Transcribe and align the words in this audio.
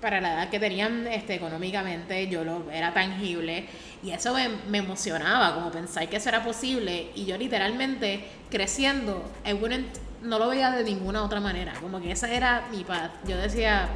para 0.00 0.20
la 0.20 0.34
edad 0.34 0.50
que 0.50 0.58
tenían 0.58 1.06
este, 1.06 1.34
económicamente, 1.34 2.28
yo 2.28 2.44
lo 2.44 2.70
era 2.70 2.92
tangible 2.94 3.66
y 4.02 4.10
eso 4.10 4.34
me, 4.34 4.48
me, 4.68 4.78
emocionaba, 4.78 5.54
como 5.54 5.70
pensar 5.70 6.08
que 6.08 6.16
eso 6.16 6.28
era 6.28 6.42
posible 6.42 7.10
y 7.14 7.26
yo 7.26 7.36
literalmente 7.36 8.24
creciendo, 8.50 9.22
I 9.46 9.52
wouldn't, 9.52 9.86
no 10.22 10.38
lo 10.38 10.48
veía 10.48 10.70
de 10.70 10.84
ninguna 10.84 11.22
otra 11.22 11.40
manera, 11.40 11.74
como 11.80 12.00
que 12.00 12.12
esa 12.12 12.32
era 12.32 12.66
mi 12.70 12.84
paz. 12.84 13.10
Yo 13.26 13.36
decía, 13.36 13.88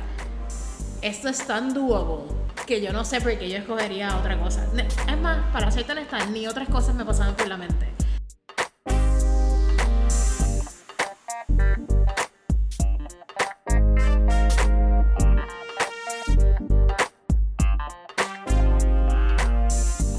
esto 1.02 1.28
es 1.28 1.46
tan 1.46 1.74
doable 1.74 2.32
que 2.66 2.80
yo 2.80 2.92
no 2.92 3.04
sé 3.04 3.20
por 3.20 3.36
qué 3.38 3.48
yo 3.50 3.58
escogería 3.58 4.16
otra 4.16 4.38
cosa. 4.38 4.66
Es 5.08 5.18
más, 5.18 5.38
para 5.52 5.70
ser 5.70 5.84
tan 5.84 5.98
honesta, 5.98 6.24
ni 6.26 6.46
otras 6.46 6.68
cosas 6.68 6.94
me 6.94 7.04
pasaban 7.04 7.34
por 7.34 7.46
la 7.48 7.56
mente. 7.56 7.86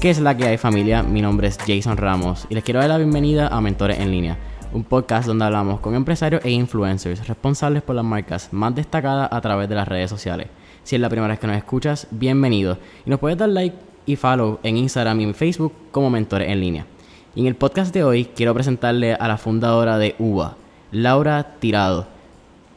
¿Qué 0.06 0.10
es 0.10 0.20
la 0.20 0.36
que 0.36 0.46
hay 0.46 0.56
familia? 0.56 1.02
Mi 1.02 1.20
nombre 1.20 1.48
es 1.48 1.58
Jason 1.58 1.96
Ramos 1.96 2.46
y 2.48 2.54
les 2.54 2.62
quiero 2.62 2.78
dar 2.78 2.90
la 2.90 2.96
bienvenida 2.96 3.48
a 3.48 3.60
Mentores 3.60 3.98
en 3.98 4.12
Línea, 4.12 4.38
un 4.72 4.84
podcast 4.84 5.26
donde 5.26 5.44
hablamos 5.44 5.80
con 5.80 5.96
empresarios 5.96 6.44
e 6.44 6.50
influencers 6.52 7.26
responsables 7.26 7.82
por 7.82 7.96
las 7.96 8.04
marcas 8.04 8.52
más 8.52 8.72
destacadas 8.72 9.28
a 9.32 9.40
través 9.40 9.68
de 9.68 9.74
las 9.74 9.88
redes 9.88 10.08
sociales. 10.08 10.46
Si 10.84 10.94
es 10.94 11.00
la 11.00 11.08
primera 11.08 11.32
vez 11.32 11.40
que 11.40 11.48
nos 11.48 11.56
escuchas, 11.56 12.06
bienvenido 12.12 12.78
y 13.04 13.10
nos 13.10 13.18
puedes 13.18 13.36
dar 13.36 13.48
like 13.48 13.74
y 14.06 14.14
follow 14.14 14.60
en 14.62 14.76
Instagram 14.76 15.22
y 15.22 15.24
en 15.24 15.34
Facebook 15.34 15.72
como 15.90 16.08
Mentores 16.08 16.50
en 16.50 16.60
Línea. 16.60 16.86
Y 17.34 17.40
en 17.40 17.46
el 17.48 17.56
podcast 17.56 17.92
de 17.92 18.04
hoy 18.04 18.26
quiero 18.26 18.54
presentarle 18.54 19.14
a 19.14 19.26
la 19.26 19.38
fundadora 19.38 19.98
de 19.98 20.14
UBA, 20.20 20.56
Laura 20.92 21.56
Tirado. 21.58 22.06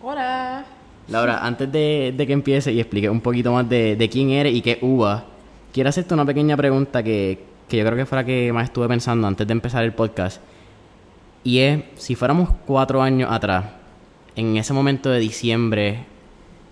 Hola. 0.02 0.66
Laura, 1.08 1.46
antes 1.46 1.72
de, 1.72 2.12
que 2.18 2.34
empiece 2.34 2.74
y 2.74 2.80
explique 2.80 3.08
un 3.08 3.22
poquito 3.22 3.52
más 3.52 3.70
de, 3.70 3.96
de 3.96 4.10
quién 4.10 4.32
eres 4.32 4.56
y 4.56 4.62
qué 4.64 4.72
es 4.72 4.78
UBA, 4.82 5.26
quiero 5.74 5.90
hacerte 5.90 6.14
una 6.14 6.26
pequeña 6.26 6.58
pregunta 6.58 7.04
que, 7.04 7.44
yo 7.70 7.86
creo 7.86 7.96
que 7.96 8.06
fue 8.06 8.18
la 8.18 8.26
que 8.26 8.52
más 8.54 8.66
estuve 8.66 8.88
pensando 8.88 9.28
antes 9.28 9.46
de 9.46 9.54
empezar 9.54 9.84
el 9.84 9.94
podcast. 9.94 10.42
Y 11.44 11.60
es, 11.60 11.84
si 11.96 12.16
fuéramos 12.16 12.50
cuatro 12.66 13.02
años 13.02 13.32
atrás, 13.32 13.66
en 14.36 14.58
ese 14.58 14.74
momento 14.74 15.10
de 15.10 15.20
diciembre, 15.20 16.06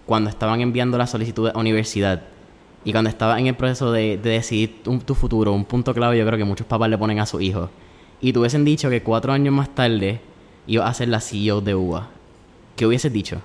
cuando 0.05 0.29
estaban 0.29 0.61
enviando 0.61 0.97
la 0.97 1.07
solicitud 1.07 1.51
de 1.51 1.59
universidad 1.59 2.23
y 2.83 2.91
cuando 2.91 3.09
estaba 3.09 3.39
en 3.39 3.47
el 3.47 3.55
proceso 3.55 3.91
de, 3.91 4.17
decidir 4.17 4.81
tu 4.83 5.15
futuro, 5.15 5.51
un 5.51 5.65
punto 5.65 5.93
clave 5.93 6.17
yo 6.17 6.25
creo 6.25 6.37
que 6.37 6.45
muchos 6.45 6.67
papás 6.67 6.89
le 6.89 6.97
ponen 6.97 7.19
a 7.19 7.25
sus 7.25 7.41
hijos, 7.41 7.69
y 8.21 8.33
te 8.33 8.39
hubiesen 8.39 8.65
dicho 8.65 8.89
que 8.89 9.03
cuatro 9.03 9.33
años 9.33 9.53
más 9.53 9.73
tarde 9.75 10.21
ibas 10.65 10.89
a 10.89 10.93
ser 10.93 11.09
la 11.09 11.19
CEO 11.19 11.61
de 11.61 11.75
UBA, 11.75 12.09
¿qué 12.75 12.85
hubieses 12.85 13.11
dicho? 13.11 13.41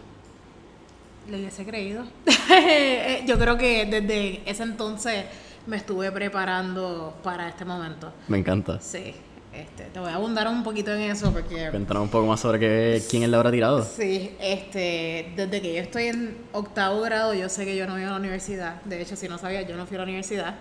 Le 1.32 1.38
hubiese 1.38 1.64
creído. 1.64 2.04
yo 3.26 3.38
creo 3.38 3.56
que 3.56 3.86
desde 3.86 4.42
ese 4.44 4.64
entonces 4.64 5.24
me 5.66 5.78
estuve 5.78 6.12
preparando 6.12 7.14
para 7.22 7.48
este 7.48 7.64
momento. 7.64 8.12
Me 8.28 8.36
encanta. 8.36 8.78
Sí. 8.82 9.14
Este, 9.50 9.84
te 9.84 9.98
voy 9.98 10.10
a 10.10 10.16
abundar 10.16 10.46
un 10.48 10.62
poquito 10.62 10.92
en 10.92 11.00
eso 11.10 11.32
porque... 11.32 11.70
Cuéntanos 11.70 12.02
un 12.02 12.08
poco 12.10 12.26
más 12.26 12.38
sobre 12.38 12.58
qué, 12.58 13.02
quién 13.08 13.22
es 13.22 13.30
la 13.30 13.38
habrá 13.38 13.50
tirado. 13.50 13.82
Sí, 13.82 14.36
este, 14.40 15.32
desde 15.34 15.62
que 15.62 15.74
yo 15.74 15.80
estoy 15.80 16.08
en 16.08 16.36
octavo 16.52 17.00
grado, 17.00 17.32
yo 17.32 17.48
sé 17.48 17.64
que 17.64 17.76
yo 17.76 17.86
no 17.86 17.94
voy 17.94 18.02
a 18.02 18.10
la 18.10 18.16
universidad. 18.16 18.82
De 18.82 19.00
hecho, 19.00 19.16
si 19.16 19.26
no 19.26 19.38
sabía, 19.38 19.62
yo 19.62 19.74
no 19.74 19.86
fui 19.86 19.94
a 19.94 20.00
la 20.00 20.04
universidad. 20.04 20.56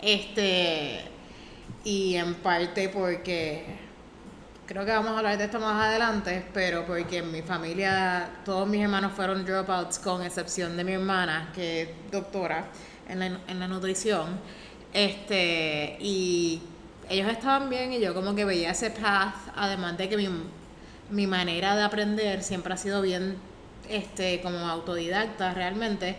Este, 0.00 1.00
y 1.84 2.14
en 2.14 2.32
parte 2.36 2.88
porque, 2.88 3.62
creo 4.66 4.84
que 4.84 4.92
vamos 4.92 5.12
a 5.12 5.18
hablar 5.18 5.38
de 5.38 5.44
esto 5.44 5.60
más 5.60 5.86
adelante, 5.86 6.44
pero 6.52 6.86
porque 6.86 7.18
en 7.18 7.30
mi 7.30 7.42
familia, 7.42 8.28
todos 8.44 8.66
mis 8.66 8.82
hermanos 8.82 9.12
fueron 9.12 9.44
dropouts, 9.44 9.98
con 9.98 10.22
excepción 10.22 10.76
de 10.76 10.84
mi 10.84 10.92
hermana, 10.92 11.50
que 11.54 11.82
es 11.82 11.88
doctora 12.10 12.66
en 13.08 13.20
la, 13.20 13.26
en 13.46 13.60
la 13.60 13.68
nutrición. 13.68 14.40
Este, 14.92 15.96
y 16.00 16.62
ellos 17.08 17.28
estaban 17.28 17.68
bien 17.68 17.92
y 17.92 18.00
yo 18.00 18.14
como 18.14 18.34
que 18.34 18.44
veía 18.44 18.70
ese 18.70 18.90
path, 18.90 19.34
además 19.56 19.98
de 19.98 20.08
que 20.08 20.16
mi, 20.16 20.28
mi 21.10 21.26
manera 21.26 21.76
de 21.76 21.82
aprender 21.82 22.42
siempre 22.42 22.72
ha 22.74 22.76
sido 22.76 23.02
bien 23.02 23.36
este 23.88 24.40
como 24.40 24.58
autodidacta 24.68 25.52
realmente. 25.52 26.16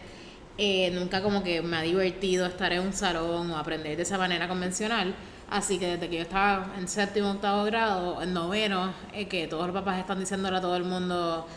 Eh, 0.57 0.89
nunca 0.91 1.21
como 1.21 1.43
que 1.43 1.61
me 1.61 1.77
ha 1.77 1.81
divertido 1.81 2.45
estar 2.45 2.71
en 2.71 2.81
un 2.81 2.93
salón 2.93 3.51
o 3.51 3.57
aprender 3.57 3.97
de 3.97 4.03
esa 4.03 4.17
manera 4.17 4.47
convencional. 4.47 5.13
Así 5.49 5.77
que 5.77 5.87
desde 5.87 6.09
que 6.09 6.17
yo 6.17 6.21
estaba 6.23 6.73
en 6.77 6.87
séptimo, 6.87 7.31
octavo 7.31 7.63
grado, 7.65 8.21
en 8.21 8.33
noveno, 8.33 8.93
eh, 9.13 9.27
que 9.27 9.47
todos 9.47 9.67
los 9.67 9.73
papás 9.73 9.99
están 9.99 10.19
diciéndole 10.19 10.57
a 10.57 10.61
todo 10.61 10.75
el 10.75 10.83
mundo 10.83 11.47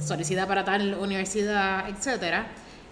solicita 0.00 0.46
para 0.46 0.64
tal 0.64 0.94
universidad, 0.94 1.88
etcétera 1.88 2.46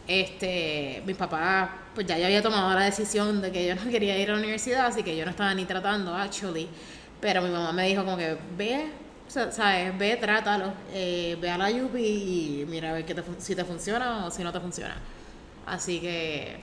este, 0.07 1.03
mi 1.07 1.15
papá, 1.15 1.79
pues 1.95 2.07
ya, 2.07 2.17
había 2.17 2.43
tomado 2.43 2.75
la 2.75 2.85
decisión 2.85 3.41
de 3.41 3.51
que 3.51 3.67
yo 3.67 3.75
no 3.75 3.85
quería 3.91 4.19
ir 4.19 4.31
a 4.31 4.35
la 4.35 4.39
universidad, 4.39 4.87
así 4.87 5.03
que 5.03 5.17
yo 5.17 5.25
no 5.25 5.31
estaba 5.31 5.55
ni 5.55 5.65
tratando, 5.65 6.15
actually. 6.15 6.69
Pero 7.21 7.41
mi 7.43 7.51
mamá 7.51 7.73
me 7.73 7.89
dijo 7.89 8.05
como 8.05 8.17
que 8.17 8.37
ve, 8.57 8.91
¿sabes? 9.29 9.97
Ve, 9.99 10.17
trátalo, 10.17 10.73
eh, 10.93 11.39
ve 11.41 11.51
a 11.51 11.57
la 11.57 11.71
UPI 11.71 12.61
y 12.63 12.67
mira 12.69 12.91
a 12.91 12.93
ver 12.93 13.05
que 13.07 13.15
si 13.39 13.55
te 13.55 13.65
funciona 13.65 14.27
o 14.27 14.31
si 14.31 14.45
no 14.45 14.53
te 14.53 14.61
funciona. 14.61 14.97
Así 15.67 16.01
que 16.01 16.61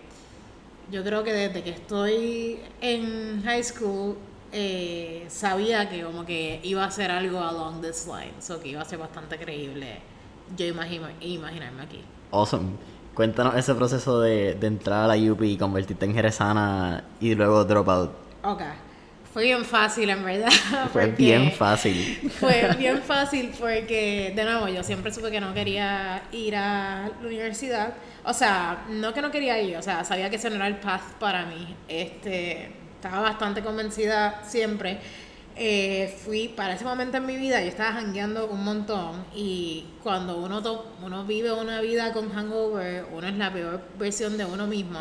yo 0.92 1.04
creo 1.04 1.24
que 1.24 1.34
desde 1.34 1.64
que 1.64 1.72
estoy 1.72 2.60
en 2.82 3.42
high 3.44 3.64
school 3.64 4.18
eh, 4.52 5.26
sabía 5.30 5.90
que 5.90 6.04
como 6.04 6.26
que 6.26 6.60
iba 6.64 6.84
a 6.84 6.92
ser 6.92 7.10
algo 7.10 7.40
along 7.40 7.82
this 7.82 8.06
line, 8.06 8.34
o 8.50 8.62
que 8.62 8.70
iba 8.70 8.82
a 8.82 8.86
ser 8.86 9.00
bastante 9.00 9.38
creíble 9.38 10.12
yo 10.58 10.66
imagino, 10.66 11.08
imaginarme 11.22 11.84
aquí. 11.84 12.04
Awesome. 12.32 12.72
Cuéntanos 13.14 13.56
ese 13.56 13.76
proceso 13.76 14.20
de, 14.22 14.52
entrar 14.62 15.10
a 15.10 15.16
la 15.16 15.32
UP 15.32 15.42
y 15.44 15.58
convertirte 15.58 16.06
en 16.06 16.14
jerezana 16.14 17.04
y 17.20 17.36
luego 17.36 17.64
dropout. 17.66 18.12
Ok. 18.44 18.62
Fue 19.34 19.44
bien 19.44 19.64
fácil, 19.64 20.10
en 20.10 20.24
verdad. 20.24 20.52
Fue 20.94 21.08
bien 21.08 21.52
fácil. 21.52 22.32
Fue 22.40 22.76
bien 22.78 23.02
fácil 23.02 23.52
porque, 23.60 24.34
de 24.36 24.44
nuevo, 24.44 24.68
yo 24.68 24.84
siempre 24.84 25.14
supe 25.14 25.32
que 25.32 25.40
no 25.40 25.54
quería 25.54 26.24
ir 26.32 26.56
a 26.56 27.10
la 27.22 27.28
universidad. 27.28 27.94
O 28.24 28.34
sea, 28.34 28.86
no 28.90 29.14
que 29.14 29.22
no 29.22 29.32
quería 29.32 29.60
ir, 29.62 29.78
o 29.78 29.82
sea, 29.82 30.04
sabía 30.04 30.30
que 30.30 30.36
ese 30.36 30.50
no 30.50 30.58
era 30.58 30.68
el 30.68 30.78
path 30.78 31.14
para 31.20 31.46
mí. 31.46 31.76
Este, 31.88 32.72
estaba 32.96 33.22
bastante 33.22 33.62
convencida 33.62 34.44
siempre 34.44 35.00
eh, 35.56 36.18
fui, 36.24 36.48
para 36.48 36.74
ese 36.74 36.86
momento 36.86 37.18
en 37.18 37.26
mi 37.26 37.36
vida, 37.36 37.62
yo 37.62 37.68
estaba 37.68 37.98
hangueando 37.98 38.48
un 38.48 38.64
montón 38.64 39.26
y 39.36 39.86
cuando 40.02 40.38
uno, 40.38 40.62
uno 41.04 41.26
vive 41.26 41.52
una 41.52 41.82
vida 41.82 42.14
con 42.14 42.32
hangover, 42.32 43.06
uno 43.12 43.28
es 43.28 43.36
la 43.36 43.52
peor 43.52 43.82
versión 44.00 44.38
de 44.38 44.46
uno 44.46 44.66
mismo. 44.68 45.00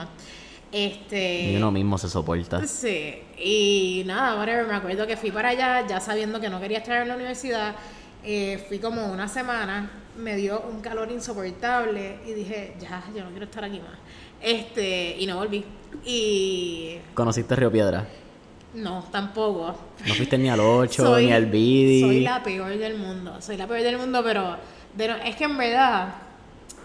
Este, 0.72 1.50
y 1.50 1.56
uno 1.56 1.70
mismo 1.72 1.98
se 1.98 2.08
soporta. 2.08 2.64
Sí, 2.66 3.22
y 3.36 4.02
nada, 4.06 4.36
whatever, 4.36 4.66
me 4.66 4.74
acuerdo 4.74 5.06
que 5.06 5.16
fui 5.16 5.30
para 5.30 5.48
allá 5.50 5.86
ya 5.86 6.00
sabiendo 6.00 6.40
que 6.40 6.48
no 6.48 6.60
quería 6.60 6.78
estar 6.78 7.02
en 7.02 7.08
la 7.08 7.16
universidad. 7.16 7.74
Eh, 8.22 8.64
fui 8.68 8.78
como 8.78 9.06
una 9.06 9.26
semana, 9.26 9.90
me 10.16 10.36
dio 10.36 10.60
un 10.60 10.80
calor 10.80 11.10
insoportable 11.10 12.18
y 12.26 12.32
dije, 12.32 12.74
ya, 12.78 13.02
yo 13.14 13.24
no 13.24 13.30
quiero 13.30 13.46
estar 13.46 13.64
aquí 13.64 13.80
más. 13.80 13.98
Este, 14.40 15.16
y 15.18 15.26
no 15.26 15.36
volví. 15.36 15.64
Y... 16.04 16.98
¿Conociste 17.14 17.56
Río 17.56 17.72
Piedra? 17.72 18.06
No, 18.74 19.04
tampoco. 19.10 19.74
No 20.06 20.14
fuiste 20.14 20.38
ni 20.38 20.48
al 20.48 20.60
8, 20.60 21.18
ni 21.20 21.32
al 21.32 21.46
Bidi. 21.46 22.00
Soy 22.00 22.20
la 22.20 22.42
peor 22.42 22.76
del 22.76 22.96
mundo. 22.96 23.40
Soy 23.40 23.56
la 23.56 23.66
peor 23.66 23.82
del 23.82 23.98
mundo, 23.98 24.22
pero 24.22 24.56
es 25.24 25.34
que 25.34 25.44
en 25.44 25.58
verdad 25.58 26.14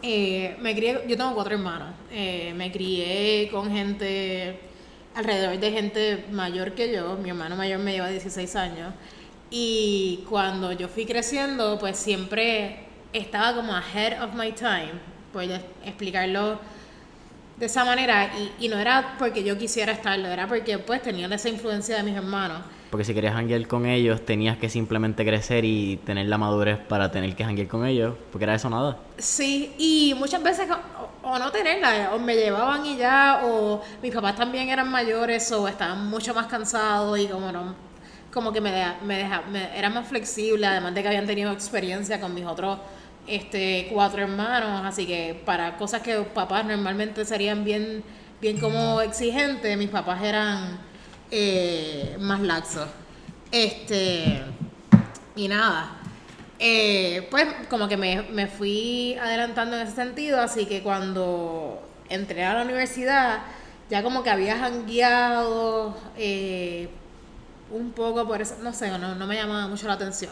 eh, 0.02 0.56
me 0.60 0.76
crié, 0.76 1.04
yo 1.08 1.18
tengo 1.18 1.34
cuatro 1.34 1.56
hermanos. 1.56 1.94
Eh, 2.12 2.54
me 2.56 2.72
crié 2.72 3.50
con 3.52 3.72
gente, 3.72 4.60
alrededor 5.16 5.60
de 5.60 5.72
gente 5.72 6.26
mayor 6.32 6.74
que 6.74 6.94
yo. 6.94 7.16
Mi 7.16 7.30
hermano 7.30 7.56
mayor 7.56 7.80
me 7.80 7.94
lleva 7.94 8.10
16 8.10 8.56
años. 8.56 8.94
Y 9.50 10.24
cuando 10.30 10.72
yo 10.72 10.88
fui 10.88 11.06
creciendo, 11.06 11.78
pues 11.80 11.98
siempre 11.98 12.80
estaba 13.14 13.56
como 13.56 13.74
ahead 13.74 14.22
of 14.24 14.34
my 14.34 14.52
time. 14.52 14.94
Puedo 15.32 15.56
explicarlo 15.84 16.60
de 17.58 17.66
esa 17.66 17.86
manera 17.86 18.32
y, 18.38 18.66
y, 18.66 18.68
no 18.68 18.78
era 18.78 19.16
porque 19.18 19.44
yo 19.44 19.58
quisiera 19.58 19.94
estarlo, 19.94 20.28
era 20.28 20.46
porque 20.46 20.78
pues 20.78 21.02
tenía 21.02 21.28
esa 21.28 21.50
influencia 21.50 21.98
de 21.98 22.04
mis 22.04 22.16
hermanos. 22.16 22.62
Porque 22.96 23.04
si 23.04 23.14
querías 23.14 23.34
janguear 23.34 23.68
con 23.68 23.86
ellos, 23.86 24.24
tenías 24.24 24.58
que 24.58 24.70
simplemente 24.70 25.26
crecer 25.26 25.66
y 25.66 25.98
tener 26.06 26.28
la 26.28 26.38
madurez 26.38 26.80
para 26.80 27.12
tener 27.12 27.36
que 27.36 27.44
janguear 27.44 27.68
con 27.68 27.86
ellos, 27.86 28.16
porque 28.32 28.46
era 28.46 28.56
eso 28.56 28.70
nada. 28.70 28.98
Sí, 29.18 29.76
y 29.78 30.16
muchas 30.18 30.42
veces 30.42 30.70
o, 31.22 31.38
no 31.38 31.52
tenerla, 31.52 32.12
o 32.14 32.20
me 32.20 32.36
llevaban 32.36 32.86
y 32.86 32.96
ya, 32.96 33.42
o 33.44 33.82
mis 34.02 34.14
papás 34.14 34.38
también 34.38 34.70
eran 34.70 34.90
mayores 34.90 35.52
o 35.52 35.68
estaban 35.68 36.10
mucho 36.10 36.34
más 36.34 36.46
cansados 36.46 37.20
y 37.20 37.28
como 37.28 37.52
no, 37.52 37.76
como 38.34 38.54
que 38.54 38.62
me, 38.62 38.72
me, 39.06 39.18
deja, 39.18 39.42
me 39.52 39.78
era 39.78 39.90
más 39.90 40.08
flexible, 40.08 40.66
además 40.66 40.96
de 40.96 41.02
que 41.02 41.10
habían 41.10 41.26
tenido 41.26 41.52
experiencia 41.52 42.22
con 42.22 42.34
mis 42.34 42.46
otros 42.46 42.80
este, 43.28 43.90
cuatro 43.92 44.22
hermanos, 44.22 44.86
así 44.86 45.06
que 45.06 45.42
para 45.46 45.76
cosas 45.76 46.02
que 46.02 46.16
papás 46.34 46.64
normalmente 46.64 47.26
serían 47.26 47.66
bien, 47.66 48.06
bien 48.40 48.58
como 48.58 49.02
exigentes, 49.02 49.78
mis 49.78 49.90
papás 49.90 50.24
eran 50.24 50.95
eh, 51.32 52.18
más 52.20 52.42
laxos. 52.42 52.88
Este, 53.52 54.44
y 55.36 55.48
nada, 55.48 55.98
eh, 56.60 57.28
pues 57.32 57.48
como 57.70 57.88
que 57.88 57.98
me, 57.98 58.22
me, 58.24 58.48
fui 58.48 59.18
adelantando 59.22 59.76
en 59.76 59.84
ese 59.84 59.96
sentido, 59.96 60.42
así 60.42 60.66
que 60.66 60.82
cuando 60.82 61.82
entré 62.10 62.44
a 62.44 62.54
la 62.54 62.64
universidad, 62.64 63.40
ya 63.90 64.04
como 64.04 64.24
que 64.24 64.30
había 64.30 64.58
jangueado 64.58 65.98
eh, 66.18 66.90
un 67.72 67.92
poco 67.92 68.26
por 68.28 68.42
eso, 68.42 68.56
no 68.62 68.74
sé, 68.74 68.90
no, 68.98 69.16
no 69.16 69.28
me 69.28 69.36
llamaba 69.36 69.68
mucho 69.68 69.88
la 69.88 69.94
atención. 69.94 70.32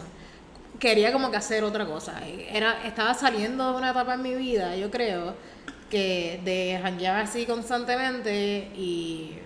Quería 0.79 1.13
como 1.13 1.31
que 1.31 1.37
hacer 1.37 1.63
otra 1.63 1.85
cosa. 1.85 2.21
Era, 2.27 2.83
estaba 2.85 3.13
saliendo 3.13 3.71
de 3.71 3.77
una 3.77 3.91
etapa 3.91 4.15
en 4.15 4.21
mi 4.21 4.35
vida, 4.35 4.75
yo 4.75 4.91
creo, 4.91 5.35
que 5.89 6.41
de 6.43 6.79
janguear 6.81 7.17
así 7.19 7.45
constantemente 7.45 8.71
y 8.75 9.37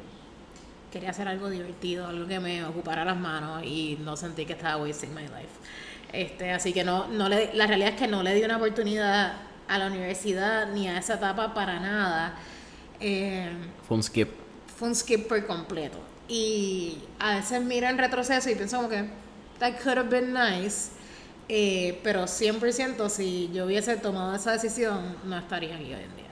quería 0.98 1.12
hacer 1.12 1.28
algo 1.28 1.48
divertido, 1.52 2.08
algo 2.08 2.28
que 2.28 2.40
me 2.40 2.66
ocupara 2.66 3.06
las 3.06 3.18
manos 3.18 3.64
y 3.64 4.00
no 4.04 4.18
sentí 4.18 4.48
que 4.48 4.54
estaba 4.54 4.78
wasting 4.78 5.14
my 5.14 5.22
life. 5.22 5.54
Este, 6.12 6.52
así 6.52 6.74
que 6.74 6.84
no, 6.84 7.08
no 7.08 7.30
le, 7.30 7.54
la 7.54 7.68
realidad 7.68 7.92
es 7.92 8.00
que 8.00 8.08
no 8.08 8.24
le 8.24 8.34
di 8.34 8.42
una 8.42 8.58
oportunidad 8.58 9.34
a 9.68 9.78
la 9.78 9.86
universidad 9.86 10.72
ni 10.74 10.88
a 10.88 10.98
esa 10.98 11.16
etapa 11.16 11.54
para 11.54 11.80
nada. 11.80 12.36
Eh, 13.00 13.52
fue 13.88 13.98
un 13.98 14.04
skip. 14.04 14.30
Fue 14.76 14.88
un 14.88 14.96
skip 14.96 15.28
por 15.28 15.46
completo. 15.46 16.00
Y 16.28 16.98
a 17.20 17.36
veces 17.36 17.62
miro 17.62 17.88
en 17.88 18.00
retroceso 18.00 18.50
y 18.50 18.56
pienso 18.56 18.78
como 18.78 18.90
que 18.90 19.08
that 19.60 19.80
could 19.84 20.00
have 20.00 20.10
been 20.10 20.34
nice. 20.34 20.90
Eh, 21.48 22.00
pero 22.04 22.24
100% 22.24 23.08
si 23.10 23.52
yo 23.54 23.68
hubiese 23.68 23.98
tomado 23.98 24.36
esa 24.36 24.54
decisión, 24.54 25.16
no 25.26 25.38
estaría 25.38 25.76
aquí 25.76 25.94
hoy 25.94 26.04
en 26.04 26.16
día. 26.16 26.27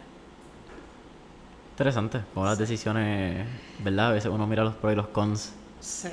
Interesante, 1.76 2.22
como 2.34 2.46
las 2.46 2.58
decisiones, 2.58 3.46
¿verdad? 3.84 4.08
A 4.08 4.12
veces 4.14 4.32
uno 4.34 4.48
mira 4.48 4.64
los 4.64 4.76
pros 4.76 4.94
y 4.94 4.96
los 4.96 5.08
cons. 5.08 5.52
Sí. 5.82 6.08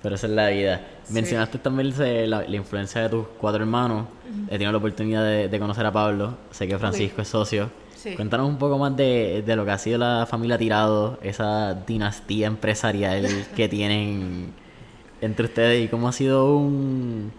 Pero 0.00 0.14
esa 0.14 0.28
es 0.28 0.32
la 0.32 0.50
vida. 0.50 0.86
Mencionaste 1.08 1.58
también 1.58 1.92
la, 2.30 2.46
influencia 2.46 3.02
de 3.02 3.08
tus 3.08 3.26
cuatro 3.38 3.60
hermanos. 3.60 4.06
He 4.46 4.52
tenido 4.52 4.70
la 4.70 4.78
oportunidad 4.78 5.24
de, 5.24 5.58
conocer 5.58 5.84
a 5.84 5.90
Pablo. 5.90 6.36
Sé 6.52 6.68
que 6.68 6.78
Francisco 6.78 7.22
es 7.22 7.26
socio. 7.26 7.70
Cuéntanos 8.14 8.48
un 8.48 8.56
poco 8.56 8.78
más 8.78 8.96
de, 8.96 9.42
lo 9.48 9.64
que 9.64 9.72
ha 9.72 9.78
sido 9.78 9.98
la 9.98 10.26
familia 10.30 10.56
Tirado, 10.56 11.18
esa 11.24 11.74
dinastía 11.74 12.46
empresarial 12.46 13.26
que 13.56 13.68
tienen 13.68 14.52
entre 15.20 15.46
ustedes 15.46 15.84
y 15.84 15.88
cómo 15.88 16.06
ha 16.06 16.12
sido 16.12 16.54
un. 16.54 17.32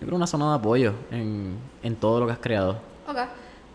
Yo 0.00 0.06
creo 0.06 0.16
una 0.16 0.26
zona 0.26 0.48
de 0.48 0.54
apoyo 0.56 0.94
en, 1.10 1.58
en 1.82 1.94
todo 1.94 2.20
lo 2.20 2.26
que 2.26 2.32
has 2.32 2.38
creado. 2.38 2.78
Ok. 3.06 3.18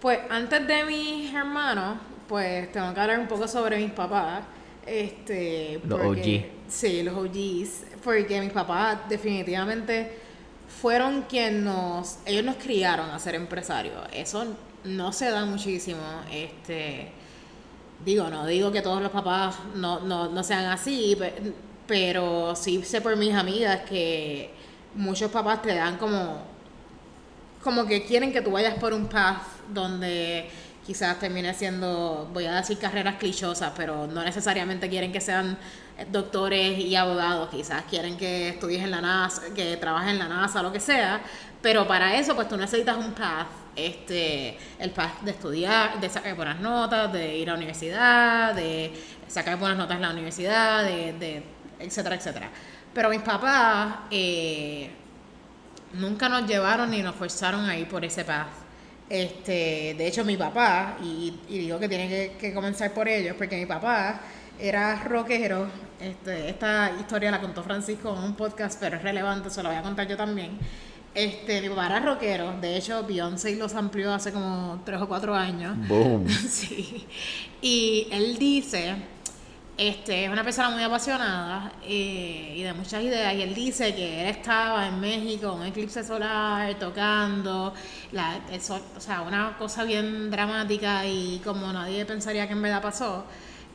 Pues 0.01 0.19
antes 0.31 0.67
de 0.67 0.83
mis 0.85 1.31
hermanos, 1.31 1.97
pues 2.31 2.71
tengo 2.71 2.93
que 2.93 2.99
hablar 3.01 3.19
un 3.19 3.27
poco 3.27 3.45
sobre 3.45 3.75
mis 3.75 3.91
papás. 3.91 4.45
Este, 4.85 5.81
los 5.83 5.99
OG. 5.99 6.45
Sí, 6.65 7.03
los 7.03 7.13
OGs. 7.13 7.99
Porque 8.01 8.39
mis 8.39 8.53
papás 8.53 8.99
definitivamente 9.09 10.17
fueron 10.81 11.23
quienes 11.23 11.61
nos. 11.61 12.19
Ellos 12.25 12.45
nos 12.45 12.55
criaron 12.55 13.09
a 13.09 13.19
ser 13.19 13.35
empresarios. 13.35 13.97
Eso 14.13 14.45
no 14.85 15.11
se 15.11 15.29
da 15.29 15.43
muchísimo. 15.43 16.01
Este. 16.31 17.11
Digo, 18.05 18.29
no 18.29 18.47
digo 18.47 18.71
que 18.71 18.81
todos 18.81 19.01
los 19.01 19.11
papás 19.11 19.57
no, 19.75 19.99
no, 19.99 20.29
no 20.29 20.41
sean 20.41 20.67
así, 20.67 21.17
pero 21.85 22.55
sí 22.55 22.81
sé 22.85 23.01
por 23.01 23.17
mis 23.17 23.33
amigas 23.33 23.81
que 23.81 24.51
muchos 24.95 25.29
papás 25.29 25.61
te 25.63 25.75
dan 25.75 25.97
como. 25.97 26.49
Como 27.61 27.85
que 27.85 28.05
quieren 28.05 28.31
que 28.31 28.41
tú 28.41 28.51
vayas 28.51 28.75
por 28.75 28.93
un 28.93 29.07
path 29.07 29.43
donde 29.73 30.49
quizás 30.85 31.19
termine 31.19 31.53
siendo, 31.53 32.29
voy 32.33 32.45
a 32.45 32.55
decir 32.55 32.77
carreras 32.77 33.15
clichosas, 33.15 33.71
pero 33.75 34.07
no 34.07 34.23
necesariamente 34.23 34.89
quieren 34.89 35.11
que 35.11 35.21
sean 35.21 35.57
doctores 36.11 36.79
y 36.79 36.95
abogados, 36.95 37.49
quizás 37.49 37.83
quieren 37.89 38.17
que 38.17 38.49
estudies 38.49 38.83
en 38.83 38.91
la 38.91 39.01
NASA, 39.01 39.53
que 39.53 39.77
trabajes 39.77 40.11
en 40.11 40.19
la 40.19 40.27
NASA, 40.27 40.63
lo 40.63 40.71
que 40.71 40.79
sea, 40.79 41.21
pero 41.61 41.87
para 41.87 42.15
eso 42.15 42.35
pues 42.35 42.47
tú 42.47 42.57
necesitas 42.57 42.97
un 42.97 43.13
path, 43.13 43.47
este, 43.75 44.57
el 44.79 44.91
path 44.91 45.21
de 45.21 45.31
estudiar, 45.31 45.99
de 45.99 46.09
sacar 46.09 46.35
buenas 46.35 46.59
notas, 46.59 47.13
de 47.13 47.37
ir 47.37 47.49
a 47.49 47.53
la 47.53 47.57
universidad, 47.57 48.55
de 48.55 48.91
sacar 49.27 49.57
buenas 49.57 49.77
notas 49.77 49.97
en 49.97 50.01
la 50.01 50.09
universidad, 50.09 50.83
de, 50.83 51.13
de 51.13 51.43
etcétera, 51.79 52.15
etcétera. 52.15 52.49
Pero 52.93 53.09
mis 53.09 53.21
papás 53.21 53.95
eh, 54.09 54.89
nunca 55.93 56.27
nos 56.27 56.47
llevaron 56.47 56.89
ni 56.89 57.03
nos 57.03 57.15
forzaron 57.15 57.69
a 57.69 57.77
ir 57.77 57.87
por 57.87 58.03
ese 58.03 58.25
path 58.25 58.70
este, 59.11 59.93
de 59.97 60.07
hecho, 60.07 60.23
mi 60.23 60.37
papá, 60.37 60.97
y, 61.03 61.33
digo 61.49 61.77
que 61.77 61.89
tiene 61.89 62.31
que, 62.39 62.53
comenzar 62.53 62.93
por 62.93 63.09
ellos, 63.09 63.35
porque 63.37 63.57
mi 63.57 63.65
papá 63.65 64.21
era 64.57 65.03
rockero. 65.03 65.67
Este, 65.99 66.49
esta 66.49 66.91
historia 66.97 67.29
la 67.29 67.41
contó 67.41 67.61
Francisco 67.61 68.15
en 68.17 68.23
un 68.23 68.35
podcast, 68.35 68.79
pero 68.79 68.95
es 68.95 69.03
relevante, 69.03 69.49
se 69.49 69.61
lo 69.61 69.67
voy 69.67 69.77
a 69.77 69.81
contar 69.81 70.07
yo 70.07 70.15
también. 70.15 70.57
Este, 71.13 71.59
mi 71.61 71.67
papá 71.67 71.87
era 71.87 71.99
rockero, 71.99 72.53
de 72.61 72.77
hecho 72.77 73.05
Beyoncé 73.05 73.53
los 73.57 73.75
amplió 73.75 74.13
hace 74.13 74.31
como 74.31 74.81
tres 74.85 75.01
o 75.01 75.09
cuatro 75.09 75.35
años. 75.35 75.75
Boom. 75.89 76.25
sí. 76.49 77.05
Y 77.61 78.07
él 78.11 78.37
dice 78.37 78.95
este, 79.77 80.25
es 80.25 80.29
una 80.29 80.43
persona 80.43 80.69
muy 80.69 80.83
apasionada 80.83 81.71
eh, 81.83 82.53
y 82.57 82.63
de 82.63 82.73
muchas 82.73 83.01
ideas. 83.03 83.33
Y 83.33 83.41
él 83.41 83.53
dice 83.53 83.95
que 83.95 84.21
él 84.21 84.27
estaba 84.27 84.87
en 84.87 84.99
México, 84.99 85.53
un 85.53 85.65
eclipse 85.65 86.03
solar, 86.03 86.77
tocando, 86.77 87.73
la, 88.11 88.39
o 88.95 88.99
sea, 88.99 89.21
una 89.21 89.57
cosa 89.57 89.83
bien 89.83 90.29
dramática 90.29 91.05
y 91.05 91.41
como 91.43 91.71
nadie 91.73 92.05
pensaría 92.05 92.47
que 92.47 92.53
en 92.53 92.61
verdad 92.61 92.81
pasó. 92.81 93.25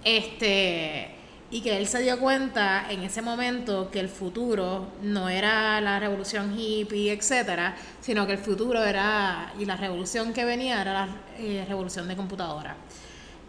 Este, 0.04 1.16
y 1.50 1.60
que 1.60 1.76
él 1.76 1.86
se 1.86 2.00
dio 2.02 2.18
cuenta 2.18 2.90
en 2.90 3.02
ese 3.02 3.22
momento 3.22 3.90
que 3.90 4.00
el 4.00 4.08
futuro 4.08 4.88
no 5.02 5.28
era 5.28 5.80
la 5.80 5.98
revolución 6.00 6.58
hippie, 6.58 7.12
etcétera, 7.12 7.76
sino 8.00 8.26
que 8.26 8.32
el 8.32 8.38
futuro 8.38 8.84
era, 8.84 9.52
y 9.58 9.64
la 9.64 9.76
revolución 9.76 10.32
que 10.32 10.44
venía 10.44 10.80
era 10.82 10.92
la 10.92 11.08
eh, 11.38 11.64
revolución 11.68 12.08
de 12.08 12.16
computadora. 12.16 12.76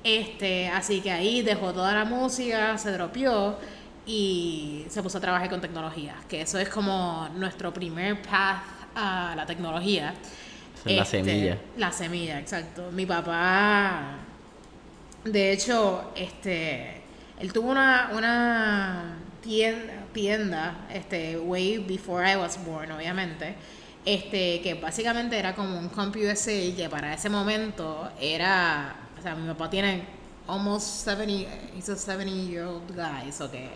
Este, 0.07 0.69
así 0.69 1.01
que 1.01 1.11
ahí 1.11 1.41
dejó 1.41 1.73
toda 1.73 1.93
la 1.93 2.05
música, 2.05 2.77
se 2.77 2.93
dropió 2.93 3.57
y 4.05 4.85
se 4.87 5.03
puso 5.03 5.17
a 5.17 5.21
trabajar 5.21 5.49
con 5.49 5.59
tecnología, 5.59 6.15
que 6.29 6.39
eso 6.39 6.57
es 6.59 6.69
como 6.69 7.27
nuestro 7.35 7.73
primer 7.73 8.21
path 8.21 8.63
a 8.95 9.33
la 9.35 9.45
tecnología. 9.45 10.13
la 10.85 11.03
este, 11.03 11.25
semilla. 11.25 11.57
La 11.75 11.91
semilla, 11.91 12.39
exacto. 12.39 12.89
Mi 12.93 13.05
papá, 13.05 14.19
de 15.25 15.51
hecho, 15.51 16.13
este, 16.15 17.01
él 17.41 17.51
tuvo 17.51 17.71
una, 17.71 18.11
una 18.13 19.17
tienda, 19.41 19.93
tienda, 20.13 20.87
este, 20.89 21.37
way 21.37 21.79
before 21.79 22.25
I 22.25 22.37
was 22.37 22.57
born, 22.65 22.93
obviamente, 22.93 23.55
este, 24.05 24.61
que 24.61 24.75
básicamente 24.75 25.37
era 25.37 25.53
como 25.53 25.77
un 25.77 25.89
CompUSA 25.89 26.51
que 26.77 26.87
para 26.89 27.13
ese 27.13 27.29
momento 27.29 28.09
era 28.21 29.06
sea, 29.27 29.35
mi 29.35 29.47
papá 29.47 29.69
tiene 29.69 30.03
almost 30.47 31.05
70, 31.05 31.47
he's 31.75 31.89
a 31.89 31.95
70 31.95 32.31
year 32.49 32.65
old 32.65 32.95
guy, 32.95 33.31
so 33.31 33.49
que 33.51 33.69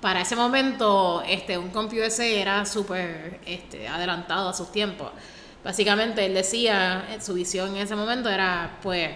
para 0.00 0.22
ese 0.22 0.36
momento 0.36 1.22
este 1.22 1.58
un 1.58 1.68
CompUSA 1.70 2.24
era 2.24 2.64
súper 2.64 3.40
este, 3.46 3.88
adelantado 3.88 4.48
a 4.48 4.54
sus 4.54 4.70
tiempos. 4.72 5.10
Básicamente 5.64 6.24
él 6.24 6.34
decía, 6.34 7.18
su 7.20 7.34
visión 7.34 7.70
en 7.70 7.82
ese 7.82 7.96
momento 7.96 8.28
era 8.28 8.78
pues 8.82 9.10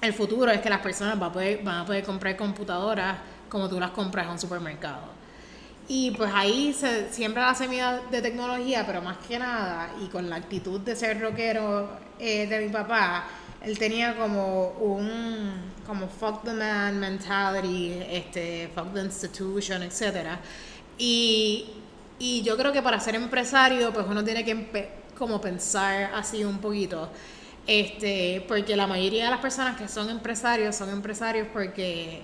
el 0.00 0.12
futuro 0.12 0.50
es 0.50 0.60
que 0.60 0.68
las 0.68 0.80
personas 0.80 1.18
van 1.18 1.30
a 1.30 1.32
poder, 1.32 1.62
van 1.62 1.80
a 1.80 1.86
poder 1.86 2.04
comprar 2.04 2.36
computadoras 2.36 3.16
como 3.48 3.68
tú 3.68 3.78
las 3.80 3.90
compras 3.90 4.26
en 4.26 4.32
un 4.32 4.38
supermercado. 4.38 5.22
Y 5.88 6.12
pues 6.12 6.30
ahí 6.34 6.72
se 6.72 7.12
siembra 7.12 7.48
la 7.48 7.54
semilla 7.54 8.00
de 8.10 8.22
tecnología, 8.22 8.84
pero 8.86 9.02
más 9.02 9.18
que 9.26 9.38
nada, 9.38 9.90
y 10.00 10.06
con 10.06 10.28
la 10.28 10.36
actitud 10.36 10.80
de 10.80 10.94
ser 10.94 11.20
rockero 11.20 11.90
eh, 12.18 12.46
de 12.46 12.60
mi 12.60 12.68
papá, 12.72 13.26
él 13.64 13.78
tenía 13.78 14.16
como 14.16 14.68
un 14.80 15.72
como 15.86 16.08
fuck 16.08 16.44
the 16.44 16.52
man 16.52 16.98
mentality, 16.98 18.00
este, 18.08 18.70
fuck 18.74 18.92
the 18.94 19.00
institution, 19.00 19.82
etcétera. 19.82 20.40
Y, 20.96 21.66
y 22.18 22.42
yo 22.42 22.56
creo 22.56 22.72
que 22.72 22.82
para 22.82 23.00
ser 23.00 23.14
empresario, 23.16 23.92
pues 23.92 24.06
uno 24.08 24.22
tiene 24.24 24.44
que 24.44 25.02
como 25.18 25.40
pensar 25.40 26.12
así 26.14 26.44
un 26.44 26.58
poquito. 26.58 27.08
Este, 27.66 28.44
porque 28.48 28.74
la 28.74 28.86
mayoría 28.86 29.24
de 29.24 29.30
las 29.30 29.40
personas 29.40 29.76
que 29.76 29.86
son 29.86 30.10
empresarios 30.10 30.74
son 30.74 30.90
empresarios 30.90 31.46
porque 31.52 32.22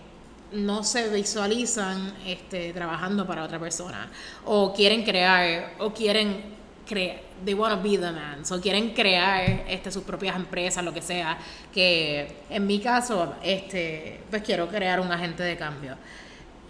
no 0.52 0.82
se 0.82 1.08
visualizan 1.10 2.12
este, 2.26 2.72
trabajando 2.72 3.26
para 3.26 3.44
otra 3.44 3.60
persona 3.60 4.10
o 4.44 4.72
quieren 4.72 5.04
crear 5.04 5.74
o 5.78 5.92
quieren 5.92 6.42
crear, 6.86 7.20
they 7.44 7.54
want 7.54 7.74
to 7.74 7.82
be 7.82 7.96
the 7.96 8.12
man, 8.12 8.44
so 8.44 8.60
quieren 8.60 8.94
crear 8.94 9.64
este, 9.68 9.90
sus 9.90 10.02
propias 10.02 10.36
empresas, 10.36 10.84
lo 10.84 10.92
que 10.92 11.02
sea, 11.02 11.38
que 11.72 12.44
en 12.50 12.66
mi 12.66 12.80
caso, 12.80 13.34
este, 13.42 14.20
pues 14.30 14.42
quiero 14.42 14.68
crear 14.68 15.00
un 15.00 15.10
agente 15.10 15.42
de 15.42 15.56
cambio. 15.56 15.96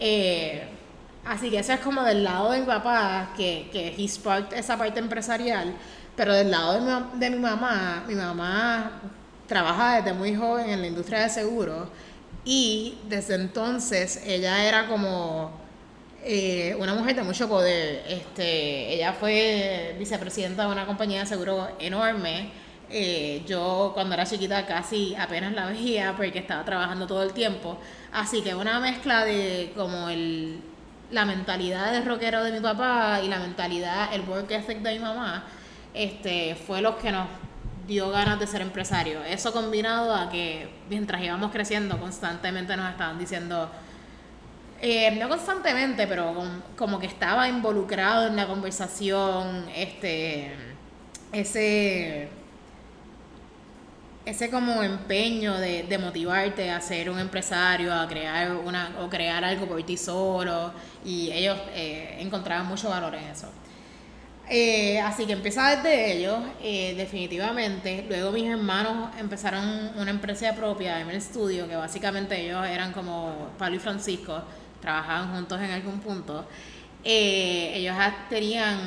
Eh, 0.01 0.69
así 1.25 1.51
que 1.51 1.59
eso 1.59 1.73
es 1.73 1.81
como 1.81 2.03
del 2.03 2.25
lado 2.25 2.53
de 2.53 2.61
mi 2.61 2.67
papá, 2.67 3.31
que, 3.37 3.69
que 3.73 3.95
he 3.97 4.09
sparked 4.09 4.57
esa 4.57 4.77
parte 4.77 5.01
empresarial, 5.01 5.75
pero 6.17 6.35
del 6.35 6.51
lado 6.51 6.75
de 6.75 6.81
mi, 6.81 7.19
de 7.21 7.31
mi 7.31 7.39
mamá, 7.39 8.05
mi 8.07 8.15
mamá 8.15 9.01
trabaja 9.47 9.97
desde 9.97 10.13
muy 10.13 10.35
joven 10.35 10.71
en 10.71 10.81
la 10.81 10.87
industria 10.87 11.21
de 11.21 11.31
seguros 11.31 11.89
y 12.45 12.99
desde 13.09 13.35
entonces 13.35 14.23
ella 14.25 14.65
era 14.65 14.87
como 14.87 15.51
eh, 16.25 16.77
una 16.79 16.95
mujer 16.95 17.17
de 17.17 17.23
mucho 17.23 17.49
poder. 17.49 18.05
Este, 18.09 18.95
ella 18.95 19.13
fue 19.13 19.95
vicepresidenta 19.99 20.67
de 20.67 20.73
una 20.73 20.87
compañía 20.87 21.21
de 21.21 21.27
seguro 21.27 21.69
enorme. 21.79 22.51
Eh, 22.91 23.43
yo 23.47 23.91
cuando 23.95 24.15
era 24.15 24.25
chiquita 24.25 24.65
casi 24.65 25.15
apenas 25.15 25.53
la 25.53 25.67
veía 25.67 26.15
porque 26.17 26.39
estaba 26.39 26.65
trabajando 26.65 27.07
todo 27.07 27.23
el 27.23 27.33
tiempo. 27.33 27.79
Así 28.13 28.43
que 28.43 28.55
una 28.55 28.81
mezcla 28.81 29.25
de 29.25 29.73
como 29.77 30.09
el, 30.09 30.61
la 31.11 31.25
mentalidad 31.25 31.93
de 31.93 32.03
rockero 32.03 32.43
de 32.45 32.53
mi 32.53 32.61
papá 32.61 33.21
y 33.23 33.29
la 33.29 33.39
mentalidad, 33.39 34.13
el 34.13 34.23
work 34.23 34.51
ethic 34.51 34.79
de 34.81 34.95
mi 34.95 34.99
mamá, 35.01 35.45
este, 35.95 36.55
fue 36.55 36.81
lo 36.83 36.99
que 36.99 37.13
nos 37.13 37.29
dio 37.87 38.11
ganas 38.11 38.39
de 38.39 38.47
ser 38.47 38.61
empresarios. 38.61 39.25
Eso 39.27 39.53
combinado 39.53 40.15
a 40.15 40.29
que 40.29 40.69
mientras 40.91 41.23
íbamos 41.23 41.51
creciendo 41.51 41.99
constantemente 41.99 42.77
nos 42.77 42.91
estaban 42.91 43.19
diciendo, 43.19 43.71
eh, 44.81 45.11
no 45.19 45.29
constantemente, 45.29 46.07
pero 46.07 46.33
como 46.77 47.01
que 47.01 47.07
estaba 47.07 47.49
involucrado 47.49 48.29
en 48.29 48.37
la 48.37 48.47
conversación, 48.47 49.67
este, 49.75 50.53
ese, 51.33 52.29
ese 54.25 54.51
como 54.51 54.85
empeño 54.85 55.59
de, 55.59 55.99
motivarte 55.99 56.71
a 56.71 56.81
ser 56.81 57.11
un 57.11 57.19
empresario, 57.19 57.93
a 57.93 58.07
crear 58.07 58.53
una, 58.55 58.95
o 59.01 59.09
crear 59.09 59.45
algo 59.45 59.67
por 59.67 59.83
ti 59.83 59.97
solo, 59.97 60.73
y 61.05 61.33
ellos 61.33 61.59
eh, 61.75 62.17
encontraban 62.21 62.67
mucho 62.67 62.89
valor 62.89 63.17
en 63.17 63.25
eso. 63.25 63.49
Eh, 64.51 65.01
así 65.01 65.27
que 65.27 65.33
empieza 65.33 65.77
desde 65.77 66.13
ellos, 66.13 66.39
definitivamente. 66.97 68.07
Luego 68.09 68.31
mis 68.31 68.47
hermanos 68.47 69.11
empezaron 69.19 69.91
una 69.97 70.11
empresa 70.11 70.55
propia 70.55 71.01
en 71.01 71.11
el 71.11 71.17
estudio, 71.17 71.69
que 71.69 71.77
básicamente 71.77 72.41
ellos 72.41 72.65
eran 72.65 72.93
como 72.93 73.51
Pablo 73.59 73.77
y 73.77 73.79
Francisco, 73.81 74.43
trabajaban 74.81 75.35
juntos 75.35 75.61
en 75.61 75.71
algún 75.71 76.01
punto. 76.01 76.47
Eh, 77.05 77.73
ellos 77.75 77.95
tenían 78.29 78.79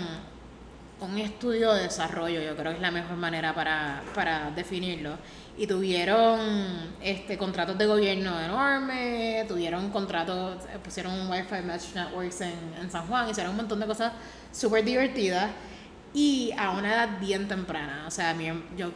un 1.00 1.18
estudio 1.18 1.74
de 1.74 1.84
desarrollo, 1.84 2.42
yo 2.42 2.56
creo 2.56 2.72
que 2.72 2.78
es 2.78 2.82
la 2.82 2.92
mejor 2.92 3.18
manera 3.18 3.54
para, 3.56 4.04
para 4.14 4.52
definirlo. 4.52 5.18
Y 5.58 5.68
tuvieron 5.68 6.40
este 7.02 7.38
contratos 7.38 7.78
de 7.78 7.86
gobierno 7.86 8.40
enormes, 8.40 9.48
tuvieron 9.48 9.90
contratos, 9.90 10.58
pusieron 10.84 11.14
un 11.14 11.30
Wi-Fi 11.30 11.62
Match 11.66 11.94
Networks 11.96 12.42
en, 12.42 12.54
en 12.80 12.90
San 12.90 13.08
Juan, 13.08 13.30
hicieron 13.30 13.52
un 13.52 13.58
montón 13.58 13.80
de 13.80 13.88
cosas 13.88 14.14
súper 14.52 14.86
divertida 14.86 15.50
y 16.14 16.52
a 16.58 16.72
una 16.72 16.94
edad 16.94 17.20
bien 17.20 17.48
temprana. 17.48 18.06
O 18.08 18.12
sea, 18.12 18.36
yo 18.78 18.92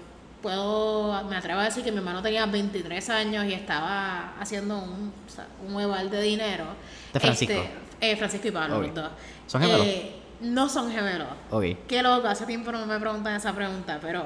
puedo, 0.46 1.24
me 1.24 1.38
atrevo 1.38 1.60
a 1.60 1.64
decir 1.64 1.84
que 1.84 1.92
mi 1.92 1.98
hermano 1.98 2.22
tenía 2.22 2.46
23 2.46 3.10
años 3.10 3.46
y 3.46 3.54
estaba 3.54 4.36
haciendo 4.40 4.78
un, 4.78 5.12
un 5.68 6.12
de 6.12 6.22
dinero. 6.22 6.66
¿De 7.12 7.20
Francisco? 7.20 7.56
Este, 7.56 8.12
eh, 8.12 8.16
Francisco 8.16 8.50
y 8.50 8.52
Pablo, 8.52 8.80
los 8.80 8.94
dos. 8.94 9.10
¿Son 9.48 9.60
gemelos? 9.60 9.88
Eh, 9.88 10.16
no 10.42 10.70
son 10.70 10.92
gemelos. 10.92 11.30
Okay. 11.50 11.80
Qué 11.88 12.04
loco, 12.04 12.28
hace 12.28 12.46
tiempo 12.46 12.72
no 12.72 12.86
me 12.86 13.00
preguntan 13.00 13.36
esa 13.36 13.54
pregunta, 13.54 13.98
pero 14.00 14.24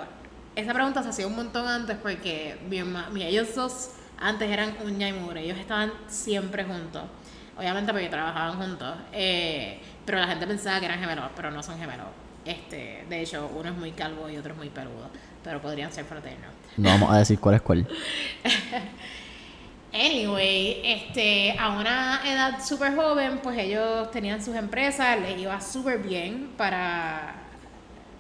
esa 0.58 0.74
pregunta 0.74 1.02
se 1.04 1.08
hacía 1.08 1.26
un 1.26 1.38
montón 1.38 1.66
antes 1.66 1.96
porque 1.96 2.60
mi, 2.68 3.24
ellos 3.24 3.56
dos 3.56 3.92
antes 4.20 4.52
eran 4.52 4.76
uña 4.84 5.08
y 5.08 5.14
mugre, 5.14 5.46
ellos 5.46 5.58
estaban 5.58 5.94
siempre 6.10 6.66
juntos. 6.66 7.04
Obviamente 7.58 7.94
porque 7.94 8.10
trabajaban 8.10 8.58
juntos. 8.58 8.94
Eh, 9.14 9.80
pero 10.06 10.20
la 10.20 10.28
gente 10.28 10.46
pensaba 10.46 10.82
que 10.82 10.86
eran 10.86 11.00
gemelos, 11.00 11.28
pero 11.34 11.50
no 11.50 11.64
son 11.64 11.80
gemelos. 11.80 12.08
Este, 12.44 13.06
de 13.08 13.22
hecho, 13.22 13.50
uno 13.56 13.70
es 13.70 13.76
muy 13.76 13.92
calvo 13.92 14.30
y 14.30 14.38
otro 14.38 14.54
es 14.54 14.58
muy 14.58 14.70
peludo, 14.70 15.10
pero 15.44 15.62
podrían 15.62 15.92
ser 15.92 16.06
fraternos. 16.06 16.52
No 16.78 16.90
vamos 16.90 17.12
a 17.12 17.18
decir 17.18 17.40
cuál 17.40 17.56
es 17.56 17.62
cuál. 17.62 17.88
Anyway, 19.92 20.82
este, 20.84 21.58
a 21.58 21.70
una 21.70 22.22
edad 22.24 22.64
súper 22.64 22.96
joven, 22.96 23.40
pues 23.42 23.58
ellos 23.58 24.12
tenían 24.12 24.40
sus 24.44 24.56
empresas, 24.56 25.20
les 25.20 25.40
iba 25.40 25.60
súper 25.60 25.98
bien 25.98 26.52
para, 26.56 27.34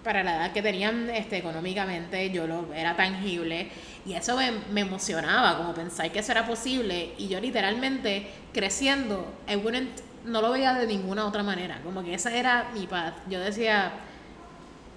para 0.03 0.23
la 0.23 0.35
edad 0.35 0.51
que 0.51 0.63
tenían 0.63 1.11
este, 1.11 1.37
económicamente, 1.37 2.31
yo 2.31 2.47
lo 2.47 2.73
era 2.73 2.95
tangible 2.95 3.69
y 4.03 4.13
eso 4.13 4.35
me, 4.35 4.51
me, 4.71 4.81
emocionaba, 4.81 5.57
como 5.57 5.75
pensar 5.75 6.11
que 6.11 6.17
eso 6.17 6.31
era 6.31 6.47
posible 6.47 7.13
y 7.19 7.27
yo 7.27 7.39
literalmente 7.39 8.25
creciendo, 8.51 9.31
I 9.47 9.55
wouldn't 9.55 10.01
no 10.25 10.41
lo 10.41 10.51
veía 10.51 10.73
de 10.73 10.87
ninguna 10.87 11.25
otra 11.25 11.43
manera. 11.43 11.79
Como 11.83 12.03
que 12.03 12.13
esa 12.13 12.35
era 12.35 12.69
mi 12.73 12.87
paz. 12.87 13.13
Yo 13.29 13.39
decía, 13.39 13.91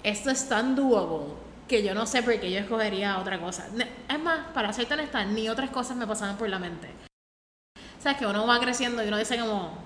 esto 0.02 0.30
es 0.30 0.48
tan 0.48 0.74
doable 0.74 1.34
que 1.68 1.82
yo 1.82 1.94
no 1.94 2.06
sé 2.06 2.22
por 2.22 2.38
qué 2.38 2.50
yo 2.50 2.58
escogería 2.58 3.18
otra 3.18 3.40
cosa. 3.40 3.66
Es 4.08 4.20
más, 4.20 4.46
para 4.52 4.72
ser 4.72 4.92
honesta, 4.92 5.24
ni 5.24 5.48
otras 5.48 5.70
cosas 5.70 5.96
me 5.96 6.06
pasaban 6.06 6.36
por 6.36 6.48
la 6.48 6.58
mente. 6.58 6.88
O 7.98 8.02
sea, 8.02 8.16
que 8.16 8.26
uno 8.26 8.46
va 8.46 8.58
creciendo 8.60 9.02
y 9.04 9.08
uno 9.08 9.16
dice 9.16 9.38
como, 9.38 9.78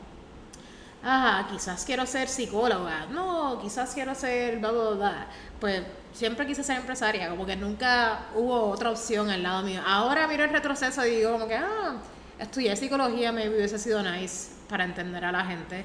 ah, 1.05 1.47
quizás 1.51 1.85
quiero 1.85 2.07
ser 2.07 2.29
psicóloga, 2.29 3.07
no, 3.11 3.61
quizás 3.61 3.93
quiero 3.95 4.15
ser 4.15 4.59
bla, 4.59 4.71
bla, 4.71 4.91
bla. 4.91 5.27
Pues 5.61 5.83
siempre 6.13 6.47
quise 6.47 6.65
ser 6.65 6.77
empresaria, 6.79 7.29
como 7.29 7.47
que 7.47 7.57
nunca 7.57 8.27
hubo 8.35 8.71
otra 8.71 8.91
opción 8.91 9.31
al 9.31 9.43
lado 9.43 9.63
mío. 9.63 9.83
Ahora 9.87 10.27
miro 10.27 10.45
el 10.45 10.51
retroceso 10.51 11.05
y 11.07 11.17
digo 11.17 11.33
como 11.33 11.47
que, 11.47 11.57
ah, 11.57 11.97
estudié 12.39 12.75
psicología, 12.75 13.33
me 13.33 13.49
hubiese 13.49 13.79
sido 13.79 14.03
nice 14.03 14.51
para 14.69 14.85
entender 14.85 15.25
a 15.25 15.33
la 15.33 15.45
gente. 15.45 15.85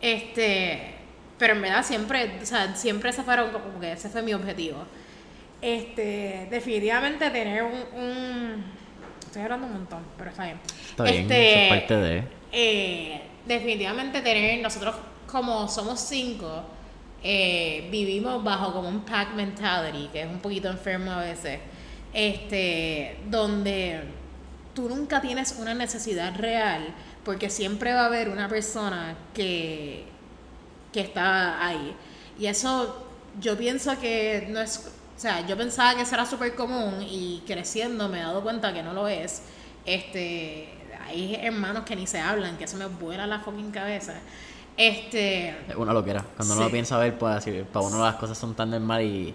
Este, 0.00 0.94
pero 1.38 1.54
en 1.54 1.62
verdad 1.62 1.84
siempre, 1.84 2.38
o 2.42 2.46
sea, 2.46 2.74
siempre 2.76 3.10
ese 3.10 3.22
fueron 3.22 3.50
como 3.50 3.80
que 3.80 3.92
ese 3.92 4.08
fue 4.08 4.22
mi 4.22 4.34
objetivo. 4.34 4.84
Este, 5.62 6.48
definitivamente 6.50 7.30
tener 7.30 7.62
un, 7.62 8.64
estoy 9.20 9.42
hablando 9.42 9.66
un 9.66 9.72
montón, 9.74 10.02
pero 10.16 10.30
está 10.30 10.44
bien. 10.44 10.60
Está 10.88 11.04
bien, 11.04 11.22
este, 11.22 11.64
es 11.64 11.68
parte 11.68 11.96
de 11.96 12.24
eh, 12.52 13.22
definitivamente 13.46 14.20
tener 14.22 14.60
nosotros 14.60 14.96
como 15.26 15.68
somos 15.68 16.00
cinco 16.00 16.64
eh, 17.22 17.88
vivimos 17.90 18.42
bajo 18.42 18.72
como 18.72 18.88
un 18.88 19.00
pack 19.00 19.34
mentality 19.34 20.08
que 20.08 20.22
es 20.22 20.26
un 20.26 20.40
poquito 20.40 20.68
enfermo 20.68 21.12
a 21.12 21.20
veces 21.20 21.60
este 22.12 23.18
donde 23.28 24.00
tú 24.74 24.88
nunca 24.88 25.20
tienes 25.20 25.56
una 25.60 25.74
necesidad 25.74 26.34
real 26.36 26.94
porque 27.24 27.50
siempre 27.50 27.92
va 27.92 28.02
a 28.02 28.06
haber 28.06 28.28
una 28.28 28.48
persona 28.48 29.16
que, 29.34 30.04
que 30.92 31.00
está 31.00 31.64
ahí. 31.66 31.94
Y 32.38 32.46
eso 32.46 33.06
yo 33.40 33.56
pienso 33.56 33.98
que 34.00 34.46
no 34.48 34.60
es, 34.60 34.90
o 35.20 35.22
sea, 35.22 35.46
yo 35.46 35.54
pensaba 35.54 35.94
que 35.94 36.00
eso 36.00 36.14
era 36.14 36.24
súper 36.24 36.54
común 36.54 37.02
y 37.02 37.42
creciendo 37.46 38.08
me 38.08 38.20
he 38.20 38.22
dado 38.22 38.42
cuenta 38.42 38.72
que 38.72 38.82
no 38.82 38.94
lo 38.94 39.06
es. 39.06 39.42
Este, 39.84 40.70
hay 41.06 41.34
hermanos 41.34 41.84
que 41.84 41.94
ni 41.94 42.06
se 42.06 42.18
hablan, 42.18 42.56
que 42.56 42.64
eso 42.64 42.78
me 42.78 42.86
vuela 42.86 43.26
la 43.26 43.40
fucking 43.40 43.70
cabeza. 43.70 44.14
Este, 44.78 45.54
uno 45.76 45.92
lo 45.92 46.02
quiera. 46.02 46.24
Cuando 46.36 46.54
uno 46.54 46.64
lo 46.64 46.70
piensa 46.70 46.96
ver, 46.96 47.18
pues 47.18 47.34
decir, 47.34 47.66
para 47.66 47.84
uno 47.84 48.02
las 48.02 48.14
cosas 48.14 48.38
son 48.38 48.54
tan 48.54 48.70
normales 48.70 49.06
y 49.06 49.34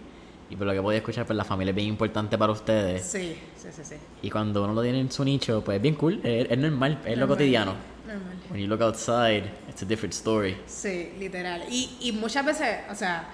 y 0.50 0.56
por 0.56 0.66
lo 0.66 0.74
que 0.74 0.82
podía 0.82 0.98
escuchar, 0.98 1.28
pues 1.28 1.38
la 1.38 1.44
familia 1.44 1.70
es 1.70 1.76
bien 1.76 1.90
importante 1.90 2.36
para 2.36 2.52
ustedes. 2.52 3.04
Sí, 3.04 3.36
sí, 3.56 3.68
sí, 3.72 3.82
sí. 3.84 3.96
Y 4.24 4.30
cuando 4.32 4.64
uno 4.64 4.74
lo 4.74 4.82
tiene 4.82 5.00
en 5.00 5.12
su 5.12 5.24
nicho, 5.24 5.64
pues 5.64 5.78
es 5.78 5.82
bien 5.84 5.96
cool, 5.96 6.20
es, 6.24 6.58
normal, 6.58 7.00
es 7.06 7.18
lo 7.18 7.28
cotidiano. 7.28 7.74
Normal. 8.08 8.38
When 8.50 8.62
you 8.62 8.68
look 8.68 8.82
outside, 8.82 9.52
it's 9.68 9.82
a 9.82 9.86
different 9.86 10.14
story. 10.14 10.58
Sí, 10.68 11.14
literal. 11.20 11.64
Y, 11.70 11.98
y 12.02 12.12
muchas 12.12 12.46
veces, 12.46 12.80
o 12.92 12.96
sea, 12.96 13.28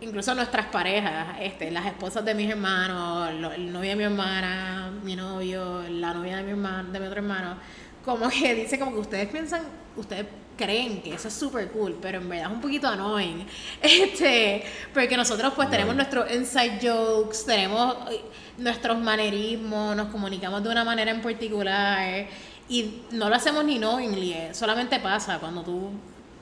incluso 0.00 0.34
nuestras 0.34 0.66
parejas, 0.66 1.36
este, 1.40 1.70
las 1.70 1.86
esposas 1.86 2.24
de 2.24 2.34
mis 2.34 2.50
hermanos, 2.50 3.30
el 3.54 3.72
novio 3.72 3.90
de 3.90 3.96
mi 3.96 4.04
hermana, 4.04 4.92
mi 5.02 5.16
novio, 5.16 5.82
la 5.88 6.14
novia 6.14 6.36
de 6.36 6.42
mi 6.42 6.50
hermano, 6.50 6.90
de 6.90 7.00
mi 7.00 7.06
otro 7.06 7.18
hermano, 7.18 7.56
como 8.04 8.28
que 8.28 8.54
dice 8.62 8.78
como 8.78 8.92
que 8.92 9.00
ustedes 9.00 9.28
piensan, 9.28 9.62
ustedes 9.96 10.26
creen 10.56 11.00
que 11.00 11.14
eso 11.14 11.28
es 11.28 11.34
súper 11.34 11.68
cool, 11.70 11.98
pero 12.00 12.18
en 12.18 12.28
verdad 12.28 12.50
es 12.50 12.52
un 12.52 12.60
poquito 12.60 12.88
annoying. 12.88 13.46
Este, 13.82 14.62
porque 14.92 15.16
nosotros 15.16 15.52
pues 15.54 15.70
tenemos 15.70 15.94
nuestros 15.94 16.30
inside 16.32 16.78
jokes, 16.82 17.44
tenemos 17.46 17.96
eh, 18.10 18.20
nuestros 18.58 18.98
manerismos, 18.98 19.96
nos 19.96 20.08
comunicamos 20.08 20.62
de 20.62 20.68
una 20.68 20.84
manera 20.84 21.10
en 21.10 21.22
particular 21.22 22.26
y 22.68 23.02
no 23.10 23.28
lo 23.28 23.34
hacemos 23.34 23.64
ni 23.64 23.78
knowingly, 23.78 24.32
eh, 24.32 24.50
solamente 24.54 25.00
pasa 25.00 25.38
cuando 25.38 25.62
tú 25.62 25.90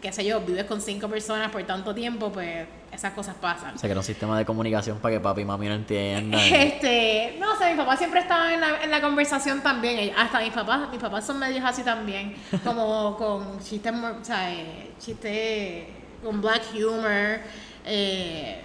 qué 0.01 0.13
sé 0.13 0.25
yo, 0.25 0.41
vives 0.41 0.65
con 0.65 0.81
cinco 0.81 1.09
personas 1.09 1.51
por 1.51 1.63
tanto 1.65 1.95
tiempo, 1.95 2.31
pues 2.31 2.67
esas 2.93 3.13
cosas 3.13 3.35
pasan. 3.41 3.75
O 3.75 3.79
sea, 3.79 3.89
que 3.89 3.93
era 3.93 4.01
un 4.01 4.05
sistema 4.05 4.39
de 4.39 4.45
comunicación 4.45 4.99
para 4.99 5.15
que 5.15 5.21
papi 5.21 5.43
y 5.43 5.45
mami 5.45 5.69
no 5.69 5.75
entiendan. 5.75 6.41
Este, 6.53 7.37
no 7.39 7.57
sé, 7.57 7.69
mis 7.69 7.77
papás 7.77 7.99
siempre 7.99 8.21
estaban 8.21 8.53
en 8.53 8.61
la, 8.61 8.83
en 8.83 8.91
la 8.91 9.01
conversación 9.01 9.61
también. 9.61 10.13
Hasta 10.17 10.41
mis 10.41 10.53
papás, 10.53 10.89
mis 10.91 11.01
papás 11.01 11.27
son 11.27 11.39
medios 11.39 11.65
así 11.65 11.83
también, 11.83 12.35
como 12.65 13.17
con 13.17 13.61
chistes, 13.61 13.93
o 13.93 14.25
sea, 14.25 14.53
eh, 14.53 14.93
chistes 14.99 15.87
con 16.23 16.41
black 16.41 16.63
humor, 16.75 17.41
eh, 17.85 18.61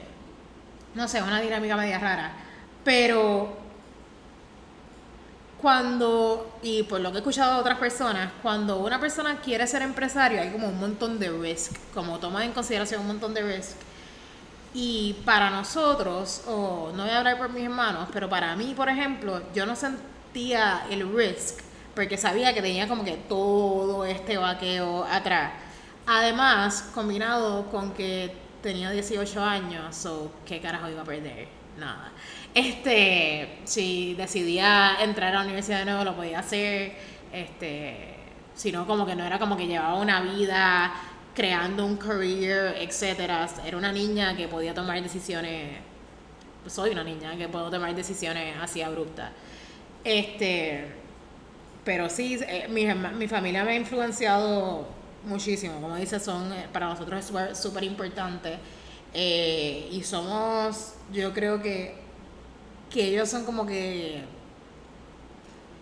no 0.95 1.07
sé, 1.07 1.21
una 1.21 1.41
dinámica 1.41 1.75
media 1.75 1.99
rara. 1.99 2.33
Pero 2.83 3.62
cuando, 5.63 6.59
y 6.61 6.83
por 6.83 6.99
lo 6.99 7.11
que 7.11 7.19
he 7.19 7.19
escuchado 7.21 7.53
de 7.53 7.61
otras 7.61 7.79
personas, 7.79 8.33
cuando 8.41 8.79
una 8.79 8.99
persona 8.99 9.39
quiere 9.39 9.65
ser 9.65 9.81
empresario 9.81 10.41
hay 10.41 10.51
como 10.51 10.67
un 10.67 10.77
montón 10.77 11.17
de 11.19 11.29
risk, 11.29 11.71
como 11.93 12.19
toma 12.19 12.43
en 12.43 12.51
consideración 12.51 12.99
un 12.99 13.07
montón 13.07 13.33
de 13.33 13.43
risk. 13.43 13.77
Y 14.73 15.13
para 15.23 15.49
nosotros, 15.49 16.41
o 16.47 16.91
no 16.93 17.03
voy 17.03 17.11
a 17.13 17.19
hablar 17.19 17.37
por 17.37 17.49
mis 17.49 17.63
hermanos, 17.63 18.09
pero 18.11 18.27
para 18.27 18.53
mí, 18.57 18.73
por 18.75 18.89
ejemplo, 18.89 19.41
yo 19.55 19.65
no 19.65 19.77
sentía 19.77 20.85
el 20.89 21.09
risk 21.15 21.61
porque 21.95 22.17
sabía 22.17 22.53
que 22.53 22.61
tenía 22.61 22.89
como 22.89 23.05
que 23.05 23.15
todo 23.29 24.03
este 24.03 24.35
vaqueo 24.35 25.05
atrás. 25.05 25.53
Además, 26.05 26.89
combinado 26.93 27.67
con 27.71 27.93
que 27.93 28.35
tenía 28.61 28.91
18 28.91 29.41
años, 29.41 30.05
o 30.07 30.29
qué 30.45 30.59
carajo 30.59 30.89
iba 30.89 31.03
a 31.03 31.05
perder. 31.05 31.47
nada. 31.77 32.11
Este, 32.53 33.59
si 33.63 34.13
decidía 34.13 34.97
entrar 35.01 35.33
a 35.35 35.39
la 35.39 35.45
universidad 35.45 35.79
de 35.79 35.85
nuevo, 35.85 36.03
lo 36.03 36.15
podía 36.15 36.39
hacer. 36.39 36.93
Este, 37.31 38.13
sino 38.55 38.85
como 38.85 39.05
que 39.05 39.15
no 39.15 39.25
era 39.25 39.39
como 39.39 39.57
que 39.57 39.65
llevaba 39.65 39.95
una 39.95 40.21
vida 40.21 40.93
creando 41.33 41.85
un 41.85 41.97
career, 41.97 42.75
etcétera. 42.79 43.47
Era 43.65 43.77
una 43.77 43.91
niña 43.91 44.35
que 44.35 44.47
podía 44.47 44.73
tomar 44.73 45.01
decisiones. 45.01 45.77
Soy 46.67 46.91
una 46.91 47.03
niña 47.03 47.35
que 47.35 47.47
puedo 47.49 47.69
tomar 47.69 47.93
decisiones 47.95 48.55
así 48.61 48.81
abruptas. 48.81 49.31
Este, 50.03 50.85
pero 51.83 52.09
sí, 52.09 52.39
eh, 52.47 52.67
mi, 52.69 52.85
mi 52.85 53.27
familia 53.27 53.63
me 53.63 53.71
ha 53.71 53.75
influenciado 53.75 54.87
muchísimo. 55.25 55.81
Como 55.81 55.95
dice, 55.95 56.19
son 56.19 56.51
eh, 56.53 56.67
para 56.71 56.87
nosotros 56.87 57.31
es 57.31 57.57
súper 57.57 57.83
importante. 57.83 58.57
Eh, 59.13 59.89
y 59.91 60.03
somos, 60.03 60.95
yo 61.11 61.33
creo 61.33 61.61
que, 61.61 62.02
que 62.93 63.07
ellos 63.07 63.27
son 63.27 63.43
como 63.43 63.65
que 63.65 64.23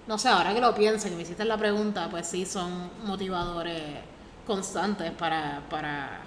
no 0.08 0.18
sé, 0.18 0.30
ahora 0.30 0.54
que 0.54 0.62
lo 0.62 0.74
pienso, 0.74 1.10
que 1.10 1.16
me 1.16 1.22
hiciste 1.22 1.46
la 1.46 1.58
pregunta, 1.58 2.10
pues 2.10 2.28
sí 2.28 2.46
son 2.46 2.90
motivadores 3.06 3.82
constantes 4.46 5.12
para, 5.12 5.62
para, 5.70 6.22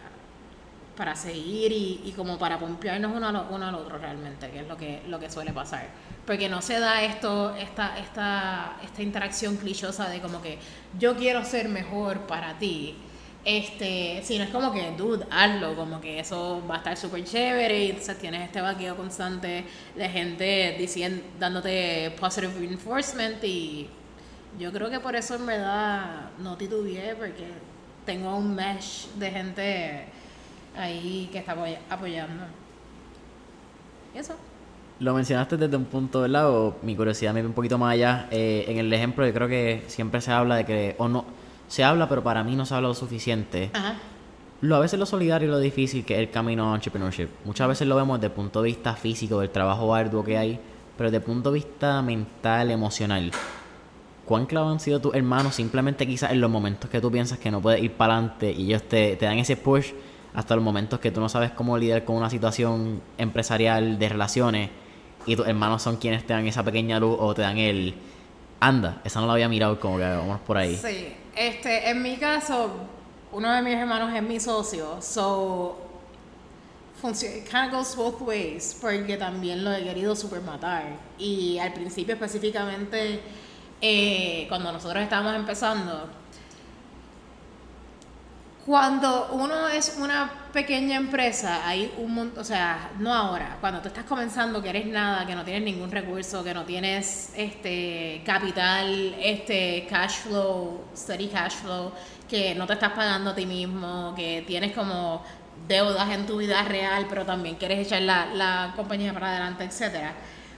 para 0.96 1.16
seguir 1.16 1.72
y, 1.72 2.14
como 2.16 2.38
para 2.38 2.58
pompearnos 2.58 3.12
uno, 3.14 3.46
uno 3.50 3.66
al 3.66 3.74
otro 3.74 3.98
realmente, 3.98 4.50
que 4.50 4.60
es 4.60 4.68
lo 4.68 4.76
que, 4.76 5.02
lo 5.08 5.18
que 5.18 5.30
suele 5.30 5.52
pasar. 5.52 5.88
Porque 6.24 6.48
no 6.48 6.62
se 6.62 6.78
da 6.78 7.02
esto, 7.02 7.54
esta, 7.56 7.98
esta, 7.98 8.76
esta 8.82 9.02
interacción 9.02 9.56
clichosa 9.56 10.08
de 10.08 10.20
como 10.20 10.40
que 10.40 10.58
yo 10.98 11.16
quiero 11.16 11.44
ser 11.44 11.68
mejor 11.68 12.20
para 12.20 12.58
ti 12.58 12.96
este, 13.44 14.22
si 14.22 14.38
no 14.38 14.44
es 14.44 14.50
como 14.50 14.72
que, 14.72 14.92
dude, 14.96 15.26
hazlo, 15.30 15.74
como 15.76 16.00
que 16.00 16.18
eso 16.20 16.62
va 16.68 16.76
a 16.76 16.78
estar 16.78 16.96
súper 16.96 17.24
chévere 17.24 17.84
y 17.84 17.90
entonces 17.90 18.18
tienes 18.18 18.42
este 18.42 18.60
vaqueo 18.60 18.96
constante 18.96 19.64
de 19.94 20.08
gente 20.08 20.76
diciendo, 20.78 21.22
dándote 21.38 22.14
positive 22.18 22.52
reinforcement 22.58 23.42
y 23.44 23.88
yo 24.58 24.72
creo 24.72 24.88
que 24.88 25.00
por 25.00 25.14
eso 25.14 25.34
en 25.34 25.46
verdad 25.46 26.30
no 26.38 26.56
titubeé 26.56 27.14
porque 27.16 27.48
tengo 28.06 28.36
un 28.36 28.54
mesh 28.54 29.08
de 29.16 29.30
gente 29.30 30.04
ahí 30.76 31.28
que 31.30 31.38
está 31.38 31.54
apoyando. 31.90 32.44
¿Y 34.14 34.18
eso? 34.18 34.36
Lo 35.00 35.12
mencionaste 35.12 35.56
desde 35.56 35.76
un 35.76 35.86
punto, 35.86 36.22
del 36.22 36.32
lado 36.32 36.76
mi 36.82 36.94
curiosidad 36.94 37.34
me 37.34 37.44
un 37.44 37.52
poquito 37.52 37.76
más 37.78 37.92
allá. 37.92 38.28
Eh, 38.30 38.64
en 38.68 38.78
el 38.78 38.92
ejemplo, 38.92 39.26
yo 39.26 39.34
creo 39.34 39.48
que 39.48 39.82
siempre 39.88 40.20
se 40.20 40.30
habla 40.30 40.56
de 40.56 40.64
que, 40.64 40.94
o 40.98 41.08
no, 41.08 41.24
se 41.74 41.82
habla, 41.82 42.08
pero 42.08 42.22
para 42.22 42.44
mí 42.44 42.54
no 42.54 42.64
se 42.64 42.74
habla 42.74 42.88
lo 42.88 42.94
suficiente. 42.94 43.72
Lo, 44.60 44.76
a 44.76 44.78
veces 44.78 44.96
lo 44.96 45.06
solidario 45.06 45.48
y 45.48 45.50
lo 45.50 45.58
difícil 45.58 46.04
que 46.04 46.14
es 46.14 46.20
el 46.20 46.30
camino 46.30 46.72
a 46.72 46.76
entrepreneurship. 46.76 47.26
Muchas 47.44 47.66
veces 47.66 47.88
lo 47.88 47.96
vemos 47.96 48.18
desde 48.18 48.28
el 48.28 48.32
punto 48.32 48.62
de 48.62 48.66
vista 48.66 48.94
físico, 48.94 49.40
del 49.40 49.50
trabajo 49.50 49.92
arduo 49.92 50.22
que 50.22 50.38
hay, 50.38 50.60
pero 50.96 51.10
desde 51.10 51.16
el 51.16 51.24
punto 51.24 51.50
de 51.50 51.56
vista 51.56 52.00
mental, 52.00 52.70
emocional. 52.70 53.32
¿Cuán 54.24 54.46
clave 54.46 54.70
han 54.70 54.78
sido 54.78 55.00
tus 55.00 55.14
hermanos 55.16 55.56
simplemente 55.56 56.06
quizás 56.06 56.30
en 56.30 56.40
los 56.40 56.48
momentos 56.48 56.88
que 56.88 57.00
tú 57.00 57.10
piensas 57.10 57.38
que 57.38 57.50
no 57.50 57.60
puedes 57.60 57.82
ir 57.82 57.90
para 57.92 58.14
adelante 58.14 58.52
y 58.52 58.66
ellos 58.66 58.84
te, 58.84 59.16
te 59.16 59.26
dan 59.26 59.38
ese 59.38 59.56
push 59.56 59.90
hasta 60.32 60.54
los 60.54 60.62
momentos 60.62 61.00
que 61.00 61.10
tú 61.10 61.20
no 61.20 61.28
sabes 61.28 61.50
cómo 61.50 61.76
lidiar 61.76 62.04
con 62.04 62.14
una 62.14 62.30
situación 62.30 63.02
empresarial 63.18 63.98
de 63.98 64.08
relaciones 64.08 64.70
y 65.26 65.34
tus 65.34 65.46
hermanos 65.48 65.82
son 65.82 65.96
quienes 65.96 66.24
te 66.24 66.34
dan 66.34 66.46
esa 66.46 66.62
pequeña 66.62 67.00
luz 67.00 67.16
o 67.18 67.34
te 67.34 67.42
dan 67.42 67.58
el 67.58 67.94
anda, 68.60 69.00
esa 69.04 69.20
no 69.20 69.26
la 69.26 69.32
había 69.32 69.48
mirado 69.48 69.78
como 69.80 69.98
que 69.98 70.04
vamos 70.04 70.40
por 70.40 70.56
ahí. 70.56 70.76
Sí, 70.76 71.12
este, 71.36 71.90
en 71.90 72.02
mi 72.02 72.16
caso, 72.16 72.70
uno 73.32 73.52
de 73.52 73.62
mis 73.62 73.74
hermanos 73.74 74.14
es 74.14 74.22
mi 74.22 74.38
socio, 74.38 75.00
so 75.00 75.76
it 77.22 77.48
kind 77.50 77.66
of 77.66 77.72
goes 77.72 77.94
both 77.94 78.20
ways, 78.22 78.76
porque 78.80 79.16
también 79.18 79.62
lo 79.62 79.72
he 79.72 79.82
querido 79.82 80.16
super 80.16 80.40
matar. 80.40 80.84
Y 81.18 81.58
al 81.58 81.72
principio 81.72 82.14
específicamente, 82.14 83.20
eh, 83.80 84.46
cuando 84.48 84.72
nosotros 84.72 85.02
estábamos 85.02 85.34
empezando, 85.34 86.08
cuando 88.64 89.28
uno 89.32 89.68
es 89.68 89.98
una 90.00 90.48
pequeña 90.52 90.96
empresa, 90.96 91.68
hay 91.68 91.92
un 91.98 92.14
montón, 92.14 92.40
o 92.40 92.44
sea, 92.44 92.92
no 92.98 93.12
ahora, 93.12 93.58
cuando 93.60 93.80
tú 93.82 93.88
estás 93.88 94.04
comenzando 94.04 94.62
que 94.62 94.70
eres 94.70 94.86
nada, 94.86 95.26
que 95.26 95.34
no 95.34 95.44
tienes 95.44 95.62
ningún 95.62 95.90
recurso, 95.90 96.42
que 96.42 96.54
no 96.54 96.64
tienes 96.64 97.32
este 97.36 98.22
capital, 98.24 99.16
este 99.20 99.86
cash 99.90 100.20
flow, 100.22 100.84
steady 100.96 101.28
cash 101.28 101.56
flow, 101.56 101.92
que 102.26 102.54
no 102.54 102.66
te 102.66 102.72
estás 102.72 102.92
pagando 102.92 103.30
a 103.30 103.34
ti 103.34 103.44
mismo, 103.44 104.14
que 104.16 104.42
tienes 104.46 104.72
como 104.72 105.22
deudas 105.68 106.08
en 106.10 106.24
tu 106.24 106.38
vida 106.38 106.62
real, 106.62 107.04
pero 107.06 107.26
también 107.26 107.56
quieres 107.56 107.86
echar 107.86 108.00
la, 108.00 108.26
la 108.32 108.72
compañía 108.76 109.12
para 109.12 109.28
adelante, 109.28 109.64
etcétera. 109.64 110.14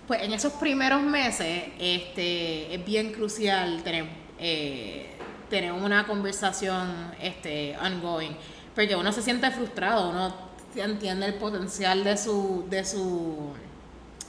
Pues 0.06 0.22
en 0.22 0.32
esos 0.32 0.52
primeros 0.52 1.02
meses, 1.02 1.64
este, 1.80 2.72
es 2.72 2.84
bien 2.84 3.12
crucial 3.12 3.82
tener 3.82 4.06
eh, 4.38 5.15
tener 5.48 5.72
una 5.72 6.06
conversación 6.06 7.14
este, 7.20 7.76
ongoing. 7.78 8.36
Porque 8.74 8.94
uno 8.96 9.12
se 9.12 9.22
siente 9.22 9.50
frustrado, 9.50 10.10
uno 10.10 10.34
entiende 10.74 11.26
el 11.26 11.34
potencial 11.34 12.04
de 12.04 12.16
su, 12.16 12.66
de 12.68 12.84
su 12.84 13.52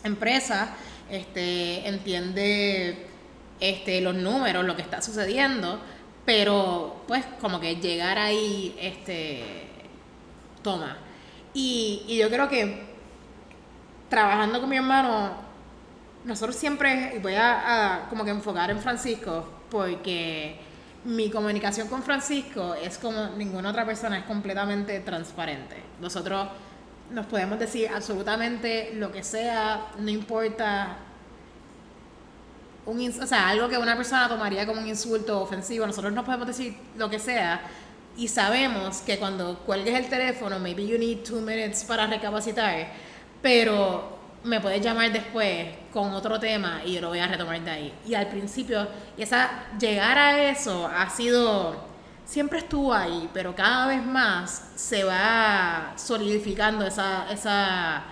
empresa, 0.03 0.69
este, 1.09 1.87
entiende 1.87 3.07
este, 3.59 4.01
los 4.01 4.15
números, 4.15 4.65
lo 4.65 4.75
que 4.75 4.81
está 4.81 5.01
sucediendo, 5.01 5.79
pero 6.25 7.03
pues 7.07 7.25
como 7.41 7.59
que 7.59 7.75
llegar 7.75 8.17
ahí, 8.17 8.75
este, 8.79 9.43
toma. 10.61 10.97
Y, 11.53 12.03
y 12.07 12.17
yo 12.17 12.29
creo 12.29 12.47
que 12.47 12.85
trabajando 14.09 14.61
con 14.61 14.69
mi 14.69 14.77
hermano, 14.77 15.31
nosotros 16.23 16.55
siempre, 16.55 17.19
voy 17.21 17.35
a, 17.35 18.03
a 18.03 18.09
como 18.09 18.23
que 18.23 18.31
enfocar 18.31 18.69
en 18.71 18.79
Francisco, 18.79 19.47
porque 19.69 20.66
mi 21.05 21.29
comunicación 21.29 21.87
con 21.87 22.03
Francisco 22.03 22.75
es 22.75 22.97
como 22.97 23.29
ninguna 23.37 23.69
otra 23.69 23.85
persona, 23.85 24.19
es 24.19 24.25
completamente 24.25 24.99
transparente. 25.01 25.77
Nosotros 26.01 26.47
nos 27.11 27.25
podemos 27.25 27.57
decir 27.59 27.89
absolutamente 27.93 28.93
lo 28.95 29.11
que 29.11 29.23
sea, 29.23 29.87
no 29.97 30.09
importa. 30.09 30.97
Un, 32.85 32.99
o 33.21 33.27
sea, 33.27 33.49
algo 33.49 33.67
que 33.67 33.77
una 33.77 33.97
persona 33.97 34.29
tomaría 34.29 34.65
como 34.65 34.81
un 34.81 34.87
insulto 34.87 35.41
ofensivo, 35.41 35.85
nosotros 35.85 36.13
nos 36.13 36.25
podemos 36.25 36.47
decir 36.47 36.77
lo 36.97 37.09
que 37.09 37.19
sea 37.19 37.61
y 38.17 38.27
sabemos 38.27 38.97
que 39.01 39.19
cuando 39.19 39.59
cuelgues 39.59 39.93
el 39.93 40.09
teléfono, 40.09 40.57
maybe 40.59 40.85
you 40.87 40.97
need 40.97 41.23
two 41.23 41.39
minutes 41.39 41.83
para 41.83 42.07
recapacitar, 42.07 42.87
pero 43.41 44.16
me 44.47 44.61
puedes 44.61 44.81
llamar 44.81 45.11
después 45.11 45.67
con 45.91 46.13
otro 46.13 46.39
tema 46.39 46.81
y 46.85 46.93
yo 46.93 47.01
lo 47.01 47.09
voy 47.09 47.19
a 47.19 47.27
retomar 47.27 47.61
de 47.61 47.71
ahí. 47.71 47.93
Y 48.05 48.13
al 48.15 48.27
principio, 48.27 48.87
esa, 49.17 49.67
llegar 49.79 50.17
a 50.17 50.49
eso 50.49 50.87
ha 50.87 51.09
sido, 51.09 51.75
siempre 52.25 52.59
estuvo 52.59 52.93
ahí, 52.93 53.29
pero 53.33 53.55
cada 53.55 53.87
vez 53.87 54.03
más 54.03 54.71
se 54.75 55.03
va 55.03 55.93
solidificando 55.95 56.85
esa, 56.85 57.31
esa 57.31 58.03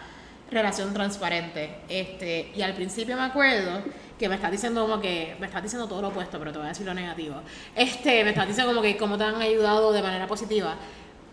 relación 0.51 0.93
transparente. 0.93 1.81
Este, 1.89 2.51
y 2.55 2.61
al 2.61 2.73
principio 2.73 3.15
me 3.15 3.23
acuerdo 3.23 3.81
que 4.17 4.29
me 4.29 4.35
estás 4.35 4.51
diciendo 4.51 4.81
como 4.83 5.01
que, 5.01 5.35
me 5.39 5.47
estás 5.47 5.61
diciendo 5.61 5.87
todo 5.87 6.01
lo 6.01 6.07
opuesto, 6.09 6.39
pero 6.39 6.51
te 6.51 6.57
voy 6.57 6.67
a 6.67 6.69
decir 6.69 6.85
lo 6.85 6.93
negativo. 6.93 7.41
Este, 7.75 8.23
me 8.23 8.29
estás 8.29 8.47
diciendo 8.47 8.71
como 8.71 8.81
que 8.81 8.95
cómo 8.97 9.17
te 9.17 9.23
han 9.25 9.41
ayudado 9.41 9.91
de 9.91 10.01
manera 10.01 10.27
positiva. 10.27 10.75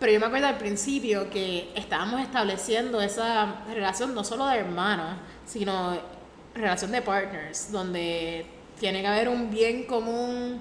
Pero 0.03 0.15
yo 0.15 0.19
me 0.19 0.25
acuerdo 0.25 0.47
al 0.47 0.57
principio 0.57 1.29
que 1.29 1.71
estábamos 1.75 2.19
estableciendo 2.19 3.01
esa 3.01 3.63
relación 3.73 4.13
no 4.13 4.25
solo 4.25 4.45
de 4.47 4.57
hermanos, 4.57 5.15
sino 5.45 5.97
relación 6.53 6.91
de 6.91 7.01
partners, 7.01 7.71
donde 7.71 8.45
tiene 8.77 8.99
que 8.99 9.07
haber 9.07 9.29
un 9.29 9.49
bien 9.49 9.85
común 9.85 10.59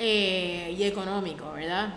eh, 0.00 0.74
y 0.76 0.82
económico, 0.82 1.52
¿verdad? 1.52 1.90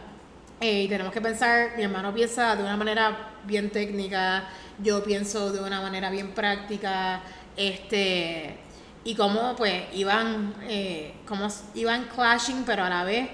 Eh, 0.61 0.83
y 0.83 0.87
tenemos 0.87 1.11
que 1.11 1.21
pensar, 1.21 1.71
mi 1.75 1.81
hermano 1.81 2.13
piensa 2.13 2.55
de 2.55 2.61
una 2.61 2.77
manera 2.77 3.31
bien 3.47 3.71
técnica, 3.71 4.47
yo 4.77 5.03
pienso 5.03 5.51
de 5.51 5.61
una 5.61 5.81
manera 5.81 6.11
bien 6.11 6.35
práctica, 6.35 7.23
este, 7.57 8.59
y 9.03 9.15
cómo 9.15 9.55
pues 9.55 9.85
iban, 9.95 10.53
eh, 10.69 11.15
cómo 11.25 11.47
iban 11.73 12.03
clashing, 12.13 12.63
pero 12.63 12.83
a 12.83 12.89
la 12.89 13.03
vez 13.03 13.27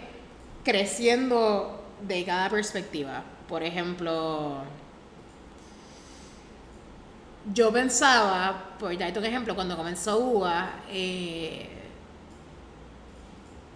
creciendo 0.64 1.84
de 2.02 2.24
cada 2.24 2.50
perspectiva 2.50 3.26
por 3.52 3.64
ejemplo, 3.64 4.64
yo 7.54 7.70
pensaba, 7.74 8.78
por 8.80 8.98
darte 8.98 9.20
un 9.20 9.26
ejemplo, 9.26 9.56
cuando 9.56 9.76
comenzó 9.76 10.20
UA, 10.20 10.70
eh, 10.90 11.68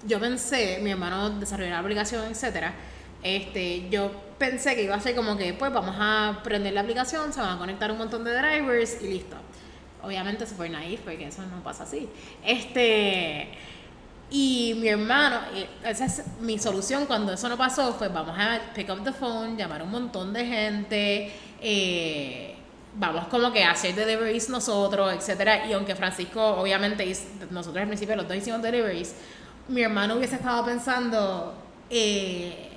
yo 0.08 0.18
pensé, 0.18 0.80
mi 0.82 0.92
hermano 0.92 1.30
desarrolló 1.32 1.72
la 1.72 1.80
aplicación, 1.80 2.24
etcétera, 2.32 2.74
este, 3.22 3.90
yo 3.90 4.12
pensé 4.40 4.76
que 4.76 4.84
iba 4.84 4.96
a 4.96 5.02
ser 5.02 5.14
como 5.14 5.36
que, 5.36 5.54
pues 5.54 5.74
vamos 5.74 5.98
a 6.00 6.40
prender 6.42 6.72
la 6.72 6.80
aplicación, 6.80 7.34
se 7.34 7.42
van 7.42 7.58
a 7.58 7.58
conectar 7.58 7.92
un 7.92 7.98
montón 7.98 8.24
de 8.24 8.32
drivers 8.32 9.02
y 9.02 9.08
listo. 9.10 9.36
Obviamente 10.02 10.46
se 10.46 10.56
fue 10.56 10.70
naif 10.70 11.02
porque 11.02 11.28
eso 11.28 11.42
no 11.42 11.62
pasa 11.64 11.84
así. 11.84 12.08
Este, 12.46 13.50
y 14.38 14.74
mi 14.74 14.90
hermano, 14.90 15.40
esa 15.86 16.04
es 16.04 16.22
mi 16.42 16.60
solución 16.60 17.06
cuando 17.06 17.32
eso 17.32 17.48
no 17.48 17.56
pasó, 17.56 17.94
fue 17.94 18.10
vamos 18.10 18.38
a 18.38 18.60
pick 18.74 18.90
up 18.90 19.02
the 19.02 19.14
phone, 19.14 19.56
llamar 19.56 19.80
a 19.80 19.86
un 19.86 19.92
montón 19.92 20.34
de 20.34 20.46
gente, 20.46 21.32
eh, 21.62 22.54
vamos 22.96 23.28
como 23.28 23.54
que 23.54 23.64
a 23.64 23.72
hacer 23.72 23.96
deliveries 23.96 24.50
nosotros, 24.50 25.14
etcétera. 25.14 25.66
Y 25.68 25.72
aunque 25.72 25.96
Francisco, 25.96 26.46
obviamente, 26.46 27.10
nosotros 27.50 27.82
al 27.82 27.88
principio 27.88 28.18
los 28.18 28.28
dos 28.28 28.36
hicimos 28.36 28.62
deliveries, 28.62 29.16
mi 29.70 29.84
hermano 29.84 30.18
hubiese 30.18 30.36
estado 30.36 30.66
pensando, 30.66 31.56
eh, 31.90 32.72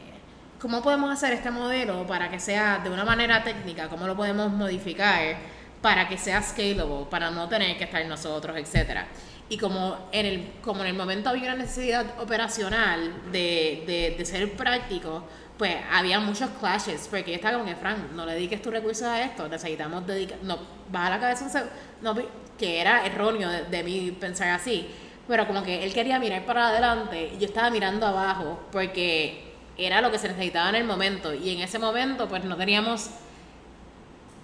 ¿cómo 0.61 0.81
podemos 0.81 1.11
hacer 1.11 1.33
este 1.33 1.51
modelo 1.51 2.07
para 2.07 2.31
que 2.31 2.39
sea 2.39 2.79
de 2.85 2.89
una 2.89 3.05
manera 3.05 3.43
técnica? 3.43 3.89
¿Cómo 3.89 4.07
lo 4.07 4.15
podemos 4.15 4.53
modificar 4.53 5.58
para 5.81 6.09
que 6.09 6.19
sea 6.19 6.43
scalable, 6.43 7.07
para 7.11 7.31
no 7.31 7.49
tener 7.49 7.77
que 7.77 7.85
estar 7.85 8.05
nosotros, 8.07 8.57
etcétera? 8.57 9.07
Y 9.49 9.57
como 9.57 10.09
en 10.13 10.27
el, 10.27 10.53
como 10.63 10.83
en 10.83 10.89
el 10.89 10.95
momento 10.95 11.31
había 11.31 11.45
una 11.45 11.57
necesidad 11.57 12.21
operacional 12.21 13.31
de, 13.33 13.85
de, 13.87 14.15
de 14.19 14.25
ser 14.27 14.53
práctico, 14.53 15.25
pues 15.59 15.77
había 15.91 16.21
muchos 16.21 16.49
clashes, 16.61 17.09
porque 17.11 17.33
yo 17.33 17.37
estaba 17.37 17.59
como 17.59 17.69
que, 17.69 17.77
Frank, 17.77 18.13
no 18.15 18.25
le 18.25 18.35
dediques 18.35 18.63
tus 18.63 18.73
recursos 18.73 19.07
a 19.07 19.23
esto, 19.23 19.49
necesitamos 19.49 20.07
dedicar, 20.07 20.39
no, 20.43 20.59
baja 20.91 21.11
la 21.11 21.21
cabeza 21.21 21.45
un 21.45 22.05
no, 22.05 22.15
que 22.57 22.81
era 22.81 23.05
erróneo 23.05 23.49
de, 23.51 23.65
de, 23.65 23.83
mí 23.83 24.13
pensar 24.13 24.51
así, 24.51 24.89
pero 25.27 25.47
como 25.47 25.63
que 25.63 25.83
él 25.83 25.93
quería 25.93 26.19
mirar 26.21 26.45
para 26.45 26.69
adelante 26.69 27.33
y 27.35 27.39
yo 27.39 27.47
estaba 27.47 27.71
mirando 27.71 28.07
abajo, 28.07 28.61
porque 28.71 29.53
era 29.77 30.01
lo 30.01 30.11
que 30.13 30.19
se 30.19 30.29
necesitaba 30.29 30.69
en 30.71 30.77
el 30.77 30.85
momento, 30.85 31.35
y 31.35 31.51
en 31.51 31.61
ese 31.61 31.79
momento 31.79 32.29
pues 32.29 32.45
no 32.45 32.57
teníamos 32.57 33.11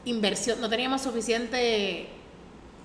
inversión, 0.04 0.60
no 0.60 0.68
teníamos 0.68 1.02
suficiente 1.02 2.08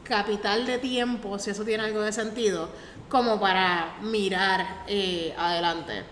capital 0.04 0.66
de 0.66 0.80
tiempo, 0.80 1.38
si 1.40 1.52
eso 1.52 1.64
tiene 1.64 1.84
algo 1.84 2.02
de 2.02 2.12
sentido, 2.12 2.70
como 3.08 3.40
para 3.40 3.98
mirar 4.02 4.84
eh, 4.88 5.34
adelante. 5.38 6.04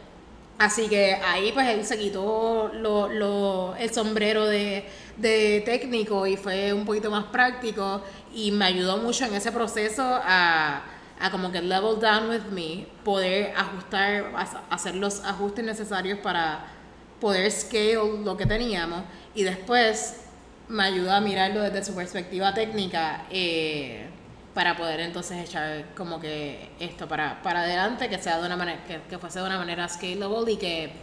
Así 0.60 0.88
que 0.88 1.14
ahí 1.14 1.52
pues 1.52 1.68
él 1.68 1.86
se 1.86 2.00
quitó 2.00 2.72
lo, 2.74 3.10
lo, 3.10 3.76
el 3.76 3.94
sombrero 3.94 4.46
de, 4.48 4.86
de, 5.18 5.62
técnico 5.64 6.26
y 6.26 6.36
fue 6.36 6.74
un 6.74 6.84
poquito 6.84 7.12
más 7.12 7.26
práctico 7.26 8.02
y 8.34 8.52
me 8.52 8.66
ayudó 8.66 8.98
mucho 8.98 9.26
en 9.26 9.36
ese 9.36 9.52
proceso 9.52 10.04
a, 10.04 10.82
a 11.20 11.32
como 11.32 11.52
que 11.52 11.62
level 11.62 12.00
down 12.00 12.30
with 12.30 12.46
me, 12.52 12.88
poder 13.04 13.54
ajustar, 13.56 14.34
hacer 14.72 14.96
los 14.96 15.24
ajustes 15.24 15.64
necesarios 15.64 16.18
para 16.20 16.66
poder 17.22 17.52
scale 17.52 18.24
lo 18.24 18.36
que 18.36 18.48
teníamos 18.48 19.04
y 19.36 19.44
después 19.44 20.27
me 20.70 20.84
ayudó 20.84 21.12
a 21.14 21.22
mirarlo 21.22 21.62
desde 21.62 21.84
su 21.84 21.96
perspectiva 21.96 22.54
técnica. 22.54 23.26
Eh, 23.30 24.08
para 24.58 24.76
poder 24.76 25.02
entonces 25.02 25.48
echar 25.48 25.94
como 25.96 26.20
que 26.20 26.72
esto 26.80 27.08
para, 27.08 27.44
para 27.44 27.60
adelante, 27.60 28.10
que 28.10 28.18
sea 28.18 28.40
de 28.40 28.48
una 28.48 28.56
manera, 28.58 28.84
que, 28.86 29.02
que 29.08 29.20
fuese 29.20 29.38
de 29.38 29.46
una 29.46 29.60
manera 29.60 29.88
scalable 29.88 30.54
y 30.54 30.58
que, 30.58 30.94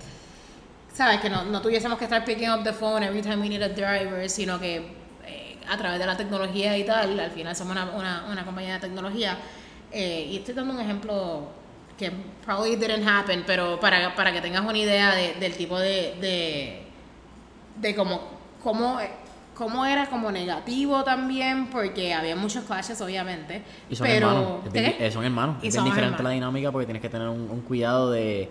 sabes, 0.92 1.20
que 1.20 1.30
no, 1.30 1.44
no 1.44 1.62
tuviésemos 1.62 1.96
que 1.96 2.02
estar 2.02 2.24
picking 2.24 2.50
up 2.50 2.64
the 2.64 2.72
phone 2.72 3.04
every 3.04 3.22
time 3.22 3.36
we 3.36 3.48
need 3.48 3.62
a 3.62 3.68
driver, 3.68 4.28
sino 4.28 4.58
que 4.58 4.78
eh, 5.24 5.56
a 5.70 5.78
través 5.78 6.00
de 6.00 6.06
la 6.06 6.16
tecnología 6.16 6.76
y 6.76 6.82
tal, 6.82 7.20
al 7.20 7.30
final 7.30 7.54
somos 7.54 7.76
una, 7.76 7.92
una, 7.92 8.24
una 8.28 8.44
compañía 8.44 8.74
de 8.74 8.80
tecnología. 8.80 9.38
Eh, 9.92 10.30
y 10.32 10.38
estoy 10.38 10.54
dando 10.54 10.74
un 10.74 10.80
ejemplo 10.80 11.46
que 11.96 12.10
probably 12.44 12.74
didn't 12.74 13.06
happen, 13.06 13.44
pero 13.46 13.78
para, 13.78 14.16
para 14.16 14.32
que 14.32 14.40
tengas 14.40 14.64
una 14.64 14.76
idea 14.76 15.14
de, 15.14 15.34
del 15.34 15.54
tipo 15.56 15.78
de, 15.78 16.16
de, 16.20 16.82
de 17.76 17.94
cómo, 17.94 18.20
cómo 18.64 18.98
cómo 19.54 19.86
era 19.86 20.06
como 20.06 20.30
negativo 20.30 21.04
también, 21.04 21.68
porque 21.68 22.12
había 22.12 22.36
muchos 22.36 22.64
clashes, 22.64 23.00
obviamente. 23.00 23.62
Y 23.88 23.96
son 23.96 24.06
pero, 24.06 24.28
hermanos. 24.28 24.74
Es 24.98 25.14
son 25.14 25.24
hermanos. 25.24 25.56
es 25.62 25.74
bien 25.74 25.84
diferente 25.84 26.22
la 26.22 26.30
dinámica 26.30 26.72
porque 26.72 26.86
tienes 26.86 27.02
que 27.02 27.08
tener 27.08 27.28
un, 27.28 27.60
cuidado 27.62 28.10
de. 28.10 28.50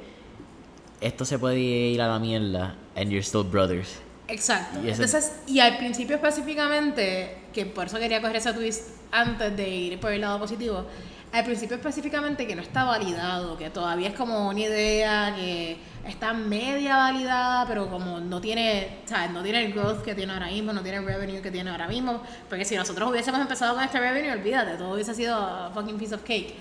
Esto 1.01 1.25
se 1.25 1.37
puede 1.37 1.59
ir 1.59 2.01
a 2.01 2.07
la 2.07 2.19
mierda, 2.19 2.75
and 2.95 3.09
you're 3.09 3.23
still 3.23 3.43
brothers. 3.43 3.99
Exacto. 4.27 4.79
Y 4.83 4.89
Entonces, 4.89 5.33
y 5.47 5.59
al 5.59 5.77
principio 5.77 6.15
específicamente, 6.15 7.38
que 7.53 7.65
por 7.65 7.88
eso 7.88 7.99
quería 7.99 8.21
coger 8.21 8.38
esa 8.38 8.53
twist 8.53 8.89
antes 9.12 9.55
de 9.55 9.69
ir 9.69 9.99
por 9.99 10.12
el 10.12 10.21
lado 10.21 10.39
positivo, 10.39 10.86
al 11.33 11.43
principio 11.43 11.77
específicamente 11.77 12.45
que 12.45 12.55
no 12.55 12.62
está 12.62 12.83
validado, 12.83 13.57
que 13.57 13.71
todavía 13.71 14.09
es 14.09 14.13
como 14.13 14.49
una 14.49 14.59
idea 14.59 15.33
que 15.36 15.77
está 16.07 16.31
media 16.31 16.95
validada, 16.97 17.65
pero 17.67 17.89
como 17.89 18.19
no 18.19 18.39
tiene, 18.39 18.99
¿sabes? 19.05 19.31
No 19.31 19.41
tiene 19.41 19.65
el 19.65 19.73
growth 19.73 20.03
que 20.03 20.13
tiene 20.13 20.31
ahora 20.31 20.45
mismo, 20.47 20.73
no 20.73 20.81
tiene 20.81 20.99
el 20.99 21.05
revenue 21.05 21.41
que 21.41 21.49
tiene 21.49 21.71
ahora 21.71 21.88
mismo, 21.88 22.21
porque 22.47 22.65
si 22.65 22.75
nosotros 22.75 23.09
hubiésemos 23.09 23.41
empezado 23.41 23.73
con 23.73 23.83
este 23.83 23.99
revenue, 23.99 24.31
olvídate, 24.31 24.77
todo 24.77 24.93
hubiese 24.93 25.15
sido 25.15 25.36
a 25.36 25.71
fucking 25.73 25.97
piece 25.97 26.13
of 26.13 26.21
cake. 26.21 26.53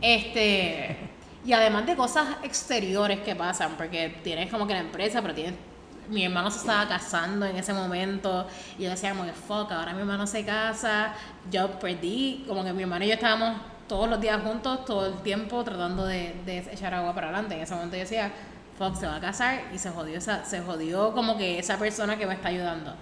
Este, 0.00 0.96
y 1.44 1.52
además 1.52 1.84
de 1.84 1.94
cosas 1.94 2.26
exteriores 2.42 3.20
que 3.20 3.36
pasan, 3.36 3.76
porque 3.76 4.20
tienes 4.24 4.50
como 4.50 4.66
que 4.66 4.72
la 4.72 4.80
empresa, 4.80 5.20
pero 5.20 5.34
tienes 5.34 5.54
mi 6.08 6.24
hermano 6.24 6.50
se 6.50 6.58
estaba 6.58 6.88
casando 6.88 7.46
en 7.46 7.56
ese 7.56 7.72
momento 7.72 8.46
y 8.78 8.84
yo 8.84 8.90
decía 8.90 9.10
como 9.10 9.24
que 9.24 9.32
fuck, 9.32 9.72
ahora 9.72 9.92
mi 9.92 10.00
hermano 10.00 10.26
se 10.26 10.44
casa, 10.44 11.14
yo 11.50 11.78
perdí, 11.78 12.44
como 12.46 12.64
que 12.64 12.72
mi 12.72 12.82
hermano 12.82 13.04
y 13.04 13.08
yo 13.08 13.14
estábamos 13.14 13.56
todos 13.88 14.08
los 14.08 14.20
días 14.20 14.42
juntos, 14.42 14.84
todo 14.84 15.06
el 15.06 15.14
tiempo, 15.22 15.62
tratando 15.62 16.06
de, 16.06 16.34
echar 16.72 16.94
agua 16.94 17.14
para 17.14 17.28
adelante. 17.28 17.54
En 17.54 17.62
ese 17.62 17.74
momento 17.74 17.96
yo 17.96 18.02
decía, 18.02 18.32
Fox 18.78 19.00
se 19.00 19.06
va 19.06 19.16
a 19.16 19.20
casar 19.20 19.62
y 19.72 19.78
se 19.78 19.90
jodió, 19.90 20.18
esa, 20.18 20.44
se 20.44 20.60
jodió 20.60 21.12
como 21.12 21.36
que 21.36 21.58
esa 21.58 21.78
persona 21.78 22.16
que 22.16 22.26
me 22.26 22.34
está 22.34 22.48
ayudando. 22.48 22.94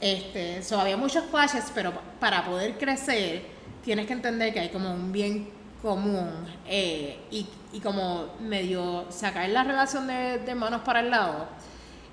Este, 0.00 0.62
so, 0.62 0.78
había 0.78 0.96
muchos 0.96 1.24
clashes, 1.24 1.70
pero 1.74 1.92
para 2.20 2.44
poder 2.44 2.76
crecer 2.76 3.44
tienes 3.82 4.06
que 4.06 4.12
entender 4.12 4.52
que 4.52 4.60
hay 4.60 4.68
como 4.68 4.92
un 4.92 5.12
bien 5.12 5.48
común 5.80 6.28
eh, 6.66 7.20
y, 7.30 7.46
y, 7.72 7.80
como 7.80 8.26
medio 8.40 9.06
sacar 9.10 9.48
la 9.48 9.62
relación 9.62 10.06
de, 10.06 10.38
de 10.38 10.54
manos 10.54 10.80
para 10.80 11.00
el 11.00 11.10
lado 11.10 11.46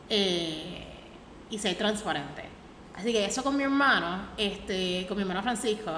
eh, 0.10 0.86
y 1.50 1.58
ser 1.58 1.76
transparente. 1.76 2.44
Así 2.96 3.12
que 3.12 3.26
eso 3.26 3.44
con 3.44 3.58
mi 3.58 3.64
hermano, 3.64 4.30
este, 4.38 5.06
con 5.08 5.18
mi 5.18 5.24
hermano 5.24 5.42
Francisco, 5.42 5.92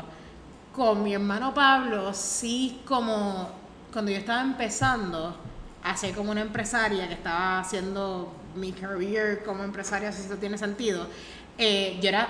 con 0.74 1.04
mi 1.04 1.14
hermano 1.14 1.54
Pablo, 1.54 2.14
sí, 2.14 2.82
como 2.86 3.50
cuando 3.92 4.12
yo 4.12 4.18
estaba 4.18 4.42
empezando 4.42 5.36
a 5.84 5.96
ser 5.96 6.14
como 6.14 6.32
una 6.32 6.42
empresaria 6.42 7.08
que 7.08 7.14
estaba 7.14 7.60
haciendo 7.60 8.34
mi 8.56 8.72
career 8.72 9.44
como 9.44 9.64
empresaria, 9.64 10.12
si 10.12 10.26
eso 10.26 10.36
tiene 10.36 10.58
sentido, 10.58 11.08
eh, 11.58 11.98
yo 12.02 12.10
era 12.10 12.28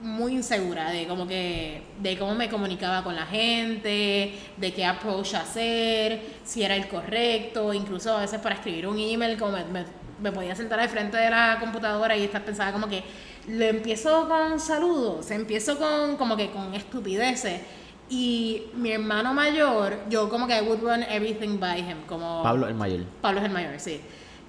muy 0.00 0.34
insegura 0.34 0.90
de 0.90 1.06
como 1.06 1.26
que 1.26 1.82
de 2.00 2.18
cómo 2.18 2.34
me 2.34 2.50
comunicaba 2.50 3.02
con 3.02 3.14
la 3.14 3.24
gente, 3.24 4.38
de 4.56 4.72
qué 4.74 4.84
approach 4.84 5.34
hacer, 5.34 6.20
si 6.44 6.62
era 6.62 6.76
el 6.76 6.88
correcto, 6.88 7.72
incluso 7.72 8.16
a 8.16 8.20
veces 8.20 8.40
para 8.40 8.56
escribir 8.56 8.86
un 8.86 8.98
email 8.98 9.38
como 9.38 9.52
me, 9.52 9.64
me 9.64 9.84
podía 10.32 10.54
sentar 10.54 10.80
al 10.80 10.88
frente 10.88 11.16
de 11.16 11.30
la 11.30 11.58
computadora 11.60 12.16
y 12.16 12.24
estar 12.24 12.44
pensada 12.44 12.72
como 12.72 12.88
que 12.88 13.02
lo 13.48 13.64
empiezo 13.64 14.28
con 14.28 14.58
saludos, 14.58 15.30
empiezo 15.30 15.78
con 15.78 16.16
como 16.16 16.36
que 16.36 16.50
con 16.50 16.74
estupideces. 16.74 17.60
Y 18.10 18.64
mi 18.74 18.92
hermano 18.92 19.32
mayor, 19.32 19.98
yo 20.10 20.28
como 20.28 20.46
que 20.46 20.56
I 20.56 20.60
would 20.60 20.80
run 20.80 21.02
everything 21.04 21.58
by 21.58 21.80
him. 21.80 22.02
Como, 22.06 22.42
Pablo 22.42 22.68
el 22.68 22.74
mayor. 22.74 23.04
Pablo 23.20 23.40
es 23.40 23.46
el 23.46 23.52
mayor, 23.52 23.80
sí. 23.80 24.00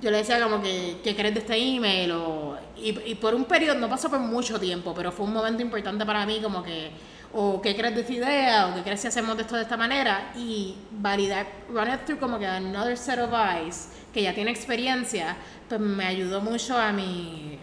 Yo 0.01 0.11
le 0.11 0.17
decía 0.17 0.41
como 0.41 0.61
que, 0.61 0.97
¿qué 1.03 1.15
crees 1.15 1.33
de 1.33 1.39
este 1.39 1.57
email? 1.57 2.11
O, 2.11 2.57
y, 2.77 2.89
y, 3.11 3.15
por 3.15 3.33
un 3.33 3.45
periodo, 3.45 3.79
no 3.79 3.89
pasó 3.89 4.09
por 4.09 4.19
mucho 4.19 4.59
tiempo, 4.59 4.93
pero 4.93 5.11
fue 5.11 5.25
un 5.25 5.33
momento 5.33 5.61
importante 5.61 6.05
para 6.05 6.25
mí 6.25 6.41
como 6.43 6.61
que, 6.61 6.91
o 7.37 7.61
qué 7.61 7.75
crees 7.75 7.93
de 7.93 8.01
esta 8.01 8.13
idea, 8.13 8.67
o 8.67 8.75
qué 8.75 8.81
crees 8.81 9.01
si 9.01 9.07
hacemos 9.07 9.37
esto 9.37 9.57
de 9.57 9.63
esta 9.63 9.75
manera, 9.75 10.31
y 10.37 10.75
validar, 10.91 11.45
run 11.69 11.89
it 11.89 12.05
through 12.05 12.17
como 12.17 12.39
que 12.39 12.47
another 12.47 12.97
set 12.97 13.19
of 13.19 13.31
eyes, 13.33 13.89
que 14.13 14.21
ya 14.23 14.33
tiene 14.33 14.51
experiencia, 14.51 15.35
pues 15.67 15.81
me 15.81 16.05
ayudó 16.05 16.39
mucho 16.39 16.77
a 16.77 16.93
mi 16.93 17.59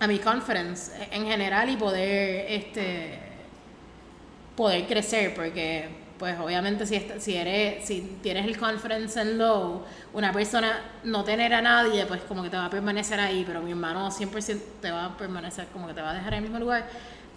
a 0.00 0.08
mi 0.08 0.18
conference 0.18 0.90
en 1.12 1.26
general 1.26 1.70
y 1.70 1.76
poder 1.76 2.46
este 2.48 3.20
poder 4.56 4.84
crecer 4.88 5.32
porque 5.32 5.88
pues 6.18 6.36
obviamente 6.40 6.86
si, 6.86 7.00
si 7.18 7.36
eres 7.36 7.86
si 7.86 8.18
tienes 8.20 8.46
el 8.46 8.58
conference 8.58 9.20
en 9.20 9.38
low 9.38 9.84
una 10.12 10.32
persona 10.32 10.80
no 11.04 11.22
tener 11.22 11.54
a 11.54 11.62
nadie 11.62 12.04
pues 12.06 12.22
como 12.22 12.42
que 12.42 12.50
te 12.50 12.56
va 12.56 12.64
a 12.64 12.70
permanecer 12.70 13.20
ahí 13.20 13.44
pero 13.46 13.62
mi 13.62 13.70
hermano 13.70 14.10
100% 14.10 14.60
te 14.80 14.90
va 14.90 15.04
a 15.04 15.16
permanecer 15.16 15.68
como 15.68 15.86
que 15.86 15.94
te 15.94 16.02
va 16.02 16.10
a 16.10 16.14
dejar 16.14 16.32
en 16.32 16.38
el 16.38 16.42
mismo 16.42 16.58
lugar 16.58 16.88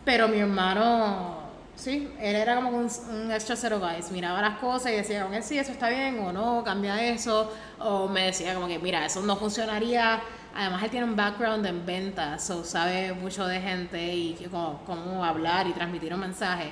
pero 0.05 0.27
mi 0.29 0.37
hermano 0.37 1.43
sí 1.75 2.09
él 2.21 2.35
era 2.35 2.55
como 2.55 2.69
un, 2.69 2.89
un 3.11 3.31
extra 3.33 3.57
zero 3.57 3.79
guys 3.79 4.09
miraba 4.11 4.41
las 4.41 4.59
cosas 4.59 4.93
y 4.93 4.95
decía 4.95 5.23
como 5.23 5.41
sí 5.41 5.57
eso 5.57 5.73
está 5.73 5.89
bien 5.89 6.19
o 6.19 6.31
no 6.31 6.63
cambia 6.63 7.03
eso 7.03 7.51
o 7.79 8.07
me 8.07 8.27
decía 8.27 8.53
como 8.53 8.67
que 8.67 8.79
mira 8.79 9.05
eso 9.05 9.21
no 9.23 9.35
funcionaría 9.35 10.21
Además, 10.57 10.83
él 10.83 10.89
tiene 10.89 11.05
un 11.05 11.17
background 11.17 11.65
en 11.65 11.85
ventas, 11.85 12.47
so 12.47 12.63
sabe 12.63 13.11
mucho 13.11 13.45
de 13.45 13.59
gente 13.59 14.15
y 14.15 14.37
cómo, 14.49 15.25
hablar 15.25 15.67
y 15.67 15.73
transmitir 15.73 16.13
un 16.13 16.21
mensaje. 16.21 16.71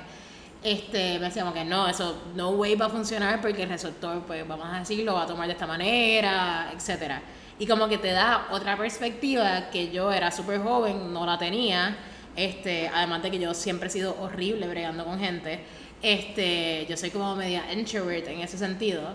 Este, 0.62 1.18
me 1.18 1.26
decíamos 1.26 1.52
que 1.52 1.66
no, 1.66 1.86
eso 1.86 2.22
no 2.34 2.52
way 2.52 2.76
va 2.76 2.86
a 2.86 2.88
funcionar 2.88 3.42
porque 3.42 3.64
el 3.64 3.68
receptor, 3.68 4.22
pues 4.22 4.48
vamos 4.48 4.66
a 4.72 4.78
decirlo, 4.78 5.12
va 5.12 5.24
a 5.24 5.26
tomar 5.26 5.46
de 5.46 5.52
esta 5.52 5.66
manera, 5.66 6.70
etcétera. 6.74 7.20
Y 7.58 7.66
como 7.66 7.86
que 7.86 7.98
te 7.98 8.12
da 8.12 8.48
otra 8.50 8.74
perspectiva 8.78 9.68
que 9.70 9.90
yo 9.90 10.10
era 10.10 10.30
súper 10.30 10.62
joven, 10.62 11.12
no 11.12 11.26
la 11.26 11.36
tenía. 11.36 11.94
Este, 12.36 12.88
además 12.88 13.22
de 13.22 13.30
que 13.30 13.38
yo 13.38 13.54
siempre 13.54 13.88
he 13.88 13.90
sido 13.90 14.16
horrible 14.20 14.66
bregando 14.66 15.04
con 15.04 15.18
gente. 15.18 15.60
Este, 16.02 16.86
yo 16.88 16.96
soy 16.96 17.10
como 17.10 17.34
media 17.36 17.72
introvert 17.72 18.26
en 18.28 18.40
ese 18.40 18.58
sentido, 18.58 19.14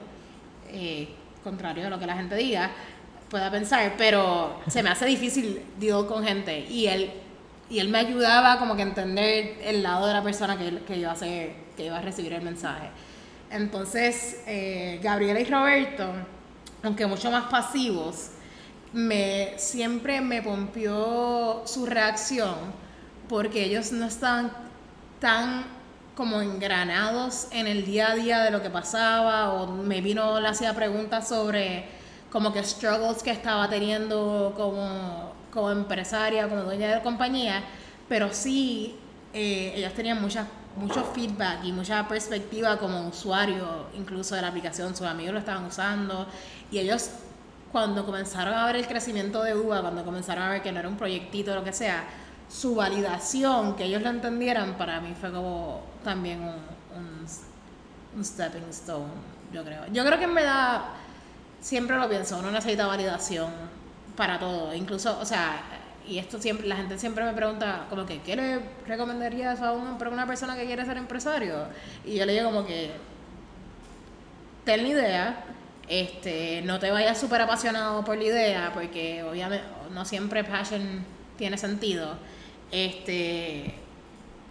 eh, 0.71 1.09
contrario 1.43 1.87
a 1.87 1.89
lo 1.89 1.99
que 1.99 2.07
la 2.07 2.15
gente 2.15 2.35
diga 2.35 2.71
pueda 3.29 3.51
pensar, 3.51 3.93
pero 3.97 4.59
se 4.67 4.83
me 4.83 4.89
hace 4.89 5.05
difícil 5.05 5.61
deal 5.79 6.05
con 6.07 6.23
gente. 6.23 6.65
Y 6.69 6.87
él, 6.87 7.11
y 7.69 7.79
él 7.79 7.89
me 7.89 7.99
ayudaba 7.99 8.57
como 8.59 8.75
que 8.75 8.81
a 8.81 8.85
entender 8.85 9.59
el 9.63 9.83
lado 9.83 10.07
de 10.07 10.13
la 10.13 10.23
persona 10.23 10.57
que, 10.57 10.79
que 10.79 10.97
iba 10.97 11.11
a 11.11 11.13
hacer, 11.13 11.53
que 11.77 11.85
iba 11.85 11.97
a 11.97 12.01
recibir 12.01 12.33
el 12.33 12.41
mensaje. 12.41 12.89
Entonces, 13.51 14.41
eh, 14.47 14.99
Gabriela 15.01 15.39
y 15.39 15.45
Roberto, 15.45 16.05
aunque 16.83 17.05
mucho 17.05 17.31
más 17.31 17.45
pasivos, 17.45 18.31
me, 18.93 19.53
siempre 19.57 20.21
me 20.21 20.41
pompió 20.41 21.61
su 21.65 21.85
reacción 21.85 22.55
porque 23.29 23.63
ellos 23.63 23.93
no 23.93 24.05
estaban 24.05 24.51
tan 25.21 25.63
como 26.15 26.41
engranados 26.41 27.47
en 27.51 27.67
el 27.67 27.85
día 27.85 28.11
a 28.11 28.15
día 28.15 28.39
de 28.39 28.51
lo 28.51 28.61
que 28.61 28.69
pasaba 28.69 29.53
o 29.53 29.67
me 29.67 30.01
vino, 30.01 30.41
le 30.41 30.49
hacía 30.49 30.73
preguntas 30.73 31.29
sobre 31.29 31.85
como 32.29 32.51
que 32.51 32.61
struggles 32.63 33.23
que 33.23 33.31
estaba 33.31 33.69
teniendo 33.69 34.53
como, 34.57 35.31
como 35.53 35.71
empresaria, 35.71 36.49
como 36.49 36.63
dueña 36.63 36.93
de 36.93 37.01
compañía, 37.01 37.63
pero 38.09 38.33
sí 38.33 38.97
eh, 39.33 39.73
ellos 39.77 39.93
tenían 39.93 40.21
muchas 40.21 40.45
mucho 40.75 41.03
feedback 41.03 41.63
y 41.63 41.71
mucha 41.71 42.07
perspectiva 42.07 42.77
como 42.77 43.07
usuario, 43.07 43.87
incluso 43.97 44.35
de 44.35 44.41
la 44.41 44.47
aplicación. 44.47 44.95
Sus 44.95 45.07
amigos 45.07 45.33
lo 45.33 45.39
estaban 45.39 45.65
usando 45.65 46.27
y 46.71 46.79
ellos, 46.79 47.11
cuando 47.71 48.05
comenzaron 48.05 48.53
a 48.53 48.65
ver 48.65 48.77
el 48.77 48.87
crecimiento 48.87 49.43
de 49.43 49.55
UBA, 49.55 49.81
cuando 49.81 50.03
comenzaron 50.05 50.43
a 50.43 50.49
ver 50.49 50.61
que 50.61 50.71
no 50.71 50.79
era 50.79 50.87
un 50.87 50.97
proyectito 50.97 51.53
lo 51.53 51.63
que 51.63 51.73
sea, 51.73 52.03
su 52.49 52.75
validación, 52.75 53.75
que 53.75 53.85
ellos 53.85 54.01
lo 54.01 54.09
entendieran, 54.09 54.77
para 54.77 54.99
mí 54.99 55.13
fue 55.19 55.31
como 55.31 55.81
también 56.03 56.41
un, 56.41 56.59
stepping 58.23 58.67
stone, 58.71 59.05
yo 59.53 59.63
creo. 59.63 59.85
Yo 59.93 60.03
creo 60.03 60.17
que 60.17 60.25
en 60.25 60.35
verdad, 60.35 60.81
siempre 61.61 61.95
lo 61.97 62.09
pienso, 62.09 62.39
uno 62.39 62.51
necesita 62.51 62.87
validación 62.87 63.51
para 64.17 64.39
todo, 64.39 64.73
incluso, 64.73 65.17
o 65.19 65.25
sea, 65.25 65.61
y 66.07 66.17
esto 66.17 66.41
siempre, 66.41 66.67
la 66.67 66.75
gente 66.75 66.97
siempre 66.97 67.23
me 67.23 67.33
pregunta, 67.33 67.85
como 67.89 68.05
que, 68.05 68.21
¿qué 68.21 68.35
le 68.35 68.59
recomendarías 68.87 69.61
a 69.61 69.71
una 69.71 70.25
persona 70.25 70.55
que 70.55 70.65
quiere 70.65 70.83
ser 70.85 70.97
empresario? 70.97 71.67
Y 72.03 72.15
yo 72.15 72.25
le 72.25 72.33
digo 72.33 72.45
como 72.45 72.65
que, 72.65 72.91
ten 74.65 74.83
la 74.83 74.89
idea, 74.89 75.43
este, 75.87 76.61
no 76.63 76.79
te 76.79 76.91
vayas 76.91 77.17
súper 77.17 77.41
apasionado 77.41 78.03
por 78.03 78.17
la 78.17 78.23
idea, 78.23 78.71
porque 78.73 79.23
obviamente 79.23 79.65
no 79.91 80.03
siempre 80.03 80.43
passion 80.43 81.05
tiene 81.37 81.57
sentido. 81.57 82.17
Este, 82.71 83.73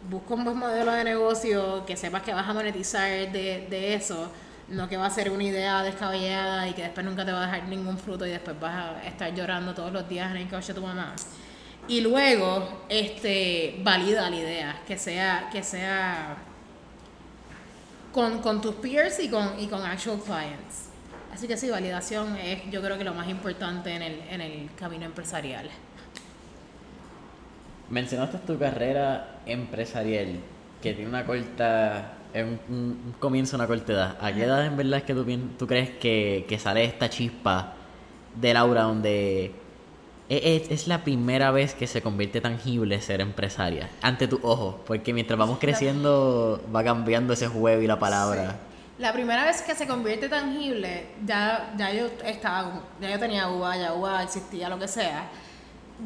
busca 0.09 0.35
un 0.35 0.45
buen 0.45 0.57
modelo 0.57 0.93
de 0.93 1.05
negocio, 1.05 1.85
que 1.87 1.97
sepas 1.97 2.23
que 2.23 2.33
vas 2.33 2.49
a 2.49 2.53
monetizar 2.53 3.11
de, 3.33 3.67
de 3.69 3.95
eso, 3.95 4.31
no 4.69 4.89
que 4.89 4.97
va 4.97 5.07
a 5.07 5.11
ser 5.11 5.31
una 5.31 5.45
idea 5.45 5.83
descabellada 5.83 6.69
y 6.69 6.73
que 6.75 6.83
después 6.83 7.05
nunca 7.07 7.25
te 7.25 7.33
va 7.33 7.45
a 7.45 7.47
dejar 7.47 7.69
ningún 7.69 7.99
fruto 7.99 8.27
y 8.27 8.31
después 8.31 8.59
vas 8.61 8.75
a 8.75 9.07
estar 9.07 9.35
llorando 9.35 9.75
todos 9.75 9.93
los 9.93 10.09
días 10.09 10.31
en 10.31 10.39
el 10.39 10.49
coche 10.49 10.69
de 10.69 10.75
tu 10.75 10.87
mamá 10.87 11.15
y 11.89 12.03
luego 12.03 12.85
este 12.89 13.81
valida 13.83 14.29
la 14.29 14.37
idea, 14.37 14.83
que 14.87 14.99
sea, 14.99 15.49
que 15.51 15.63
sea 15.63 16.37
con, 18.13 18.41
con 18.43 18.61
tus 18.61 18.75
peers 18.77 19.19
y 19.21 19.29
con, 19.29 19.59
y 19.59 19.67
con 19.67 19.83
actual 19.83 20.21
clients. 20.21 20.91
Así 21.33 21.49
que 21.49 21.57
sí, 21.57 21.71
validación 21.71 22.37
es 22.37 22.71
yo 22.71 22.83
creo 22.83 22.99
que 22.99 23.05
lo 23.05 23.15
más 23.15 23.29
importante 23.29 23.95
en 23.95 24.03
el, 24.03 24.21
en 24.29 24.41
el 24.41 24.71
camino 24.77 25.07
empresarial. 25.07 25.69
Mencionaste 27.91 28.39
tu 28.39 28.59
carrera 28.59 29.41
empresarial, 29.47 30.41
que 30.83 30.95
tiene 30.95 31.09
una 31.09 31.25
corta, 31.25 32.15
un, 32.35 32.61
un 32.69 33.15
comienzo, 33.19 33.57
una 33.57 33.67
corta 33.67 33.93
edad. 33.93 34.17
¿A 34.21 34.33
qué 34.33 34.45
edad 34.45 34.67
en 34.67 34.77
verdad 34.77 34.99
es 34.99 35.05
que 35.05 35.15
tú, 35.15 35.25
tú 35.59 35.67
crees 35.67 35.91
que, 35.91 36.45
que 36.49 36.59
sale 36.59 36.85
esta 36.85 37.09
chispa 37.09 37.75
de 38.35 38.55
Laura 38.55 38.83
donde 38.83 39.53
es, 40.29 40.87
la 40.87 41.05
primera 41.05 41.51
vez 41.51 41.75
que 41.75 41.87
se 41.87 42.03
convierte 42.03 42.41
tangible 42.41 43.01
ser 43.01 43.21
empresaria 43.21 43.89
ante 44.03 44.29
tu 44.29 44.39
ojo, 44.43 44.81
porque 44.87 45.13
mientras 45.15 45.39
vamos 45.39 45.59
creciendo 45.59 46.63
va 46.75 46.85
cambiando 46.85 47.33
ese 47.33 47.49
juego 47.49 47.83
y 47.83 47.87
la 47.87 47.99
palabra. 47.99 48.57
La 48.99 49.13
primera 49.13 49.45
vez 49.45 49.63
que 49.63 49.75
se 49.75 49.87
convierte 49.87 50.29
tangible, 50.29 51.07
ya, 51.25 51.73
ya 51.79 51.93
yo 51.93 52.11
estaba, 52.25 52.83
ya 53.01 53.11
yo 53.11 53.19
tenía 53.19 53.49
uva, 53.49 53.77
ya 53.77 53.95
uva 53.95 54.23
existía, 54.23 54.69
lo 54.69 54.79
que 54.79 54.89
sea. 54.89 55.29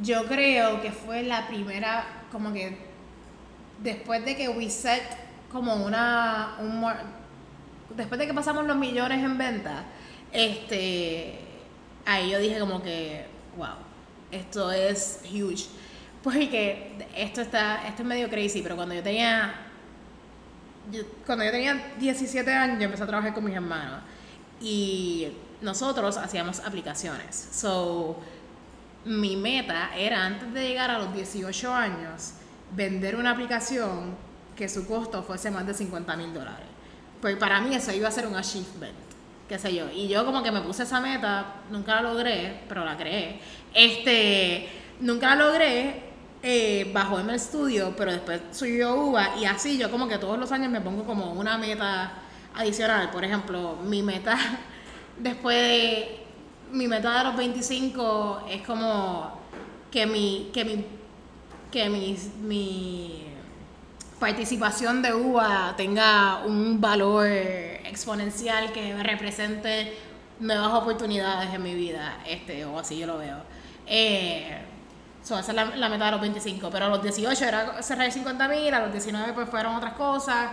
Yo 0.00 0.24
creo 0.26 0.80
que 0.80 0.90
fue 0.90 1.22
la 1.22 1.46
primera, 1.48 2.06
como 2.32 2.52
que 2.52 2.78
después 3.82 4.24
de 4.24 4.36
que 4.36 4.48
we 4.48 4.70
set 4.70 5.02
como 5.50 5.74
una, 5.76 6.56
un, 6.60 6.82
después 7.94 8.18
de 8.18 8.26
que 8.26 8.32
pasamos 8.32 8.66
los 8.66 8.76
millones 8.76 9.22
en 9.22 9.36
venta, 9.36 9.84
este, 10.32 11.38
ahí 12.06 12.30
yo 12.30 12.38
dije 12.38 12.58
como 12.58 12.82
que, 12.82 13.26
wow, 13.56 13.76
esto 14.30 14.72
es 14.72 15.20
huge. 15.30 15.66
Porque 16.22 16.92
esto 17.16 17.40
está, 17.40 17.86
esto 17.86 18.02
es 18.02 18.08
medio 18.08 18.30
crazy, 18.30 18.62
pero 18.62 18.76
cuando 18.76 18.94
yo 18.94 19.02
tenía, 19.02 19.54
cuando 21.26 21.44
yo 21.44 21.50
tenía 21.50 21.94
17 21.98 22.50
años, 22.52 22.78
yo 22.78 22.84
empecé 22.84 23.02
a 23.02 23.06
trabajar 23.06 23.34
con 23.34 23.44
mis 23.44 23.54
hermanos. 23.54 24.00
Y 24.60 25.28
nosotros 25.60 26.16
hacíamos 26.16 26.60
aplicaciones. 26.60 27.48
So, 27.52 28.16
mi 29.04 29.36
meta 29.36 29.90
era 29.96 30.24
antes 30.24 30.52
de 30.52 30.68
llegar 30.68 30.90
a 30.90 30.98
los 30.98 31.14
18 31.14 31.74
años, 31.74 32.32
vender 32.74 33.16
una 33.16 33.30
aplicación 33.30 34.14
que 34.56 34.68
su 34.68 34.86
costo 34.86 35.22
fuese 35.22 35.50
más 35.50 35.66
de 35.66 35.74
50 35.74 36.16
mil 36.16 36.32
dólares. 36.32 36.66
Pues 37.20 37.36
para 37.36 37.60
mí 37.60 37.74
eso 37.74 37.92
iba 37.92 38.08
a 38.08 38.12
ser 38.12 38.26
un 38.26 38.36
achievement 38.36 39.12
qué 39.52 39.58
sé 39.58 39.74
yo. 39.74 39.90
Y 39.94 40.08
yo 40.08 40.24
como 40.24 40.42
que 40.42 40.50
me 40.50 40.62
puse 40.62 40.84
esa 40.84 40.98
meta, 40.98 41.56
nunca 41.70 41.96
la 41.96 42.02
logré, 42.10 42.62
pero 42.68 42.86
la 42.86 42.96
creé. 42.96 43.38
Este, 43.74 44.66
nunca 45.00 45.34
la 45.36 45.44
logré, 45.44 46.04
eh, 46.42 46.90
bajo 46.94 47.20
en 47.20 47.28
el 47.28 47.34
estudio, 47.34 47.94
pero 47.94 48.12
después 48.12 48.40
subió 48.52 48.94
UVA 48.94 49.36
y 49.36 49.44
así 49.44 49.76
yo 49.76 49.90
como 49.90 50.08
que 50.08 50.16
todos 50.16 50.38
los 50.38 50.50
años 50.52 50.70
me 50.70 50.80
pongo 50.80 51.04
como 51.04 51.32
una 51.32 51.58
meta 51.58 52.14
adicional. 52.54 53.10
Por 53.10 53.24
ejemplo, 53.24 53.76
mi 53.84 54.02
meta 54.02 54.38
después 55.18 55.56
de, 55.56 56.21
mi 56.72 56.88
meta 56.88 57.18
de 57.18 57.24
los 57.24 57.36
25 57.36 58.46
es 58.48 58.62
como 58.62 59.38
que 59.90 60.06
mi, 60.06 60.50
que 60.52 60.64
mi, 60.64 60.84
que 61.70 61.88
mi, 61.88 62.16
mi 62.42 63.26
participación 64.18 65.02
de 65.02 65.14
UVA 65.14 65.74
tenga 65.76 66.42
un 66.44 66.80
valor 66.80 67.26
exponencial 67.26 68.72
que 68.72 68.94
represente 69.02 69.96
nuevas 70.40 70.72
oportunidades 70.72 71.52
en 71.52 71.62
mi 71.62 71.74
vida, 71.74 72.18
este, 72.26 72.64
o 72.64 72.78
así 72.78 72.98
yo 72.98 73.06
lo 73.06 73.18
veo. 73.18 73.38
Eh, 73.86 74.58
esa 75.22 75.38
es 75.38 75.54
la, 75.54 75.88
meta 75.88 76.06
de 76.06 76.10
los 76.10 76.20
25, 76.20 76.68
pero 76.70 76.86
a 76.86 76.88
los 76.88 77.02
18 77.02 77.44
era 77.44 77.82
cerrar 77.82 78.10
50 78.10 78.48
mil, 78.48 78.74
a 78.74 78.80
los 78.80 78.92
19 78.92 79.32
pues 79.34 79.48
fueron 79.48 79.76
otras 79.76 79.92
cosas. 79.92 80.50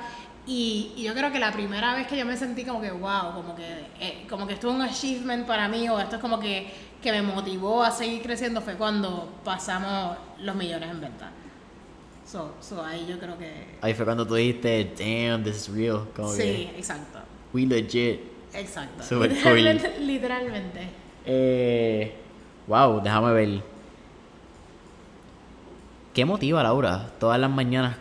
Y, 0.51 0.95
yo 0.97 1.13
creo 1.13 1.31
que 1.31 1.37
la 1.37 1.51
primera 1.51 1.93
vez 1.93 2.07
que 2.07 2.17
yo 2.17 2.25
me 2.25 2.35
sentí 2.35 2.65
como 2.65 2.81
que, 2.81 2.89
wow, 2.89 3.33
como 3.35 3.55
que, 3.55 3.85
eh, 3.99 4.25
como 4.27 4.47
que 4.47 4.53
esto 4.53 4.67
es 4.69 4.75
un 4.75 4.81
achievement 4.81 5.45
para 5.45 5.67
mí, 5.67 5.87
o 5.87 5.99
esto 5.99 6.15
es 6.15 6.21
como 6.21 6.39
que, 6.39 6.67
que 7.03 7.11
me 7.11 7.21
motivó 7.21 7.83
a 7.83 7.91
seguir 7.91 8.23
creciendo, 8.23 8.59
fue 8.59 8.73
cuando 8.73 9.31
pasamos 9.43 10.17
los 10.39 10.55
millones 10.55 10.89
en 10.89 11.01
venta. 11.01 11.29
So, 12.25 12.55
so 12.61 12.83
ahí 12.83 13.05
yo 13.07 13.19
creo 13.19 13.37
que... 13.37 13.77
Ahí 13.81 13.93
fue 13.93 14.05
cuando 14.05 14.25
tú 14.25 14.33
dijiste, 14.33 14.91
damn, 14.97 15.43
this 15.43 15.55
is 15.55 15.69
real. 15.69 16.07
sí, 16.35 16.71
exacto. 16.75 17.19
We 17.53 17.67
legit. 17.67 18.21
Exacto. 18.51 19.03
Super 19.03 19.31
literalmente, 19.31 19.91
cool. 19.91 20.07
literalmente. 20.07 20.89
Eh, 21.27 22.15
wow, 22.65 22.99
déjame 23.01 23.33
ver. 23.33 23.61
¿Qué 26.11 26.25
motiva 26.25 26.63
Laura 26.63 27.11
todas 27.19 27.39
las 27.39 27.51
mañanas 27.51 27.97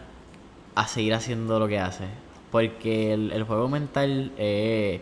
a 0.74 0.88
seguir 0.88 1.12
haciendo 1.12 1.58
lo 1.58 1.68
que 1.68 1.78
hace? 1.78 2.06
Porque 2.50 3.12
el, 3.12 3.42
juego 3.44 3.68
mental, 3.68 4.32
eh, 4.38 5.00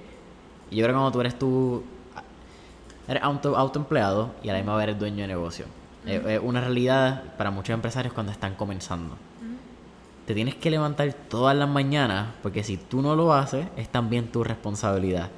yo 0.71 0.79
creo 0.79 0.89
que 0.89 0.93
cuando 0.93 1.13
tú 1.13 1.21
eres 1.21 1.39
tú, 1.39 1.85
eres 3.07 3.23
auto, 3.23 3.57
autoempleado 3.57 4.33
y 4.43 4.49
a 4.49 4.53
la 4.53 4.59
misma 4.59 4.77
vez 4.77 4.85
eres 4.85 4.99
dueño 4.99 5.23
de 5.23 5.29
negocio. 5.29 5.67
Es 6.07 6.41
una 6.41 6.61
realidad 6.61 7.35
para 7.37 7.51
muchos 7.51 7.75
empresarios 7.75 8.15
cuando 8.15 8.31
están 8.31 8.55
comenzando. 8.55 9.17
Te 10.25 10.35
tienes 10.35 10.55
que 10.55 10.71
levantar 10.71 11.13
todas 11.13 11.57
las 11.57 11.69
mañanas 11.69 12.29
porque 12.43 12.63
si 12.63 12.77
tú 12.77 13.03
no 13.03 13.17
lo 13.17 13.33
haces 13.33 13.67
es 13.77 13.89
también 13.89 14.31
tu 14.31 14.45
responsabilidad. 14.45 15.31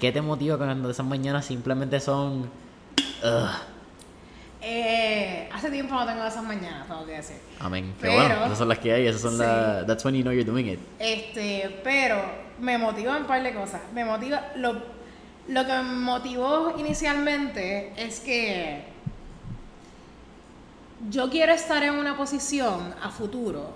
¿Qué 0.00 0.12
te 0.12 0.22
motiva 0.22 0.56
cuando 0.56 0.90
esas 0.90 1.06
mañanas 1.06 1.44
simplemente 1.44 1.98
son... 2.00 2.50
Eh, 4.60 5.48
hace 5.52 5.70
tiempo 5.70 5.94
no 5.94 6.04
tengo 6.04 6.24
esas 6.24 6.42
mañanas, 6.42 6.88
tengo 6.88 7.06
que 7.06 7.12
decir. 7.12 7.36
Amén. 7.60 7.94
Pero, 8.00 8.14
bueno, 8.14 8.44
esas 8.46 8.58
son 8.58 8.68
las 8.68 8.78
que 8.78 8.92
hay, 8.92 9.06
esas 9.06 9.22
son 9.22 9.38
las... 9.38 9.86
That's 9.86 10.04
when 10.04 10.14
you 10.14 10.22
know 10.22 10.32
you're 10.32 10.44
doing 10.44 10.66
it. 10.66 10.80
Este, 10.98 11.80
pero 11.84 12.20
me 12.58 12.76
motiva 12.76 13.16
un 13.16 13.24
par 13.24 13.42
de 13.42 13.54
cosas. 13.54 13.80
Me 13.94 14.04
motiva... 14.04 14.52
Lo, 14.56 14.82
lo 15.48 15.64
que 15.64 15.72
me 15.72 15.82
motivó 15.82 16.74
inicialmente 16.76 17.92
es 17.96 18.20
que 18.20 18.84
yo 21.08 21.30
quiero 21.30 21.52
estar 21.52 21.82
en 21.82 21.94
una 21.94 22.16
posición 22.16 22.94
a 23.02 23.10
futuro 23.10 23.72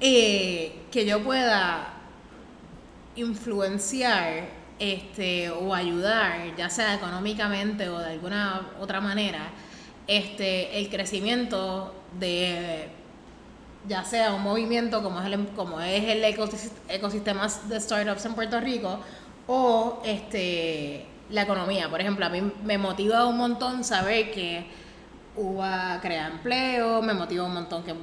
eh, 0.00 0.84
que 0.90 1.04
yo 1.04 1.22
pueda 1.22 1.94
influenciar 3.14 4.46
este, 4.78 5.50
o 5.50 5.74
ayudar, 5.74 6.56
ya 6.56 6.70
sea 6.70 6.94
económicamente 6.94 7.88
o 7.88 7.98
de 7.98 8.12
alguna 8.12 8.68
otra 8.80 9.00
manera, 9.00 9.50
este, 10.08 10.78
el 10.78 10.90
crecimiento 10.90 11.94
de 12.18 12.88
ya 13.86 14.04
sea 14.04 14.34
un 14.34 14.42
movimiento 14.42 15.02
como 15.02 15.20
es 15.20 15.26
el, 15.26 15.46
como 15.48 15.80
es 15.80 16.04
el 16.04 16.24
ecosistema 16.24 17.48
de 17.68 17.80
startups 17.80 18.24
en 18.24 18.34
Puerto 18.34 18.60
Rico 18.60 18.98
o 19.46 20.02
este, 20.04 21.06
la 21.30 21.42
economía. 21.42 21.88
Por 21.88 22.00
ejemplo, 22.00 22.26
a 22.26 22.28
mí 22.28 22.40
me 22.64 22.78
motiva 22.78 23.26
un 23.26 23.38
montón 23.38 23.84
saber 23.84 24.30
que 24.30 24.66
UBA 25.36 26.00
crea 26.02 26.26
empleo, 26.26 27.00
me 27.00 27.14
motiva 27.14 27.44
un 27.44 27.54
montón 27.54 27.84
que 27.84 27.94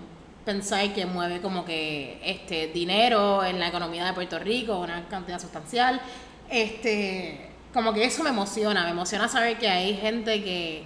pensar 0.45 0.93
que 0.93 1.05
mueve 1.05 1.41
como 1.41 1.65
que 1.65 2.19
este 2.23 2.67
dinero 2.67 3.43
en 3.43 3.59
la 3.59 3.67
economía 3.67 4.05
de 4.05 4.13
Puerto 4.13 4.39
Rico, 4.39 4.79
una 4.79 5.07
cantidad 5.07 5.39
sustancial. 5.39 6.01
Este, 6.49 7.49
como 7.73 7.93
que 7.93 8.05
eso 8.05 8.23
me 8.23 8.29
emociona, 8.29 8.83
me 8.83 8.91
emociona 8.91 9.27
saber 9.27 9.57
que 9.57 9.67
hay 9.67 9.95
gente 9.95 10.43
que, 10.43 10.83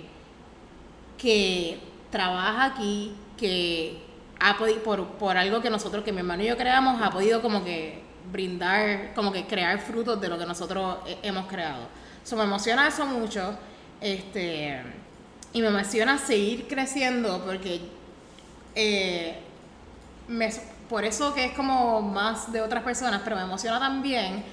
que 1.22 1.80
trabaja 2.10 2.66
aquí, 2.66 3.14
que 3.38 4.02
ha 4.40 4.58
podido, 4.58 4.82
por, 4.82 5.06
por 5.18 5.38
algo 5.38 5.62
que 5.62 5.70
nosotros, 5.70 6.04
que 6.04 6.12
mi 6.12 6.20
hermano 6.20 6.44
y 6.44 6.48
yo 6.48 6.58
creamos, 6.58 7.02
ha 7.02 7.12
podido 7.12 7.42
como 7.42 7.64
que 7.64 8.02
brindar, 8.32 9.14
como 9.14 9.32
que 9.32 9.46
crear 9.46 9.80
frutos 9.80 10.20
de 10.20 10.30
lo 10.30 10.38
que 10.38 10.46
nosotros 10.46 10.98
hemos 11.22 11.48
creado. 11.48 11.88
Eso 12.24 12.36
me 12.38 12.44
emociona 12.44 12.88
eso 12.88 13.06
mucho. 13.06 13.58
Este, 14.02 14.82
y 15.52 15.62
me 15.62 15.68
emociona 15.68 16.18
seguir 16.18 16.68
creciendo 16.68 17.44
porque 17.46 17.82
eh, 18.76 19.40
por 20.88 21.04
eso 21.04 21.34
que 21.34 21.46
es 21.46 21.52
como 21.54 22.02
más 22.02 22.52
de 22.52 22.62
otras 22.62 22.84
personas, 22.84 23.22
pero 23.24 23.36
me 23.36 23.44
emociona 23.44 23.80
también 23.80 24.44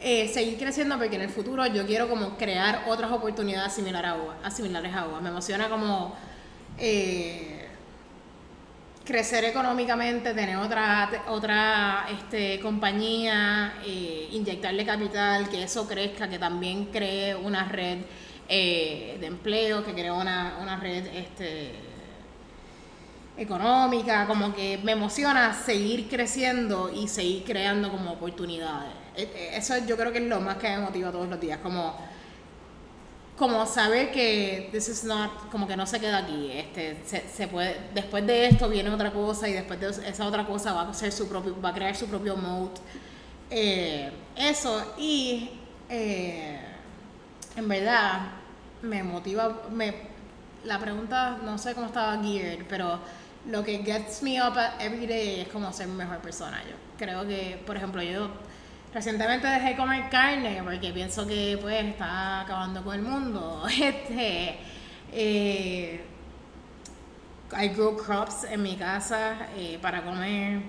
eh, 0.00 0.28
seguir 0.28 0.58
creciendo 0.58 0.98
porque 0.98 1.16
en 1.16 1.22
el 1.22 1.30
futuro 1.30 1.66
yo 1.66 1.86
quiero 1.86 2.08
como 2.08 2.36
crear 2.36 2.84
otras 2.86 3.10
oportunidades 3.10 3.72
similares 3.72 4.10
a 4.10 4.14
agua, 4.14 4.50
similares 4.50 4.94
a 4.94 5.02
agua. 5.02 5.20
Me 5.20 5.30
emociona 5.30 5.68
como 5.70 6.14
eh, 6.78 7.66
crecer 9.04 9.44
económicamente, 9.44 10.34
tener 10.34 10.56
otra 10.56 11.10
otra 11.28 12.06
este, 12.10 12.60
compañía, 12.60 13.74
eh, 13.86 14.28
inyectarle 14.32 14.84
capital, 14.84 15.48
que 15.48 15.62
eso 15.62 15.88
crezca, 15.88 16.28
que 16.28 16.38
también 16.38 16.86
cree 16.86 17.34
una 17.34 17.64
red 17.64 17.98
de 18.48 19.26
empleo, 19.26 19.84
que 19.84 19.92
cree 19.92 20.12
una, 20.12 20.58
una 20.62 20.76
red 20.76 21.04
este, 21.06 21.72
económica, 23.36 24.26
como 24.26 24.54
que 24.54 24.78
me 24.82 24.92
emociona 24.92 25.52
seguir 25.52 26.08
creciendo 26.08 26.90
y 26.94 27.08
seguir 27.08 27.44
creando 27.44 27.90
como 27.90 28.12
oportunidades. 28.12 29.05
E, 29.16 29.22
e, 29.22 29.56
eso 29.56 29.74
yo 29.86 29.96
creo 29.96 30.12
que 30.12 30.18
es 30.18 30.24
lo 30.24 30.40
más 30.40 30.56
que 30.56 30.68
me 30.68 30.78
motiva 30.78 31.10
todos 31.10 31.28
los 31.28 31.40
días, 31.40 31.58
como 31.62 31.94
como 33.36 33.66
saber 33.66 34.10
que 34.12 34.68
this 34.72 34.88
is 34.88 35.04
not, 35.04 35.50
como 35.50 35.66
que 35.66 35.76
no 35.76 35.86
se 35.86 36.00
queda 36.00 36.18
aquí, 36.18 36.50
este, 36.52 36.96
se, 37.04 37.48
puede, 37.48 37.76
después 37.94 38.26
de 38.26 38.46
esto 38.46 38.68
viene 38.68 38.88
otra 38.88 39.12
cosa 39.12 39.46
y 39.46 39.52
después 39.52 39.78
de 39.78 39.90
esa 40.08 40.26
otra 40.26 40.46
cosa 40.46 40.72
va 40.72 40.88
a 40.88 40.94
ser 40.94 41.12
su 41.12 41.28
propio, 41.28 41.60
va 41.60 41.68
a 41.68 41.74
crear 41.74 41.94
su 41.94 42.06
propio 42.06 42.36
mode. 42.36 42.72
Eh, 43.50 44.10
eso 44.34 44.94
y 44.98 45.50
eh, 45.90 46.58
en 47.56 47.68
verdad 47.68 48.20
me 48.82 49.02
motiva, 49.02 49.64
me, 49.70 49.94
la 50.64 50.78
pregunta 50.78 51.38
no 51.44 51.58
sé 51.58 51.74
cómo 51.74 51.86
estaba 51.86 52.20
geared, 52.22 52.64
pero 52.68 52.98
lo 53.50 53.62
que 53.62 53.78
gets 53.84 54.22
me 54.22 54.42
up 54.42 54.56
every 54.80 55.06
day 55.06 55.40
es 55.40 55.48
como 55.48 55.72
ser 55.72 55.88
mejor 55.88 56.18
persona. 56.18 56.62
Yo 56.64 56.74
creo 56.98 57.26
que, 57.26 57.62
por 57.66 57.76
ejemplo, 57.76 58.02
yo 58.02 58.30
recientemente 58.92 59.46
dejé 59.46 59.70
de 59.70 59.76
comer 59.76 60.08
carne 60.10 60.62
porque 60.64 60.92
pienso 60.92 61.26
que 61.26 61.58
pues 61.60 61.84
está 61.84 62.42
acabando 62.42 62.82
con 62.82 62.94
el 62.94 63.02
mundo. 63.02 63.64
Este, 63.80 64.56
eh, 65.12 66.04
I 67.52 67.68
grow 67.68 67.96
crops 67.96 68.44
en 68.44 68.62
mi 68.62 68.76
casa 68.76 69.48
eh, 69.56 69.78
para 69.80 70.02
comer. 70.02 70.60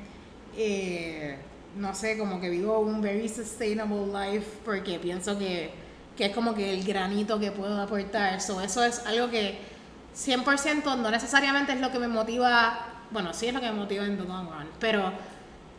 Eh, 0.55 1.37
no 1.75 1.93
sé, 1.93 2.17
como 2.17 2.39
que 2.39 2.49
vivo 2.49 2.79
un 2.79 3.01
very 3.01 3.29
sustainable 3.29 4.07
life 4.07 4.59
porque 4.65 4.99
pienso 4.99 5.37
que, 5.37 5.71
que 6.15 6.25
es 6.25 6.33
como 6.33 6.55
que 6.55 6.73
el 6.73 6.83
granito 6.83 7.39
que 7.39 7.51
puedo 7.51 7.79
aportar. 7.81 8.41
So, 8.41 8.61
eso 8.61 8.83
es 8.83 8.99
algo 9.05 9.29
que 9.29 9.59
100% 10.15 10.97
no 10.97 11.11
necesariamente 11.11 11.73
es 11.73 11.79
lo 11.79 11.91
que 11.91 11.99
me 11.99 12.07
motiva, 12.07 12.79
bueno, 13.11 13.33
sí 13.33 13.47
es 13.47 13.53
lo 13.53 13.61
que 13.61 13.67
me 13.67 13.77
motiva 13.77 14.05
en 14.05 14.17
the 14.17 14.23
long 14.23 14.49
run, 14.49 14.67
pero 14.79 15.13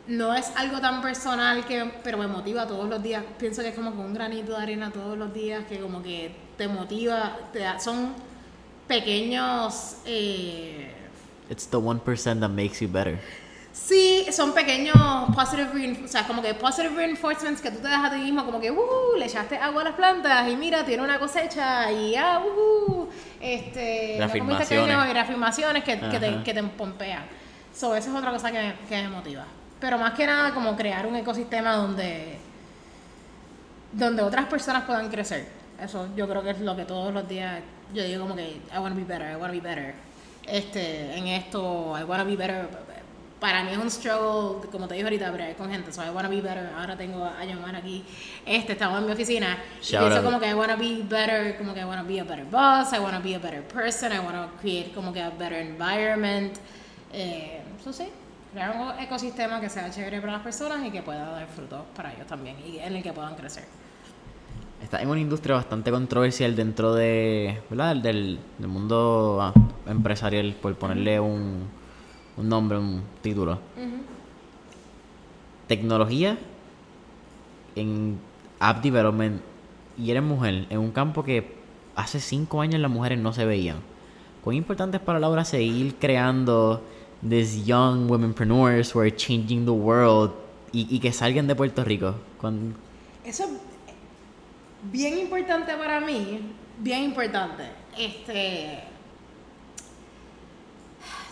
no 0.09 0.33
es 0.33 0.51
algo 0.55 0.81
tan 0.81 1.01
personal 1.01 1.63
que, 1.65 1.91
pero 2.03 2.17
me 2.17 2.27
motiva 2.27 2.67
todos 2.67 2.89
los 2.89 3.01
días. 3.01 3.23
Pienso 3.37 3.61
que 3.61 3.69
es 3.69 3.75
como 3.75 3.91
con 3.91 4.05
un 4.07 4.13
granito 4.13 4.55
de 4.57 4.63
arena 4.63 4.91
todos 4.91 5.17
los 5.17 5.33
días 5.33 5.65
que 5.69 5.79
como 5.79 6.01
que 6.01 6.35
te 6.57 6.67
motiva, 6.67 7.37
te 7.53 7.63
son 7.79 8.13
pequeños... 8.87 9.97
Eh, 10.05 10.95
It's 11.49 11.67
the 11.67 11.79
1% 11.79 12.39
that 12.39 12.49
makes 12.49 12.79
you 12.79 12.87
better. 12.87 13.19
Sí, 13.71 14.25
son 14.31 14.53
pequeños 14.53 14.95
positive, 15.33 16.03
o 16.03 16.07
sea, 16.07 16.25
como 16.27 16.41
que 16.41 16.53
positive 16.53 16.95
reinforcements 16.95 17.61
que 17.61 17.71
tú 17.71 17.77
te 17.77 17.87
das 17.87 18.03
a 18.03 18.09
ti 18.11 18.17
mismo, 18.17 18.43
como 18.45 18.59
que, 18.59 18.71
uh, 18.71 19.15
le 19.17 19.25
echaste 19.25 19.57
agua 19.57 19.81
a 19.81 19.85
las 19.85 19.93
plantas 19.93 20.47
y 20.49 20.55
mira, 20.55 20.83
tiene 20.83 21.03
una 21.03 21.19
cosecha 21.19 21.91
y, 21.91 22.15
ah, 22.15 22.41
uh, 22.43 23.07
este, 23.39 24.15
reafirmaciones. 24.17 25.09
y 25.09 25.13
reafirmaciones 25.13 25.83
que, 25.83 25.99
que, 25.99 26.19
te, 26.19 26.43
que 26.43 26.53
te 26.53 26.63
pompean. 26.63 27.23
So, 27.73 27.95
eso 27.95 28.09
es 28.09 28.15
otra 28.15 28.31
cosa 28.31 28.51
que, 28.51 28.73
que 28.87 29.03
me 29.03 29.09
motiva. 29.09 29.45
Pero 29.79 29.97
más 29.97 30.13
que 30.13 30.25
nada, 30.25 30.53
como 30.53 30.75
crear 30.75 31.05
un 31.05 31.15
ecosistema 31.15 31.73
donde, 31.75 32.37
donde 33.93 34.21
otras 34.21 34.45
personas 34.45 34.83
puedan 34.83 35.09
crecer. 35.09 35.47
Eso 35.81 36.09
yo 36.15 36.27
creo 36.27 36.43
que 36.43 36.49
es 36.51 36.59
lo 36.59 36.75
que 36.75 36.85
todos 36.85 37.13
los 37.13 37.27
días 37.27 37.61
yo 37.93 38.03
digo 38.03 38.23
como 38.23 38.35
que 38.35 38.61
I 38.73 38.77
want 38.77 38.93
to 38.93 38.99
be 38.99 39.05
better, 39.05 39.31
I 39.31 39.35
want 39.35 39.53
to 39.53 39.61
be 39.61 39.67
better. 39.67 39.95
Este, 40.45 41.15
en 41.15 41.27
esto, 41.27 41.95
I 41.97 42.03
want 42.03 42.23
to 42.23 42.29
be 42.29 42.35
better 42.35 42.67
para 43.39 43.63
mí 43.63 43.71
es 43.71 43.77
un 43.77 43.89
struggle, 43.89 44.67
como 44.69 44.87
te 44.87 44.95
dije 44.95 45.05
ahorita, 45.05 45.31
pero 45.31 45.57
con 45.57 45.71
gente. 45.71 45.93
So 45.93 46.03
I 46.03 46.09
wanna 46.09 46.29
be 46.29 46.41
better. 46.41 46.69
Ahora 46.77 46.97
tengo 46.97 47.23
a 47.23 47.45
llamar 47.45 47.75
aquí. 47.75 48.03
Este, 48.45 48.73
estamos 48.73 48.99
en 48.99 49.05
mi 49.05 49.13
oficina. 49.13 49.57
y 49.81 49.95
pienso 49.95 50.23
como 50.23 50.39
que 50.39 50.49
I 50.49 50.53
wanna 50.53 50.75
be 50.75 51.03
better, 51.03 51.57
como 51.57 51.73
que 51.73 51.79
I 51.79 51.85
wanna 51.85 52.03
be 52.03 52.19
a 52.19 52.23
better 52.23 52.45
boss, 52.45 52.91
I 52.93 52.99
wanna 52.99 53.19
be 53.19 53.35
a 53.35 53.39
better 53.39 53.63
person, 53.63 54.11
I 54.11 54.19
wanna 54.19 54.49
create 54.61 54.91
como 54.93 55.13
que 55.13 55.21
a 55.21 55.29
better 55.29 55.59
environment. 55.59 56.57
Eh, 57.13 57.61
eso 57.79 57.93
sí, 57.93 58.09
crear 58.51 58.75
un 58.75 58.99
ecosistema 58.99 59.59
que 59.61 59.69
sea 59.69 59.89
chévere 59.89 60.21
para 60.21 60.33
las 60.33 60.41
personas 60.41 60.85
y 60.85 60.91
que 60.91 61.01
pueda 61.01 61.29
dar 61.29 61.47
frutos 61.47 61.81
para 61.95 62.13
ellos 62.13 62.27
también 62.27 62.55
y 62.65 62.79
en 62.79 62.95
el 62.95 63.03
que 63.03 63.13
puedan 63.13 63.35
crecer. 63.35 63.65
Está 64.81 65.01
en 65.01 65.09
una 65.09 65.19
industria 65.19 65.55
bastante 65.55 65.91
controversial 65.91 66.55
dentro 66.55 66.93
de, 66.93 67.61
¿verdad? 67.69 67.97
Del, 67.97 68.39
del 68.57 68.67
mundo 68.67 69.39
ah, 69.41 69.53
empresarial, 69.85 70.55
por 70.61 70.73
ponerle 70.75 71.19
un 71.19 71.67
un 72.39 72.47
nombre, 72.47 72.77
un 72.77 73.03
título. 73.21 73.59
Tecnología 75.67 76.37
en 77.75 78.17
app 78.59 78.81
development 78.81 79.41
y 79.97 80.09
eres 80.09 80.23
mujer 80.23 80.65
en 80.69 80.79
un 80.79 80.91
campo 80.91 81.23
que 81.23 81.53
hace 81.95 82.19
cinco 82.19 82.61
años 82.61 82.79
las 82.79 82.89
mujeres 82.89 83.19
no 83.19 83.33
se 83.33 83.45
veían. 83.45 83.77
¿Cuán 84.41 84.55
importante 84.55 84.97
es 84.97 85.03
para 85.03 85.19
Laura 85.19 85.43
seguir 85.43 85.95
creando 85.95 86.81
these 87.21 87.65
young 87.65 88.07
womenpreneurs 88.07 88.91
who 88.91 88.99
are 88.99 89.11
changing 89.11 89.65
the 89.65 89.73
world 89.73 90.31
y, 90.71 90.87
y 90.89 90.99
que 90.99 91.11
salgan 91.11 91.47
de 91.47 91.55
Puerto 91.55 91.83
Rico? 91.83 92.15
Eso 93.25 93.43
es 93.43 93.49
bien 94.91 95.17
importante 95.17 95.73
para 95.75 95.99
mí, 95.99 96.41
bien 96.79 97.03
importante. 97.03 97.63
Este, 97.97 98.83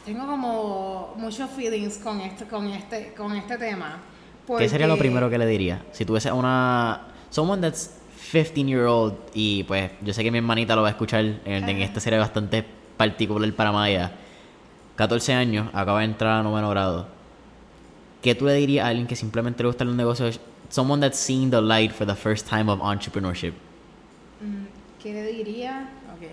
tengo 0.05 0.25
como 0.25 1.13
muchos 1.17 1.49
feelings 1.51 1.97
con 1.97 2.19
este, 2.21 2.45
con 2.45 2.67
este, 2.67 3.13
con 3.13 3.35
este 3.35 3.57
tema. 3.57 3.99
¿Qué 4.57 4.69
sería 4.69 4.87
lo 4.87 4.97
primero 4.97 5.29
que 5.29 5.37
le 5.37 5.45
diría? 5.45 5.85
Si 5.91 6.05
tuviese 6.05 6.31
una... 6.31 7.07
Someone 7.29 7.61
that's 7.61 7.91
15 8.31 8.65
year 8.65 8.85
old 8.85 9.15
y 9.33 9.63
pues 9.63 9.91
yo 10.01 10.13
sé 10.13 10.23
que 10.23 10.31
mi 10.31 10.37
hermanita 10.37 10.75
lo 10.75 10.81
va 10.81 10.87
a 10.87 10.91
escuchar 10.91 11.25
en, 11.25 11.67
en 11.67 11.81
este 11.81 11.99
serie 11.99 12.17
bastante 12.17 12.63
particular 12.95 13.51
para 13.53 13.71
Maya. 13.73 14.11
14 14.97 15.33
años, 15.33 15.69
acaba 15.73 15.99
de 15.99 16.05
entrar 16.05 16.41
a 16.41 16.43
noveno 16.43 16.69
grado. 16.69 17.07
¿Qué 18.21 18.35
tú 18.35 18.45
le 18.45 18.53
dirías 18.55 18.85
a 18.85 18.89
alguien 18.89 19.07
que 19.07 19.15
simplemente 19.15 19.63
le 19.63 19.67
gusta 19.67 19.85
los 19.85 19.95
negocios? 19.95 20.41
Someone 20.69 20.99
that's 20.99 21.17
seen 21.17 21.49
the 21.49 21.61
light 21.61 21.93
for 21.93 22.05
the 22.05 22.15
first 22.15 22.45
time 22.49 22.69
of 22.69 22.81
entrepreneurship. 22.81 23.53
Mm, 24.41 24.65
¿Qué 25.01 25.13
le 25.13 25.23
diría? 25.31 25.89
Ok. 26.13 26.27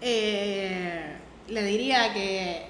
Eh 0.00 1.18
le 1.48 1.62
diría 1.64 2.12
que 2.12 2.66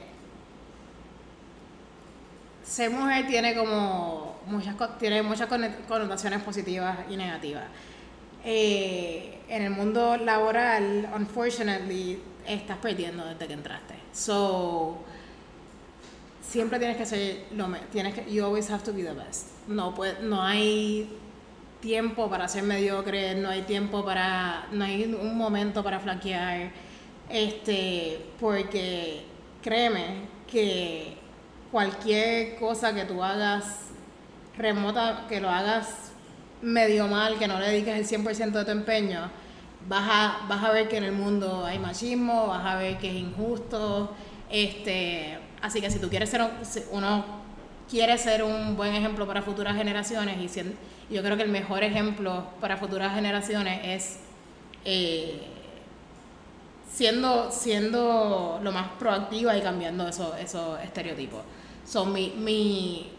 ser 2.63 2.91
mujer 2.91 3.27
tiene 3.27 3.55
como 3.55 4.41
muchas 4.47 4.75
tiene 4.99 5.23
muchas 5.23 5.49
connotaciones 5.89 6.43
positivas 6.43 6.99
y 7.11 7.17
negativas. 7.17 7.65
Eh, 8.45 9.39
en 9.49 9.63
el 9.63 9.71
mundo 9.71 10.17
laboral, 10.17 11.09
unfortunately, 11.15 12.19
estás 12.47 12.79
perdiendo 12.79 13.25
desde 13.25 13.47
que 13.47 13.53
entraste. 13.53 13.95
So, 14.13 14.99
siempre 16.43 16.79
tienes 16.79 16.97
que 16.97 17.07
ser 17.07 17.47
lo 17.55 17.69
tienes 17.91 18.15
que 18.15 18.33
you 18.33 18.45
always 18.45 18.71
have 18.71 18.83
to 18.85 18.93
be 18.93 19.03
the 19.03 19.13
best. 19.13 19.49
No 19.69 19.95
no 20.23 20.43
hay 20.43 21.19
tiempo 21.81 22.29
para 22.29 22.47
ser 22.49 22.63
mediocre, 22.63 23.35
no 23.35 23.49
hay 23.49 23.63
tiempo 23.63 24.05
para 24.05 24.67
no 24.73 24.85
hay 24.85 25.05
un 25.05 25.37
momento 25.37 25.83
para 25.83 25.99
flanquear 26.01 26.71
Este, 27.29 28.21
porque 28.39 29.25
créeme 29.63 30.29
que 30.51 31.17
cualquier 31.71 32.57
cosa 32.57 32.95
que 32.95 33.05
tú 33.05 33.23
hagas 33.23 33.65
remota, 34.57 35.27
que 35.29 35.41
lo 35.41 35.49
hagas 35.49 36.13
medio 36.61 37.09
mal, 37.09 37.39
que 37.39 37.49
no 37.49 37.59
le 37.59 37.69
dediques 37.69 38.13
el 38.13 38.25
100% 38.25 38.51
de 38.51 38.65
tu 38.65 38.71
empeño, 38.71 39.31
vas 39.89 40.09
a, 40.11 40.47
vas 40.49 40.63
a 40.65 40.71
ver 40.73 40.89
que 40.89 40.97
en 40.99 41.05
el 41.05 41.13
mundo 41.13 41.65
hay 41.65 41.79
machismo, 41.79 42.47
vas 42.49 42.65
a 42.67 42.77
ver 42.77 42.99
que 42.99 43.09
es 43.11 43.15
injusto. 43.17 44.13
Este, 44.51 45.39
así 45.61 45.81
que 45.81 45.91
si 45.91 45.99
tú 45.99 46.09
quieres 46.09 46.31
ser 46.31 46.43
un- 46.43 46.65
si 46.65 46.83
uno 46.91 47.25
quiere 47.91 48.17
ser 48.19 48.43
un 48.43 48.77
buen 48.77 48.95
ejemplo 48.95 49.27
para 49.27 49.43
futuras 49.43 49.77
generaciones 49.77 50.39
y 50.41 50.49
sien- 50.49 50.77
yo 51.11 51.23
creo 51.23 51.37
que 51.37 51.43
el 51.43 51.51
mejor 51.51 51.83
ejemplo 51.85 52.45
para 52.61 52.77
futuras 52.77 53.15
generaciones 53.15 53.81
es 53.85 54.19
eh, 54.85 55.41
siendo, 56.91 57.51
siendo 57.51 58.61
lo 58.63 58.73
más 58.73 58.89
proactiva 58.99 59.57
y 59.57 59.63
cambiando 59.63 60.07
esos, 60.09 60.37
esos 60.39 60.81
estereotipos. 60.81 61.41
So, 61.87 62.05
mi, 62.07 62.31
mi, 62.37 63.11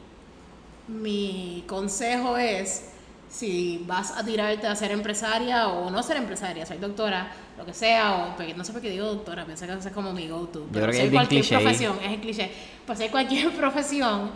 mi 0.88 1.64
consejo 1.68 2.38
es, 2.38 2.92
si 3.34 3.84
vas 3.88 4.15
a 4.15 4.23
tirarte 4.23 4.67
a 4.67 4.75
ser 4.75 4.91
empresaria 4.91 5.67
o 5.67 5.89
no 5.89 6.03
ser 6.03 6.17
empresaria, 6.17 6.67
ser 6.67 6.79
doctora, 6.79 7.31
lo 7.57 7.65
que 7.65 7.73
sea, 7.73 8.13
o 8.13 8.36
porque 8.36 8.53
no 8.53 8.63
sé 8.63 8.71
por 8.71 8.81
qué 8.81 8.91
digo 8.91 9.07
doctora, 9.07 9.43
pienso 9.43 9.65
que 9.65 9.73
eso 9.73 9.88
es 9.88 9.93
como 9.93 10.13
mi 10.13 10.27
go-to. 10.27 10.67
pero 10.71 10.91
bien 10.91 11.09
cualquier 11.09 11.41
cliché 11.41 11.55
profesión, 11.57 11.97
es 12.03 12.11
el 12.11 12.19
cliché. 12.21 12.51
Pues 12.86 12.99
ser 12.99 13.09
cualquier 13.09 13.51
profesión, 13.57 14.29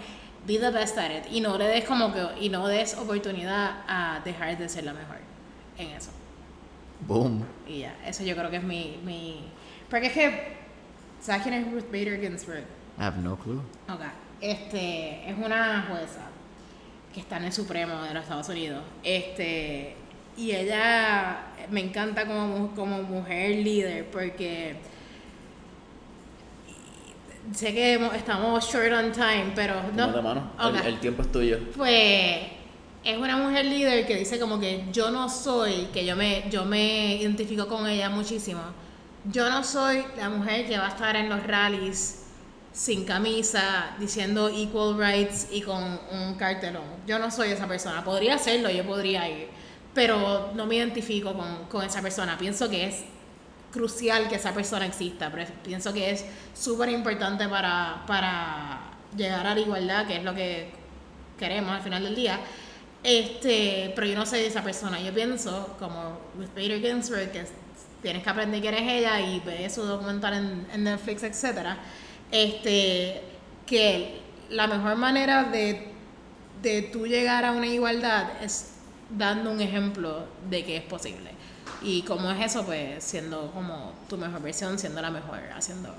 be 0.48 0.58
the 0.58 0.72
best 0.72 0.98
at 0.98 1.12
it. 1.12 1.32
Y 1.32 1.41
no 1.41 1.60
le 1.60 1.66
des 1.66 1.86
como 1.86 2.12
que, 2.12 2.26
y 2.41 2.50
no 2.50 2.68
des 2.68 2.95
oportunidad 2.95 3.84
a 3.88 4.20
dejar 4.26 4.58
de 4.58 4.68
ser 4.68 4.84
la 4.84 4.93
mejor 4.93 5.18
en 5.78 5.91
eso. 5.91 6.10
Boom. 7.02 7.45
Y 7.68 7.82
ya, 7.82 7.95
eso 8.04 8.24
yo 8.24 8.36
creo 8.36 8.50
que 8.50 8.58
es 8.58 8.64
mi, 8.64 9.00
mi... 9.06 9.43
Porque 9.91 10.08
es 10.08 10.14
que, 10.14 10.58
¿sabes 11.22 11.43
quién 11.43 11.54
es 11.54 11.72
Ruth 11.72 11.91
Bader 11.91 12.20
Ginsburg? 12.20 12.66
I 12.98 13.04
have 13.04 13.20
no 13.20 13.38
clue. 13.38 13.62
Ok, 13.88 14.02
este, 14.41 15.30
es 15.30 15.38
una 15.38 15.86
jueza 15.88 16.32
que 17.18 17.22
está 17.22 17.38
en 17.38 17.45
el 17.45 17.51
Supremo 17.51 18.03
de 18.03 18.13
los 18.13 18.22
Estados 18.22 18.47
Unidos. 18.47 18.84
Este, 19.03 19.95
y 20.38 20.51
ella 20.51 21.47
me 21.72 21.80
encanta 21.80 22.28
como, 22.28 22.76
como 22.76 23.01
mujer 23.01 23.55
líder 23.55 24.05
porque 24.11 24.76
sé 27.51 27.74
que 27.74 27.95
estamos 28.15 28.72
short 28.72 28.93
on 28.93 29.11
time, 29.11 29.51
pero 29.55 29.82
no. 29.95 30.51
Ok. 30.59 30.99
tiempo 31.01 31.24
es 31.24 31.32
tuyo. 31.32 31.57
Pues 31.76 32.38
es 33.03 33.18
una 33.18 33.36
mujer 33.38 33.65
líder 33.65 34.05
que 34.05 34.18
dice 34.18 34.39
como 34.39 34.59
que 34.59 34.84
yo 34.93 35.09
no 35.09 35.28
soy, 35.28 35.88
que 35.91 36.05
yo 36.05 36.15
me, 36.15 36.43
yo 36.51 36.65
me 36.65 37.15
identifico 37.15 37.68
con 37.68 37.88
ella 37.88 38.11
muchísimo. 38.11 38.61
Yo 39.26 39.49
no 39.49 39.63
soy 39.63 40.05
la 40.18 40.30
mujer 40.30 40.68
que 40.68 40.78
va 40.78 40.86
a 40.86 40.89
estar 40.89 41.15
en 41.15 41.30
los 41.30 41.41
rallies 41.47 42.27
sin 42.78 43.06
camisa, 43.06 43.96
diciendo 44.00 44.50
equal 44.50 45.00
rights 45.00 45.48
y 45.52 45.62
con 45.62 46.00
un 46.12 46.36
cartelón. 46.36 46.84
Yo 47.08 47.18
no 47.18 47.32
soy 47.32 47.50
esa 47.50 47.68
persona. 47.68 48.04
Podría 48.04 48.36
hacerlo, 48.36 48.70
yo 48.70 48.86
podría 48.86 49.28
ir, 49.28 49.48
pero 49.96 50.52
no 50.54 50.68
me 50.68 50.76
identifico 50.76 51.34
con, 51.34 51.66
con 51.66 51.84
esa 51.84 52.04
persona. 52.04 52.38
Pienso 52.38 52.70
que 52.70 52.86
es 52.86 53.04
crucial 53.72 54.30
que 54.30 54.36
esa 54.36 54.54
persona 54.54 54.86
exista, 54.86 55.32
pero 55.32 55.50
pienso 55.64 55.92
que 55.92 56.12
es 56.12 56.24
súper 56.54 56.90
importante 56.90 57.48
para, 57.48 58.04
para 58.06 58.92
llegar 59.18 59.48
a 59.48 59.56
la 59.56 59.60
igualdad, 59.60 60.06
que 60.06 60.18
es 60.18 60.24
lo 60.24 60.36
que 60.36 60.70
queremos 61.40 61.72
al 61.72 61.82
final 61.82 62.04
del 62.04 62.14
día. 62.14 62.40
Este, 63.02 63.92
pero 63.96 64.06
yo 64.06 64.16
no 64.16 64.26
soy 64.28 64.42
esa 64.42 64.62
persona. 64.62 65.02
Yo 65.02 65.12
pienso, 65.16 65.76
como 65.80 66.20
Ruth 66.38 66.54
Bader 66.56 66.80
Ginsburg, 66.80 67.32
que 67.32 67.44
tienes 68.04 68.22
que 68.22 68.30
aprender 68.30 68.62
que 68.62 68.68
eres 68.68 68.84
ella 68.84 69.20
y 69.20 69.40
ver 69.40 69.68
su 69.72 69.82
documental 69.82 70.36
en, 70.36 70.68
en 70.72 70.84
Netflix, 70.84 71.24
etcétera. 71.24 71.80
Este, 72.32 73.22
que 73.66 74.22
la 74.50 74.68
mejor 74.68 74.96
manera 74.98 75.46
de, 75.46 75.88
de 76.62 76.82
tú 76.82 77.06
llegar 77.08 77.46
a 77.46 77.52
una 77.52 77.68
igualdad 77.68 78.42
es 78.42 78.74
dando 79.10 79.52
un 79.52 79.62
ejemplo 79.62 80.26
de 80.50 80.64
que 80.66 80.78
es 80.78 80.84
posible. 80.84 81.32
Y 81.82 82.02
como 82.04 82.32
es 82.32 82.46
eso, 82.46 82.66
pues 82.66 83.04
siendo 83.04 83.52
como 83.52 83.94
tu 84.10 84.18
mejor 84.18 84.42
versión, 84.42 84.80
siendo 84.80 85.02
la 85.02 85.12
mejor, 85.12 85.40
haciendo 85.56 85.94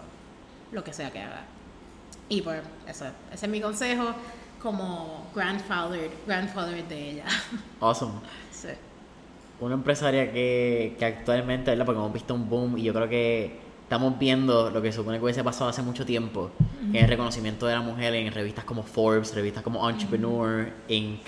lo 0.73 0.83
que 0.83 0.93
sea 0.93 1.11
que 1.11 1.21
haga. 1.21 1.43
Y 2.29 2.43
pues 2.43 2.61
eso, 2.87 3.07
ese 3.33 3.47
es 3.47 3.51
mi 3.53 3.61
consejo 3.61 4.15
como 4.61 5.27
grandfather, 5.35 6.11
grandfather 6.27 6.87
de 6.89 7.11
ella. 7.11 7.25
Awesome. 7.81 8.21
sí. 8.51 8.69
Una 9.61 9.75
empresaria 9.75 10.33
que, 10.33 10.95
que 10.99 11.05
actualmente, 11.05 11.71
¿verdad? 11.71 11.87
Porque 11.87 11.99
hemos 11.99 12.13
visto 12.13 12.35
un 12.35 12.49
boom 12.49 12.79
y 12.79 12.83
yo 12.83 12.93
creo 12.93 13.09
que 13.09 13.59
estamos 13.89 14.19
viendo 14.19 14.69
lo 14.69 14.83
que 14.83 14.93
supone 14.93 15.17
que 15.17 15.25
hubiese 15.25 15.43
pasado 15.43 15.71
hace 15.71 15.81
mucho 15.81 16.05
tiempo, 16.05 16.51
que 16.93 16.99
es 16.99 17.05
el 17.05 17.09
reconocimiento 17.09 17.67
de 17.67 17.73
la 17.73 17.81
mujer 17.81 18.13
en 18.17 18.31
revistas 18.31 18.67
como 18.67 18.83
Forbes, 18.83 19.35
revistas 19.35 19.63
como 19.63 19.89
Entrepreneur, 19.89 20.71
Inc. 20.89 21.21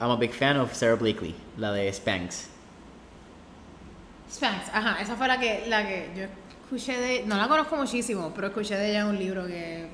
I'm 0.00 0.10
a 0.10 0.16
big 0.16 0.32
fan 0.32 0.56
of 0.58 0.74
Sarah 0.74 0.96
Blakely, 0.96 1.36
la 1.56 1.70
de 1.70 1.92
Spanx. 1.92 2.48
Spanx, 4.28 4.68
ajá, 4.72 5.00
esa 5.00 5.14
fue 5.14 5.28
la 5.28 5.38
que, 5.38 5.66
la 5.68 5.86
que 5.86 6.10
yo 6.16 6.24
escuché 6.64 6.98
de, 6.98 7.24
no 7.24 7.36
la 7.36 7.46
conozco 7.46 7.76
muchísimo, 7.76 8.32
pero 8.34 8.48
escuché 8.48 8.74
de 8.74 8.90
ella 8.90 9.02
en 9.02 9.06
un 9.06 9.18
libro 9.20 9.46
que 9.46 9.88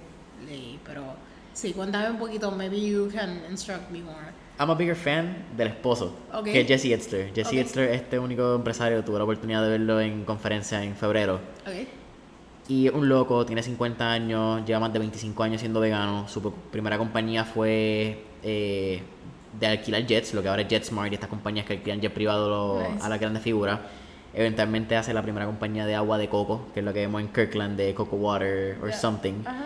leí, 0.47 0.80
pero 0.82 1.05
sí, 1.53 1.74
cuéntame 1.74 2.09
un 2.09 2.18
poquito, 2.18 2.51
maybe 2.53 2.80
you 2.80 3.11
can 3.14 3.42
instruct 3.51 3.90
me 3.90 4.01
more. 4.01 4.32
I'm 4.59 4.70
a 4.70 4.74
bigger 4.74 4.94
fan 4.94 5.46
del 5.57 5.68
esposo, 5.68 6.14
Ok. 6.32 6.44
que 6.44 6.61
es 6.61 6.66
Jesse 6.68 6.86
Edster. 6.92 7.32
Jesse 7.34 7.48
Ok. 7.48 7.55
Edster, 7.55 7.88
este 7.90 8.18
único 8.18 8.55
empresario, 8.55 9.02
tuve 9.05 9.18
la 9.18 9.24
oportunidad 9.24 9.62
de 9.62 9.68
verlo 9.70 10.00
en 10.00 10.24
conferencia 10.24 10.82
en 10.84 10.94
febrero. 10.94 11.40
Ok. 11.66 11.88
Y 12.68 12.86
es 12.86 12.94
un 12.94 13.09
loco, 13.09 13.44
tiene 13.44 13.62
50 13.62 14.11
años, 14.11 14.64
lleva 14.64 14.80
más 14.80 14.92
de 14.92 14.98
25 14.98 15.42
años 15.42 15.61
siendo 15.61 15.80
vegano. 15.80 16.26
Su 16.28 16.40
primera 16.70 16.96
compañía 16.96 17.44
fue 17.44 18.22
eh, 18.42 19.02
de 19.59 19.66
alquilar 19.66 20.07
jets, 20.07 20.32
lo 20.34 20.42
que 20.42 20.48
ahora 20.48 20.62
es 20.62 20.68
JetSmart 20.68 21.11
y 21.12 21.14
estas 21.14 21.28
compañías 21.28 21.66
que 21.66 21.74
alquilan 21.74 22.00
jets 22.00 22.14
privados 22.14 22.82
Nice. 22.90 23.05
a 23.05 23.09
las 23.09 23.20
grandes 23.20 23.42
figuras. 23.42 23.80
Eventualmente 24.32 24.96
hace 24.96 25.12
la 25.12 25.22
primera 25.22 25.46
compañía 25.46 25.84
de 25.86 25.94
agua 25.94 26.16
de 26.18 26.28
coco, 26.28 26.68
que 26.72 26.80
es 26.80 26.86
lo 26.86 26.92
que 26.92 27.00
vemos 27.00 27.20
en 27.20 27.28
Kirkland, 27.28 27.76
de 27.76 27.92
Coco 27.94 28.16
Water 28.16 28.78
or 28.82 28.88
Ya. 28.90 28.96
something. 28.96 29.42
Ajá. 29.44 29.64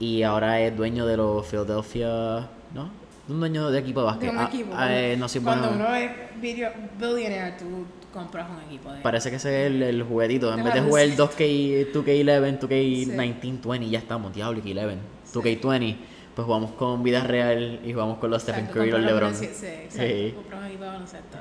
Y 0.00 0.22
ahora 0.22 0.60
es 0.60 0.76
dueño 0.76 1.06
de 1.06 1.16
los 1.16 1.46
Philadelphia, 1.46 2.48
¿no? 2.74 2.90
Un 3.32 3.40
dueño 3.40 3.70
de 3.70 3.78
equipo 3.78 4.00
de 4.00 4.06
básquet. 4.06 4.30
De 4.30 4.36
un 4.36 4.42
Ah, 4.42 4.48
equipo. 4.48 4.72
ah, 4.76 4.94
eh, 4.94 5.16
no 5.18 5.26
soy 5.28 5.40
Cuando 5.40 5.68
bueno. 5.68 5.84
uno 5.86 5.94
es 5.94 6.10
video, 6.40 6.70
billionaire, 6.98 7.52
tú 7.58 7.86
compras 8.12 8.46
un 8.50 8.62
equipo 8.68 8.92
de... 8.92 9.00
Parece 9.00 9.30
que 9.30 9.36
ese 9.36 9.62
es 9.66 9.72
el, 9.72 9.82
el 9.82 10.02
juguetito. 10.02 10.50
En 10.50 10.58
De 10.58 10.62
vez 10.64 10.74
de 10.74 10.80
jugar 10.82 11.02
el 11.04 11.10
luz. 11.10 11.18
2K, 11.18 11.92
2K11, 11.92 12.58
2K19, 12.58 13.66
20, 13.66 13.88
ya 13.88 13.98
estamos, 13.98 14.34
diablo, 14.34 14.62
que 14.62 14.70
11. 14.78 14.98
Sí. 15.24 15.38
2K20, 15.38 15.96
pues 16.34 16.44
jugamos 16.44 16.72
con 16.72 17.02
vida 17.02 17.20
real 17.22 17.80
y 17.84 17.92
jugamos 17.92 18.18
con 18.18 18.30
los 18.30 18.42
Stephen 18.42 18.66
Exacto, 18.66 18.80
Curry 18.80 18.88
y 18.88 18.92
los 18.92 19.00
compras 19.00 19.12
LeBron. 19.12 19.34
Sí, 19.34 19.46
sí. 19.52 19.66
Sí. 19.88 20.34
Un 20.58 20.64
equipo 20.66 20.84
de 20.84 20.90
baloncesto. 20.90 21.38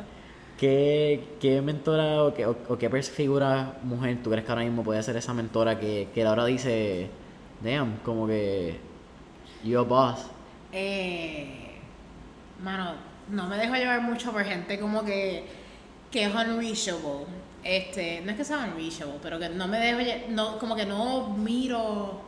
¿Qué, 0.57 1.23
¿Qué 1.41 1.61
mentora 1.61 2.23
o 2.23 2.33
qué, 2.33 2.45
o, 2.45 2.55
o 2.69 2.77
qué 2.77 2.87
figura 3.09 3.79
mujer 3.83 4.19
tú 4.23 4.29
crees 4.29 4.45
que 4.45 4.51
ahora 4.51 4.63
mismo 4.63 4.83
puede 4.83 5.01
ser 5.03 5.17
esa 5.17 5.33
mentora 5.33 5.79
que, 5.79 6.07
que 6.13 6.23
ahora 6.23 6.45
dice, 6.45 7.09
damn, 7.61 7.97
como 8.05 8.27
que, 8.27 8.79
you're 9.63 9.79
a 9.79 9.81
boss? 9.81 10.27
Eh, 10.71 11.60
mano, 12.61 12.93
no 13.29 13.47
me 13.47 13.57
dejo 13.57 13.75
llevar 13.75 14.01
mucho 14.01 14.31
por 14.31 14.43
gente 14.43 14.79
como 14.79 15.03
que, 15.03 15.45
que 16.11 16.23
es 16.25 16.33
unreachable. 16.33 17.25
Este, 17.63 18.21
no 18.21 18.31
es 18.31 18.37
que 18.37 18.45
sea 18.45 18.59
unreachable, 18.59 19.19
pero 19.21 19.39
que 19.39 19.49
no 19.49 19.67
me 19.67 19.79
dejo, 19.79 19.99
no, 20.29 20.57
como 20.57 20.75
que 20.75 20.85
no 20.85 21.29
miro 21.29 22.21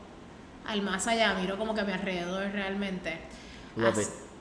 al 0.65 0.81
más 0.81 1.07
allá, 1.07 1.34
miro 1.36 1.57
como 1.57 1.73
que 1.73 1.81
a 1.81 1.84
mi 1.84 1.93
alrededor 1.93 2.51
realmente. 2.51 3.17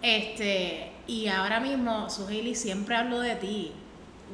Este, 0.03 0.93
y 1.07 1.29
ahora 1.29 1.61
mismo, 1.61 2.11
Suheili, 2.11 2.55
siempre 2.55 2.97
hablo 2.97 3.21
de 3.21 3.37
ti. 3.37 3.73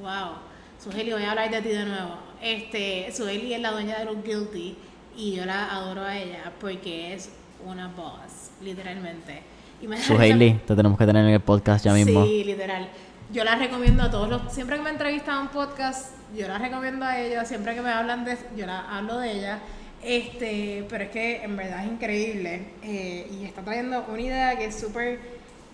Wow. 0.00 0.36
Suheili, 0.82 1.12
voy 1.12 1.24
a 1.24 1.30
hablar 1.30 1.50
de 1.50 1.62
ti 1.62 1.68
de 1.68 1.84
nuevo. 1.84 2.18
Este, 2.40 3.12
Suheili 3.12 3.54
es 3.54 3.60
la 3.60 3.72
dueña 3.72 3.98
de 3.98 4.04
los 4.04 4.22
Guilty 4.22 4.76
y 5.16 5.34
yo 5.34 5.44
la 5.44 5.72
adoro 5.72 6.02
a 6.02 6.16
ella 6.16 6.52
porque 6.60 7.14
es 7.14 7.30
una 7.64 7.88
boss, 7.88 8.50
literalmente. 8.62 9.42
Y 9.80 9.86
me 9.88 9.96
da 9.96 10.02
Su 10.02 10.12
risa- 10.14 10.22
Hailey, 10.24 10.54
te 10.66 10.74
tenemos 10.76 10.98
que 10.98 11.06
tener 11.06 11.24
en 11.24 11.32
el 11.34 11.40
podcast 11.40 11.84
ya 11.84 11.92
mismo. 11.92 12.24
Sí, 12.24 12.44
literal. 12.44 12.88
Yo 13.32 13.44
la 13.44 13.56
recomiendo 13.56 14.02
a 14.02 14.10
todos 14.10 14.28
los. 14.28 14.52
Siempre 14.52 14.76
que 14.76 14.82
me 14.82 14.90
entrevistan 14.90 15.38
un 15.38 15.48
podcast, 15.48 16.12
yo 16.36 16.48
la 16.48 16.58
recomiendo 16.58 17.04
a 17.04 17.20
ellos. 17.20 17.46
Siempre 17.46 17.74
que 17.74 17.80
me 17.82 17.90
hablan 17.90 18.24
de. 18.24 18.36
Yo 18.56 18.66
la 18.66 18.80
hablo 18.96 19.18
de 19.18 19.32
ella. 19.32 19.58
Este, 20.02 20.86
pero 20.88 21.04
es 21.04 21.10
que 21.10 21.42
en 21.42 21.56
verdad 21.56 21.84
es 21.84 21.90
increíble. 21.92 22.72
eh, 22.82 23.28
y 23.30 23.44
está 23.44 23.62
trayendo 23.62 24.04
una 24.08 24.20
idea 24.20 24.56
que 24.56 24.66
es 24.66 24.78
súper 24.80 25.20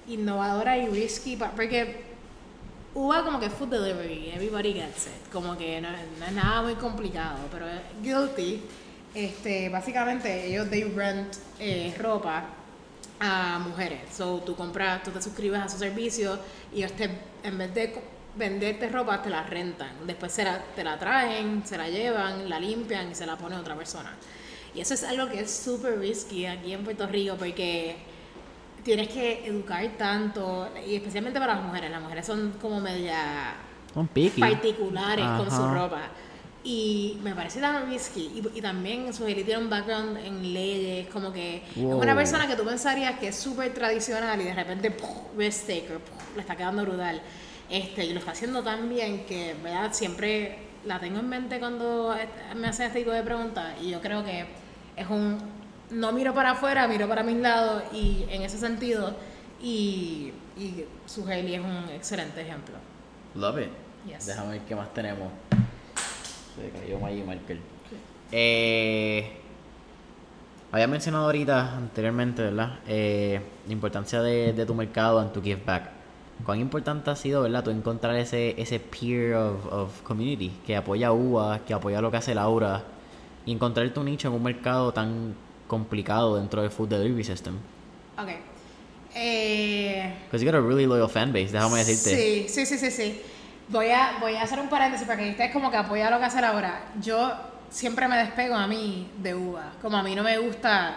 innovadora 0.09 0.77
y 0.77 0.87
risky. 0.89 1.37
Porque 1.37 2.03
Uva 2.95 3.25
como 3.25 3.41
que 3.41 3.51
food 3.51 3.69
delivery, 3.71 4.31
everybody 4.35 4.73
gets 4.75 5.07
it. 5.07 5.33
Como 5.33 5.57
que 5.57 5.81
no, 5.81 5.89
no 5.91 6.27
es 6.27 6.33
nada 6.33 6.63
muy 6.63 6.75
complicado. 6.75 7.39
Pero 7.53 7.67
Guilty, 8.03 8.63
este, 9.15 9.69
básicamente 9.69 10.47
ellos 10.47 10.69
they 10.71 10.85
rent 10.85 11.35
eh, 11.59 11.95
ropa 11.99 12.45
a 13.25 13.59
mujeres. 13.59 14.01
So 14.15 14.39
tú 14.41 14.55
compras, 14.55 15.03
tú 15.03 15.11
te 15.11 15.23
suscribes 15.23 15.61
a 15.61 15.69
su 15.69 15.79
servicio 15.79 16.39
y 16.73 16.79
ellos 16.79 16.93
te, 16.93 17.11
en 17.43 17.57
vez 17.57 17.75
de 17.75 17.95
venderte 18.37 18.89
ropa, 18.89 19.23
te 19.23 19.31
la 19.31 19.43
rentan. 19.45 20.07
Después 20.07 20.31
se 20.33 20.45
la, 20.45 20.59
te 20.77 20.85
la 20.85 20.99
traen, 20.99 21.63
se 21.65 21.79
la 21.79 21.89
llevan, 21.89 22.51
la 22.51 22.61
limpian 22.61 23.11
y 23.11 23.15
se 23.15 23.25
la 23.25 23.37
pone 23.37 23.57
otra 23.57 23.75
persona. 23.77 24.13
Y 24.75 24.81
eso 24.81 24.93
es 24.93 25.05
algo 25.05 25.29
que 25.29 25.41
es 25.41 25.51
súper 25.51 25.99
risky 25.99 26.45
aquí 26.47 26.73
en 26.75 26.85
Puerto 26.85 27.07
Rico 27.07 27.37
porque 27.37 27.97
tienes 28.83 29.09
que 29.09 29.47
educar 29.47 29.89
tanto, 29.97 30.69
y 30.87 30.97
especialmente 30.97 31.41
para 31.41 31.55
las 31.55 31.65
mujeres. 31.65 31.91
Las 31.91 32.03
mujeres 32.03 32.27
son 32.27 32.53
como 32.61 32.81
media 32.81 33.55
particulares 34.39 35.27
con 35.39 35.51
su 35.51 35.67
ropa. 35.69 36.03
Y 36.67 37.19
me 37.23 37.35
parece 37.35 37.61
tan 37.61 37.87
risky. 37.91 38.33
Y, 38.35 38.59
y 38.59 38.63
también 38.63 39.13
Suheli 39.13 39.45
tiene 39.45 39.63
un 39.63 39.69
background 39.69 40.17
en 40.17 40.53
leyes, 40.55 41.09
como 41.09 41.31
que 41.33 41.59
es 41.59 41.77
Wow. 41.77 42.01
una 42.01 42.15
persona 42.17 42.47
que 42.49 42.57
tú 42.57 42.65
pensarías 42.65 43.19
que 43.19 43.29
es 43.29 43.37
súper 43.37 43.75
tradicional 43.75 44.41
y 44.41 44.45
de 44.45 44.55
repente, 44.55 44.91
¡puf! 44.91 45.11
risk 45.37 45.67
taker, 45.67 46.01
le 46.35 46.41
está 46.41 46.57
quedando 46.57 46.83
brutal. 46.83 47.21
Este, 47.69 48.05
y 48.07 48.13
lo 48.15 48.19
está 48.21 48.31
haciendo 48.33 48.63
tan 48.63 48.89
bien 48.89 49.25
que, 49.27 49.55
¿verdad? 49.63 49.93
Siempre 49.93 50.59
la 50.87 50.99
tengo 51.01 51.19
en 51.21 51.29
mente 51.29 51.59
cuando 51.59 52.15
me 52.57 52.69
hacen 52.69 52.87
este 52.87 53.01
tipo 53.01 53.11
de 53.11 53.23
preguntas. 53.23 53.75
Y 53.83 53.91
yo 53.91 54.01
creo 54.01 54.25
que 54.25 54.47
es 54.97 55.09
un. 55.11 55.39
No 55.91 56.13
miro 56.13 56.33
para 56.33 56.53
afuera, 56.53 56.89
miro 56.89 57.07
para 57.07 57.23
mis 57.23 57.37
lados. 57.37 57.83
Y 57.93 58.25
en 58.31 58.41
ese 58.43 58.57
sentido, 58.59 59.15
y, 59.63 60.33
y 60.57 60.85
Suheli 61.05 61.55
es 61.57 61.61
un 61.61 61.91
excelente 61.95 62.41
ejemplo. 62.41 62.75
Love 63.35 63.59
it. 63.61 63.69
Yes. 64.09 64.27
Déjame 64.27 64.53
ver 64.53 64.61
qué 64.63 64.75
más 64.75 64.93
tenemos. 64.95 65.31
Se 66.57 66.71
cayó 66.81 66.99
Maggie 67.01 67.25
Marker. 67.25 67.59
Eh, 68.33 69.31
había 70.73 70.87
mencionado 70.87 71.27
ahorita, 71.27 71.77
anteriormente, 71.77 72.43
¿verdad? 72.43 72.79
Eh, 72.89 73.41
la 73.67 73.73
importancia 73.73 74.23
de, 74.23 74.53
de 74.53 74.67
tu 74.67 74.75
mercado 74.75 75.21
and 75.21 75.33
to 75.33 75.43
give 75.43 75.63
back. 75.65 75.91
¿Cuán 76.45 76.61
importante 76.61 77.11
ha 77.11 77.17
sido, 77.17 77.43
verdad, 77.43 77.63
tú 77.63 77.71
encontrar 77.71 78.17
ese, 78.17 78.61
ese 78.61 78.81
peer 78.81 79.35
of, 79.35 79.67
of 79.73 80.03
community 80.03 80.51
que 80.67 80.75
apoya 80.75 81.09
a 81.09 81.13
UA, 81.13 81.61
que 81.65 81.75
apoya 81.75 82.01
lo 82.01 82.11
que 82.11 82.17
hace 82.17 82.35
Laura 82.35 82.83
y 83.47 83.53
encontrar 83.53 83.89
tu 83.91 84.03
nicho 84.03 84.29
en 84.29 84.35
un 84.35 84.43
mercado 84.43 84.93
tan 84.93 85.35
complicado 85.69 86.37
dentro 86.37 86.63
del 86.63 86.73
food 86.73 86.89
delivery 86.89 87.23
system? 87.23 87.55
Ok. 88.19 88.31
Eh, 89.15 90.13
Because 90.27 90.45
you 90.45 90.51
got 90.51 90.59
a 90.59 90.61
really 90.61 90.87
loyal 90.87 91.09
fan 91.09 91.33
base, 91.33 91.53
déjame 91.53 91.85
decirte. 91.85 92.17
Sí, 92.17 92.49
sí, 92.49 92.67
sí, 92.67 92.79
sí, 92.79 92.91
sí. 92.91 93.21
Voy 93.69 93.91
a, 93.91 94.19
voy 94.21 94.37
a 94.37 94.43
hacer 94.43 94.61
un 94.61 94.69
paréntesis 94.69 95.07
para 95.07 95.19
que 95.21 95.31
ustedes 95.31 95.53
como 95.53 95.71
que 95.71 95.77
apoya 95.77 96.11
lo 96.11 96.19
que 96.19 96.25
hacer 96.25 96.45
ahora. 96.45 96.81
Yo 97.01 97.33
siempre 97.71 98.07
me 98.09 98.17
despego 98.19 98.55
a 98.55 98.67
mí 98.67 99.11
de 99.19 99.35
uva. 99.35 99.73
Como 99.81 99.97
a 99.97 100.03
mí 100.03 100.15
no 100.15 100.23
me 100.23 100.37
gusta 100.39 100.97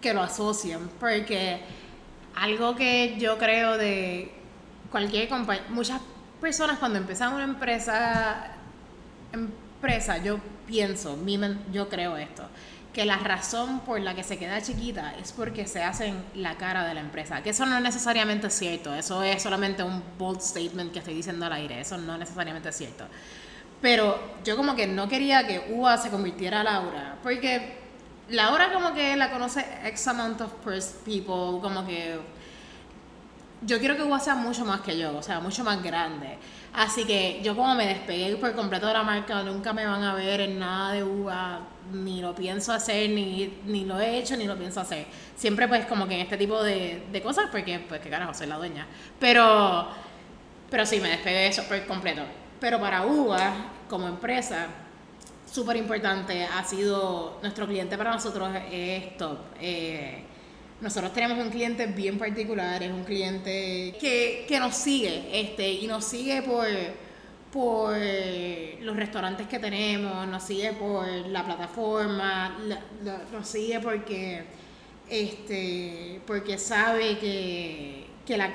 que 0.00 0.14
lo 0.14 0.22
asocien. 0.22 0.88
Porque 1.00 1.60
algo 2.36 2.76
que 2.76 3.16
yo 3.18 3.38
creo 3.38 3.76
de 3.76 4.32
cualquier 4.90 5.28
compañía, 5.28 5.64
muchas 5.70 6.00
personas 6.40 6.78
cuando 6.78 6.98
empiezan 6.98 7.34
una 7.34 7.44
empresa, 7.44 8.52
empresa, 9.32 10.18
yo 10.18 10.38
pienso, 10.66 11.18
yo 11.72 11.88
creo 11.88 12.16
esto, 12.16 12.44
que 12.92 13.04
la 13.04 13.18
razón 13.18 13.80
por 13.80 14.00
la 14.00 14.14
que 14.14 14.24
se 14.24 14.36
queda 14.38 14.60
chiquita 14.60 15.14
es 15.20 15.32
porque 15.32 15.66
se 15.66 15.82
hacen 15.82 16.24
la 16.34 16.56
cara 16.56 16.84
de 16.84 16.94
la 16.94 17.00
empresa. 17.00 17.42
Que 17.42 17.50
eso 17.50 17.64
no 17.66 17.78
es 17.78 18.54
cierto, 18.54 18.94
eso 18.94 19.22
es 19.22 19.42
solamente 19.42 19.82
un 19.82 20.02
bold 20.18 20.40
statement 20.40 20.92
que 20.92 20.98
estoy 20.98 21.14
diciendo 21.14 21.46
al 21.46 21.52
aire, 21.52 21.80
eso 21.80 21.96
no 21.98 22.14
es 22.14 22.18
necesariamente 22.18 22.72
cierto. 22.72 23.04
Pero 23.80 24.18
yo 24.44 24.56
como 24.56 24.74
que 24.74 24.86
no 24.86 25.08
quería 25.08 25.46
que 25.46 25.72
UA 25.72 25.98
se 25.98 26.10
convirtiera 26.10 26.60
a 26.60 26.64
Laura, 26.64 27.16
porque 27.22 27.78
Laura 28.28 28.72
como 28.72 28.92
que 28.92 29.16
la 29.16 29.30
conoce 29.30 29.64
X 29.84 30.08
amount 30.08 30.40
of 30.40 30.52
people, 31.04 31.60
como 31.62 31.86
que 31.86 32.18
yo 33.62 33.78
quiero 33.78 33.96
que 33.96 34.02
UA 34.02 34.20
sea 34.20 34.34
mucho 34.34 34.64
más 34.64 34.80
que 34.80 34.98
yo, 34.98 35.16
o 35.16 35.22
sea, 35.22 35.40
mucho 35.40 35.64
más 35.64 35.82
grande. 35.82 36.38
Así 36.72 37.04
que 37.04 37.40
yo 37.42 37.56
como 37.56 37.74
me 37.74 37.86
despegué 37.86 38.36
por 38.36 38.54
completo 38.54 38.86
de 38.86 38.92
la 38.92 39.02
marca, 39.02 39.42
nunca 39.42 39.72
me 39.72 39.84
van 39.86 40.02
a 40.04 40.14
ver 40.14 40.40
en 40.40 40.58
nada 40.58 40.92
de 40.92 41.02
UA, 41.02 41.60
ni 41.92 42.20
lo 42.20 42.34
pienso 42.34 42.72
hacer, 42.72 43.10
ni, 43.10 43.58
ni 43.64 43.84
lo 43.84 44.00
he 44.00 44.18
hecho, 44.18 44.36
ni 44.36 44.46
lo 44.46 44.56
pienso 44.56 44.80
hacer. 44.80 45.06
Siempre 45.34 45.66
pues 45.66 45.86
como 45.86 46.06
que 46.06 46.14
en 46.14 46.20
este 46.20 46.36
tipo 46.36 46.62
de, 46.62 47.02
de 47.10 47.22
cosas, 47.22 47.46
porque 47.50 47.80
pues 47.88 48.00
qué 48.00 48.08
carajo, 48.08 48.34
soy 48.34 48.46
la 48.46 48.56
dueña. 48.56 48.86
Pero, 49.18 49.88
pero 50.70 50.86
sí, 50.86 51.00
me 51.00 51.08
despegué 51.08 51.38
de 51.38 51.46
eso 51.48 51.64
por 51.64 51.84
completo. 51.86 52.22
Pero 52.60 52.78
para 52.78 53.04
UA, 53.04 53.52
como 53.88 54.06
empresa, 54.06 54.68
súper 55.50 55.76
importante, 55.76 56.44
ha 56.44 56.62
sido, 56.64 57.38
nuestro 57.42 57.66
cliente 57.66 57.98
para 57.98 58.12
nosotros 58.12 58.50
es 58.70 59.16
top. 59.16 59.38
Eh, 59.60 60.24
nosotros 60.80 61.12
tenemos 61.12 61.38
un 61.38 61.50
cliente 61.50 61.86
bien 61.86 62.18
particular, 62.18 62.82
es 62.82 62.90
un 62.90 63.04
cliente 63.04 63.94
que, 64.00 64.44
que 64.48 64.58
nos 64.58 64.74
sigue, 64.74 65.28
este, 65.32 65.70
y 65.72 65.86
nos 65.86 66.04
sigue 66.04 66.42
por, 66.42 66.66
por 67.52 67.96
los 68.80 68.96
restaurantes 68.96 69.46
que 69.46 69.58
tenemos, 69.58 70.26
nos 70.26 70.42
sigue 70.42 70.72
por 70.72 71.06
la 71.06 71.44
plataforma, 71.44 72.56
la- 72.66 72.80
la- 73.04 73.22
nos 73.32 73.46
sigue 73.46 73.78
porque, 73.80 74.44
este, 75.08 76.20
porque 76.26 76.56
sabe 76.58 77.18
que, 77.18 78.06
que 78.26 78.36
la- 78.36 78.52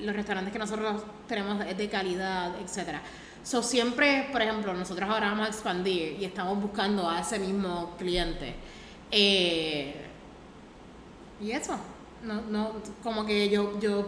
los 0.00 0.14
restaurantes 0.14 0.52
que 0.52 0.58
nosotros 0.58 1.02
tenemos 1.28 1.64
es 1.64 1.76
de 1.78 1.88
calidad, 1.88 2.52
etcétera. 2.60 3.00
So, 3.42 3.62
siempre, 3.62 4.28
por 4.32 4.42
ejemplo, 4.42 4.74
nosotros 4.74 5.08
ahora 5.08 5.30
vamos 5.30 5.46
a 5.46 5.50
expandir 5.50 6.16
y 6.20 6.24
estamos 6.24 6.60
buscando 6.60 7.08
a 7.08 7.20
ese 7.20 7.38
mismo 7.38 7.94
cliente. 7.96 8.54
Eh, 9.10 9.94
y 11.40 11.50
eso, 11.52 11.76
no, 12.22 12.40
no, 12.42 12.72
como 13.02 13.24
que 13.26 13.48
yo, 13.48 13.78
yo 13.80 14.06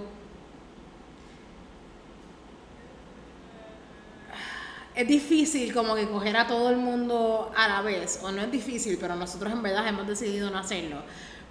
es 4.94 5.06
difícil 5.06 5.72
como 5.72 5.94
que 5.94 6.08
coger 6.08 6.36
a 6.36 6.46
todo 6.46 6.70
el 6.70 6.76
mundo 6.76 7.52
a 7.56 7.68
la 7.68 7.82
vez, 7.82 8.20
o 8.22 8.32
no 8.32 8.42
es 8.42 8.50
difícil, 8.50 8.98
pero 9.00 9.14
nosotros 9.14 9.52
en 9.52 9.62
verdad 9.62 9.86
hemos 9.86 10.06
decidido 10.06 10.50
no 10.50 10.58
hacerlo. 10.58 11.02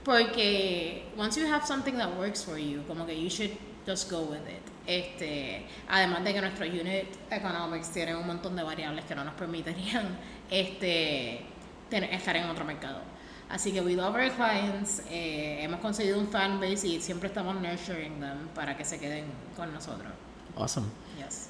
Porque 0.03 1.05
once 1.17 1.39
you 1.39 1.47
have 1.51 1.65
something 1.65 1.93
that 1.97 2.09
works 2.17 2.43
for 2.43 2.57
you, 2.57 2.81
como 2.87 3.05
que 3.05 3.13
you 3.21 3.29
should 3.29 3.51
just 3.85 4.09
go 4.11 4.21
with 4.21 4.39
it. 4.47 4.61
Este, 4.85 5.65
además 5.89 6.23
de 6.23 6.33
que 6.33 6.41
nuestro 6.41 6.65
unit 6.65 7.07
economics 7.29 7.91
tiene 7.91 8.15
un 8.15 8.25
montón 8.25 8.55
de 8.55 8.63
variables 8.63 9.03
que 9.05 9.15
no 9.15 9.23
nos 9.25 9.33
permitirían 9.33 10.17
este, 10.49 11.41
tener- 11.89 12.13
estar 12.13 12.35
en 12.37 12.49
otro 12.49 12.63
mercado. 12.65 13.01
Así 13.49 13.71
que 13.71 13.81
we 13.81 13.95
love 13.95 14.13
our 14.13 14.29
clients, 14.31 15.01
eh, 15.09 15.59
hemos 15.61 15.79
conseguido 15.79 16.19
un 16.19 16.27
fan 16.27 16.59
base 16.59 16.87
y 16.87 17.01
siempre 17.01 17.29
estamos 17.29 17.55
nurturing 17.55 18.19
them 18.19 18.47
para 18.53 18.75
que 18.75 18.83
se 18.83 18.99
queden 18.99 19.25
con 19.55 19.73
nosotros. 19.73 20.11
Awesome. 20.57 20.87
Yes. 21.17 21.49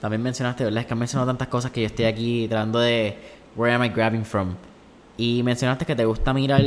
También 0.00 0.22
mencionaste, 0.22 0.64
¿verdad? 0.64 0.80
Es 0.80 0.86
que 0.86 0.94
has 0.94 0.98
mencionado 0.98 1.28
tantas 1.28 1.48
cosas 1.48 1.70
que 1.70 1.82
yo 1.82 1.86
estoy 1.86 2.06
aquí 2.06 2.48
tratando 2.48 2.80
de 2.80 3.18
where 3.56 3.74
am 3.74 3.84
I 3.84 3.88
grabbing 3.88 4.24
from. 4.24 4.54
Y 5.18 5.42
mencionaste 5.42 5.84
que 5.84 5.94
te 5.94 6.04
gusta 6.06 6.32
mirar 6.32 6.62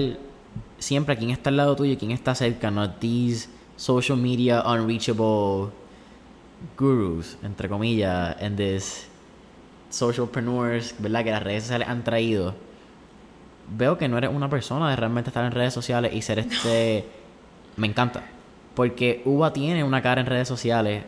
siempre 0.77 1.15
a 1.15 1.17
quién 1.17 1.31
está 1.31 1.49
al 1.49 1.57
lado 1.57 1.75
tuyo 1.75 1.93
y 1.93 1.97
quién 1.97 2.11
está 2.11 2.35
cerca, 2.35 2.69
no 2.69 2.89
these 2.91 3.49
social 3.75 4.17
media 4.17 4.61
unreachable 4.61 5.71
gurus, 6.77 7.37
entre 7.43 7.67
comillas, 7.67 8.35
and 8.39 8.57
this 8.57 9.07
socialpreneurs, 9.89 10.93
¿verdad? 10.99 11.23
Que 11.23 11.31
las 11.31 11.43
redes 11.43 11.63
sociales 11.63 11.87
han 11.87 12.03
traído. 12.03 12.55
Veo 13.69 13.97
que 13.97 14.07
no 14.07 14.17
eres 14.17 14.29
una 14.29 14.49
persona 14.49 14.89
de 14.89 14.95
realmente 14.95 15.29
estar 15.29 15.43
en 15.45 15.51
redes 15.51 15.73
sociales 15.73 16.13
y 16.13 16.21
ser 16.21 16.39
este... 16.39 17.05
Me 17.77 17.87
encanta. 17.87 18.23
Porque 18.75 19.21
Uva 19.25 19.51
tiene 19.53 19.83
una 19.83 20.01
cara 20.01 20.21
en 20.21 20.27
redes 20.27 20.47
sociales, 20.47 21.03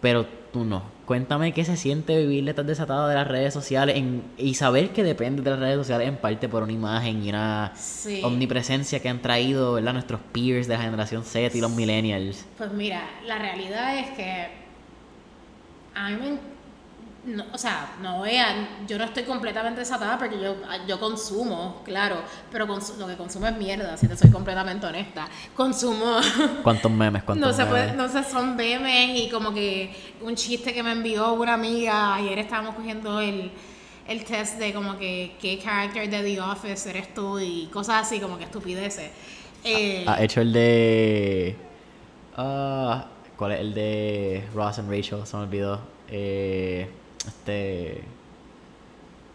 pero 0.00 0.26
tú 0.52 0.64
no. 0.64 0.82
Cuéntame 1.06 1.52
qué 1.52 1.64
se 1.64 1.76
siente 1.76 2.18
vivir 2.18 2.44
detrás 2.44 2.66
desatada 2.66 3.08
de 3.08 3.14
las 3.14 3.26
redes 3.28 3.54
sociales 3.54 3.96
en- 3.96 4.22
y 4.36 4.54
saber 4.54 4.90
que 4.90 5.02
depende 5.02 5.40
de 5.42 5.50
las 5.50 5.58
redes 5.58 5.76
sociales 5.78 6.08
en 6.08 6.16
parte 6.16 6.48
por 6.48 6.62
una 6.62 6.72
imagen 6.72 7.22
y 7.24 7.30
una 7.30 7.72
Sí. 7.76 8.20
omnipresencia 8.22 9.00
que 9.00 9.08
han 9.08 9.22
traído 9.22 9.74
¿verdad? 9.74 9.94
nuestros 9.94 10.20
peers 10.32 10.66
de 10.68 10.74
la 10.76 10.82
generación 10.82 11.24
Z 11.24 11.56
y 11.56 11.60
los 11.62 11.70
millennials. 11.70 12.44
Pues 12.58 12.72
mira, 12.72 13.02
la 13.26 13.38
realidad 13.38 13.98
es 13.98 14.10
que 14.10 14.48
a 15.94 16.10
mí 16.10 16.16
me... 16.16 16.57
no, 17.28 17.44
o 17.52 17.58
sea, 17.58 17.94
no 18.00 18.22
vean, 18.22 18.86
yo 18.86 18.98
no 18.98 19.04
estoy 19.04 19.22
completamente 19.24 19.80
desatada 19.80 20.18
porque 20.18 20.40
yo, 20.40 20.56
yo 20.86 20.98
consumo, 20.98 21.82
claro, 21.84 22.16
pero 22.50 22.66
lo 22.66 23.06
que 23.06 23.16
consumo 23.16 23.46
es 23.46 23.56
mierda, 23.56 23.96
si 23.96 24.08
te 24.08 24.16
soy 24.16 24.30
completamente 24.30 24.86
honesta. 24.86 25.28
Consumo... 25.54 26.18
¿Cuántos 26.62 26.90
memes? 26.90 27.22
¿Cuántos 27.22 27.46
No 27.46 27.52
se 27.52 27.66
puede, 27.66 27.92
memes? 27.92 27.96
no 27.96 28.08
sé, 28.08 28.24
son 28.28 28.56
memes 28.56 29.20
y 29.20 29.28
como 29.28 29.52
que 29.52 29.94
un 30.22 30.34
chiste 30.34 30.72
que 30.74 30.82
me 30.82 30.92
envió 30.92 31.32
una 31.34 31.54
amiga. 31.54 32.14
Ayer 32.14 32.38
estábamos 32.38 32.74
cogiendo 32.74 33.20
el, 33.20 33.50
el 34.06 34.24
test 34.24 34.58
de 34.58 34.72
como 34.72 34.96
que 34.98 35.36
qué 35.40 35.58
character 35.58 36.08
de 36.08 36.22
The 36.22 36.40
Office 36.40 36.88
eres 36.90 37.12
tú 37.14 37.38
y 37.38 37.66
cosas 37.72 38.06
así, 38.06 38.20
como 38.20 38.38
que 38.38 38.44
estupideces. 38.44 39.10
Eh, 39.64 40.04
Ha 40.06 40.22
hecho 40.22 40.40
el 40.40 40.52
de... 40.52 41.56
ah, 42.36 43.06
¿Cuál 43.36 43.52
es 43.52 43.60
el 43.60 43.74
de 43.74 44.44
Ross 44.54 44.78
and 44.78 44.90
Rachel? 44.90 45.26
Se 45.26 45.36
me 45.36 45.42
olvidó. 45.44 45.80
Eh, 46.10 46.88
este... 47.26 48.02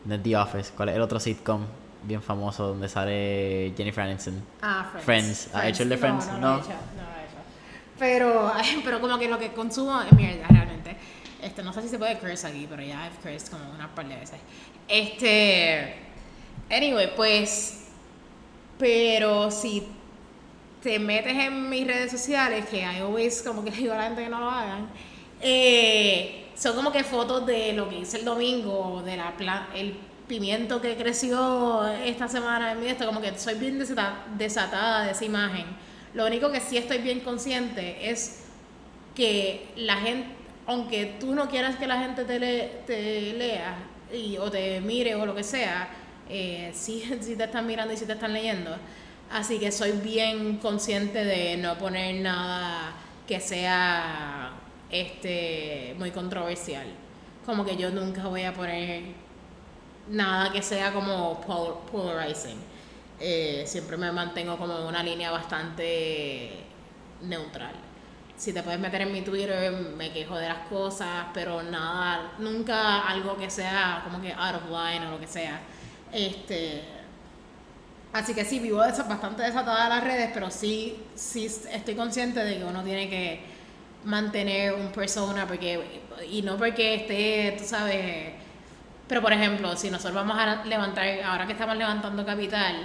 No 0.06 0.16
es 0.16 0.24
The 0.24 0.36
Office. 0.36 0.72
¿Cuál 0.76 0.90
es 0.90 0.96
el 0.96 1.02
otro 1.02 1.20
sitcom 1.20 1.66
bien 2.04 2.22
famoso 2.22 2.68
donde 2.68 2.90
sale 2.90 3.74
Jennifer 3.78 4.04
Aniston? 4.04 4.44
Ah, 4.62 4.90
Friends. 4.92 5.06
Friends. 5.06 5.50
¿Ha 5.56 5.68
hecho 5.70 5.84
el 5.84 5.90
de 5.90 5.98
Friends? 5.98 6.28
No, 6.28 6.34
no, 6.34 6.40
No. 6.40 6.56
he 6.58 6.60
hecho, 6.60 6.70
no 6.70 6.74
he 6.74 7.24
hecho. 7.24 7.38
Pero, 8.00 8.52
pero 8.84 9.00
como 9.00 9.18
que 9.18 9.30
lo 9.30 9.40
que 9.40 9.54
consumo 9.54 10.02
es 10.02 10.12
mierda, 10.14 10.46
realmente. 10.50 10.98
Este, 11.42 11.64
no 11.64 11.72
sé 11.74 11.82
si 11.82 11.90
se 11.90 11.98
puede 11.98 12.18
curse 12.20 12.48
aquí, 12.48 12.68
pero 12.70 12.82
ya 12.84 13.06
I've 13.06 13.16
cursed 13.22 13.50
como 13.50 13.70
unas 13.74 13.90
par 13.90 14.08
de 14.08 14.16
veces. 14.16 14.40
Este, 14.88 15.96
anyway, 16.70 17.10
pues, 17.16 17.86
pero 18.78 19.52
si 19.52 19.88
te 20.82 21.00
metes 21.00 21.34
en 21.34 21.70
mis 21.70 21.88
redes 21.88 22.12
sociales, 22.12 22.66
que 22.66 22.80
I 22.82 23.00
always 23.00 23.42
como 23.42 23.64
que 23.64 23.72
digo 23.72 23.94
a 23.94 23.98
la 23.98 24.04
gente 24.04 24.24
que 24.24 24.30
no 24.30 24.40
lo 24.42 24.50
hagan, 24.50 24.88
eh, 25.42 26.43
son 26.56 26.76
como 26.76 26.92
que 26.92 27.04
fotos 27.04 27.46
de 27.46 27.74
lo 27.74 27.90
que 27.90 28.00
hice 28.00 28.18
el 28.20 28.26
domingo, 28.26 29.02
de 29.06 29.18
la 29.18 29.36
pla- 29.38 29.68
el 29.76 29.96
pimiento 30.28 30.82
que 30.82 30.96
creció 30.96 31.88
esta 31.88 32.28
semana 32.28 32.72
en 32.72 32.80
mi 32.82 32.88
esto, 32.88 33.06
como 33.06 33.22
que 33.22 33.38
soy 33.38 33.56
bien 33.56 33.80
desata- 33.80 34.26
desatada 34.38 35.06
de 35.06 35.12
esa 35.12 35.26
imagen. 35.26 35.66
Lo 36.14 36.26
único 36.26 36.52
que 36.52 36.60
sí 36.60 36.78
estoy 36.78 37.00
bien 37.00 37.20
consciente 37.22 38.10
es 38.10 38.44
que 39.16 39.68
la 39.76 39.98
gente, 39.98 40.28
aunque 40.66 41.16
tú 41.20 41.36
no 41.36 41.50
quieras 41.50 41.76
que 41.78 41.88
la 41.88 42.00
gente 42.00 42.26
te, 42.26 42.40
le- 42.40 42.68
te 42.88 43.34
lea 43.34 43.76
y, 44.14 44.38
o 44.38 44.50
te 44.50 44.80
mire 44.82 45.16
o 45.16 45.26
lo 45.26 45.36
que 45.36 45.44
sea, 45.44 45.90
eh, 46.30 46.72
sí, 46.76 47.04
sí 47.22 47.36
te 47.36 47.44
están 47.46 47.68
mirando 47.68 47.94
y 47.94 47.98
sí 47.98 48.06
te 48.06 48.14
están 48.14 48.34
leyendo. 48.34 48.76
Así 49.32 49.58
que 49.60 49.72
soy 49.72 49.94
bien 49.94 50.58
consciente 50.58 51.24
de 51.26 51.58
no 51.58 51.78
poner 51.78 52.16
nada 52.22 52.94
que 53.28 53.40
sea 53.40 54.53
este 54.94 55.96
muy 55.98 56.12
controversial. 56.12 56.86
Como 57.46 57.66
que 57.66 57.76
yo 57.76 57.90
nunca 57.92 58.24
voy 58.28 58.44
a 58.44 58.54
poner 58.54 59.04
nada 60.10 60.52
que 60.52 60.62
sea 60.62 60.94
como 60.94 61.40
pol- 61.42 61.80
polarizing. 61.92 62.58
Eh, 63.20 63.64
siempre 63.66 63.98
me 63.98 64.12
mantengo 64.12 64.58
como 64.58 64.88
una 64.88 65.02
línea 65.04 65.32
bastante 65.32 66.52
neutral. 67.22 67.74
Si 68.36 68.52
te 68.52 68.64
puedes 68.64 68.80
meter 68.80 69.02
en 69.02 69.14
mi 69.14 69.22
Twitter, 69.22 69.72
me 69.72 70.12
quejo 70.12 70.36
de 70.38 70.50
las 70.50 70.68
cosas, 70.68 71.28
pero 71.34 71.62
nada, 71.64 72.34
nunca 72.40 73.08
algo 73.08 73.38
que 73.38 73.50
sea 73.50 74.02
como 74.04 74.22
que 74.22 74.34
out 74.34 74.56
of 74.56 74.64
line 74.70 75.06
o 75.08 75.12
lo 75.12 75.20
que 75.20 75.28
sea. 75.28 75.62
Este, 76.12 76.82
así 78.12 78.34
que 78.34 78.44
sí, 78.46 78.60
vivo 78.60 78.78
bastante 78.78 79.44
desatada 79.44 79.84
de 79.86 79.90
las 79.90 80.04
redes, 80.04 80.32
pero 80.34 80.50
sí, 80.52 80.98
sí 81.16 81.46
estoy 81.46 81.96
consciente 81.96 82.44
de 82.44 82.58
que 82.58 82.64
uno 82.64 82.84
tiene 82.84 83.10
que 83.10 83.53
mantener 84.06 84.74
un 84.74 84.92
persona, 84.92 85.48
porque, 85.48 86.04
y 86.30 86.42
no 86.42 86.58
porque 86.58 86.96
esté, 86.96 87.56
tú 87.58 87.66
sabes, 87.66 88.34
pero 89.08 89.22
por 89.22 89.34
ejemplo, 89.34 89.76
si 89.76 89.90
nosotros 89.90 90.16
vamos 90.16 90.38
a 90.38 90.64
levantar, 90.66 91.06
ahora 91.24 91.46
que 91.46 91.54
estamos 91.54 91.78
levantando 91.78 92.26
capital, 92.26 92.76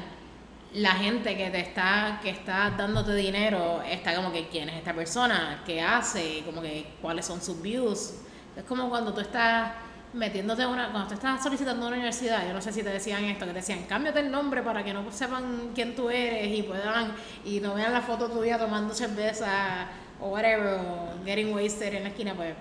la 0.75 0.91
gente 0.93 1.37
que 1.37 1.51
te 1.51 1.61
está, 1.61 2.21
que 2.23 2.31
está 2.31 2.71
dándote 2.71 3.15
dinero, 3.15 3.83
está 3.83 4.15
como 4.15 4.33
que 4.33 4.49
quién 4.49 4.69
es 4.69 4.77
esta 4.77 4.93
persona, 4.93 5.63
qué 5.65 5.81
hace, 5.81 6.43
como 6.45 6.61
que 6.61 6.87
cuáles 7.01 7.25
son 7.25 7.41
sus 7.41 7.63
views. 7.63 8.15
Es 8.57 8.65
como 8.65 8.91
cuando 8.91 9.15
tú 9.15 9.21
estás 9.21 9.73
metiéndote 10.13 10.67
una, 10.67 10.91
cuando 10.91 11.09
tú 11.09 11.15
estás 11.15 11.43
solicitando 11.43 11.87
una 11.87 11.97
universidad, 11.97 12.47
yo 12.47 12.53
no 12.53 12.61
sé 12.61 12.73
si 12.73 12.83
te 12.83 12.91
decían 12.91 13.25
esto, 13.25 13.47
que 13.47 13.53
te 13.53 13.59
decían, 13.59 13.85
cámbiate 13.85 14.21
el 14.21 14.31
nombre 14.31 14.63
para 14.63 14.85
que 14.85 14.93
no 14.93 15.11
sepan 15.13 15.71
quién 15.75 15.95
tú 15.95 16.11
eres 16.11 16.59
y 16.59 16.63
puedan, 16.63 17.13
y 17.45 17.61
no 17.61 17.75
vean 17.75 17.93
la 17.93 18.03
foto 18.03 18.29
tuya 18.29 18.59
tomando 18.59 18.93
cerveza 18.93 19.87
o 20.21 20.29
whatever, 20.29 20.75
o 20.81 21.25
getting 21.25 21.53
wasted 21.55 21.95
en 21.95 22.03
la 22.05 22.09
esquina, 22.11 22.35
pues 22.35 22.55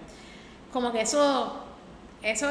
como 0.72 0.92
que 0.92 1.02
eso, 1.02 1.64
eso 2.22 2.48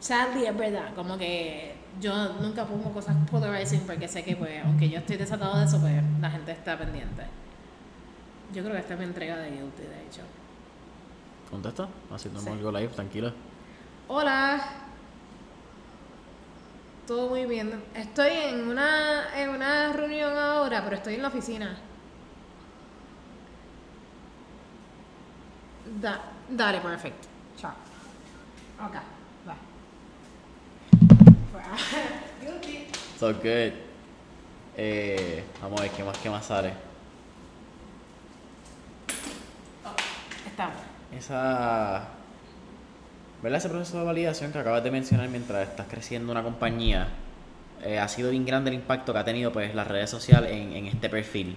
sadly 0.00 0.46
es 0.46 0.56
verdad, 0.56 0.94
como 0.94 1.16
que 1.18 1.74
yo 2.00 2.14
nunca 2.40 2.64
pongo 2.66 2.92
cosas 2.92 3.16
polarizing 3.30 3.80
porque 3.80 4.08
sé 4.08 4.22
que 4.24 4.36
pues, 4.36 4.64
aunque 4.64 4.88
yo 4.88 4.98
estoy 4.98 5.16
desatado 5.16 5.58
de 5.58 5.64
eso, 5.64 5.80
pues 5.80 5.94
la 6.20 6.30
gente 6.30 6.52
está 6.52 6.78
pendiente. 6.78 7.22
Yo 8.54 8.62
creo 8.62 8.74
que 8.74 8.80
esta 8.80 8.94
es 8.94 8.98
mi 9.00 9.06
entrega 9.06 9.36
de 9.36 9.50
Guilty, 9.50 9.82
de 9.82 10.06
hecho. 10.06 10.20
¿Contesta? 11.50 11.88
Haciendo 12.12 12.40
Sí. 12.40 12.48
algo 12.50 12.70
live, 12.72 12.88
tranquila. 12.88 13.32
Hola. 14.08 14.60
Todo 17.06 17.28
muy 17.30 17.46
bien. 17.46 17.82
Estoy 17.94 18.30
en 18.30 18.68
una, 18.68 19.24
en 19.36 19.50
una 19.50 19.92
reunión 19.92 20.36
ahora, 20.36 20.82
pero 20.84 20.96
estoy 20.96 21.14
en 21.14 21.22
la 21.22 21.28
oficina. 21.28 21.76
Da, 26.00 26.20
dale, 26.48 26.80
perfecto. 26.80 27.28
Chao. 27.56 27.72
Ok, 28.84 28.92
bye. 29.44 29.54
Guilty. 32.40 32.86
So 33.18 33.32
good. 33.34 33.72
Eh, 34.76 35.44
vamos 35.60 35.80
a 35.80 35.82
ver 35.84 35.92
qué 35.92 36.02
más, 36.04 36.18
qué 36.18 36.30
más 36.30 36.46
sale. 36.46 36.72
Estamos. 40.46 40.76
Esa. 41.16 42.08
¿Verdad? 43.42 43.58
Ese 43.58 43.68
proceso 43.68 43.98
de 43.98 44.04
validación 44.04 44.52
que 44.52 44.58
acabas 44.58 44.82
de 44.84 44.90
mencionar 44.90 45.28
mientras 45.28 45.68
estás 45.68 45.86
creciendo 45.88 46.32
una 46.32 46.42
compañía. 46.42 47.08
eh, 47.82 47.98
ha 47.98 48.06
sido 48.08 48.30
bien 48.30 48.46
grande 48.46 48.70
el 48.70 48.76
impacto 48.76 49.12
que 49.12 49.18
ha 49.18 49.24
tenido 49.24 49.52
pues 49.52 49.74
las 49.74 49.86
redes 49.88 50.08
sociales 50.08 50.52
en, 50.52 50.72
en 50.72 50.86
este 50.86 51.08
perfil. 51.10 51.56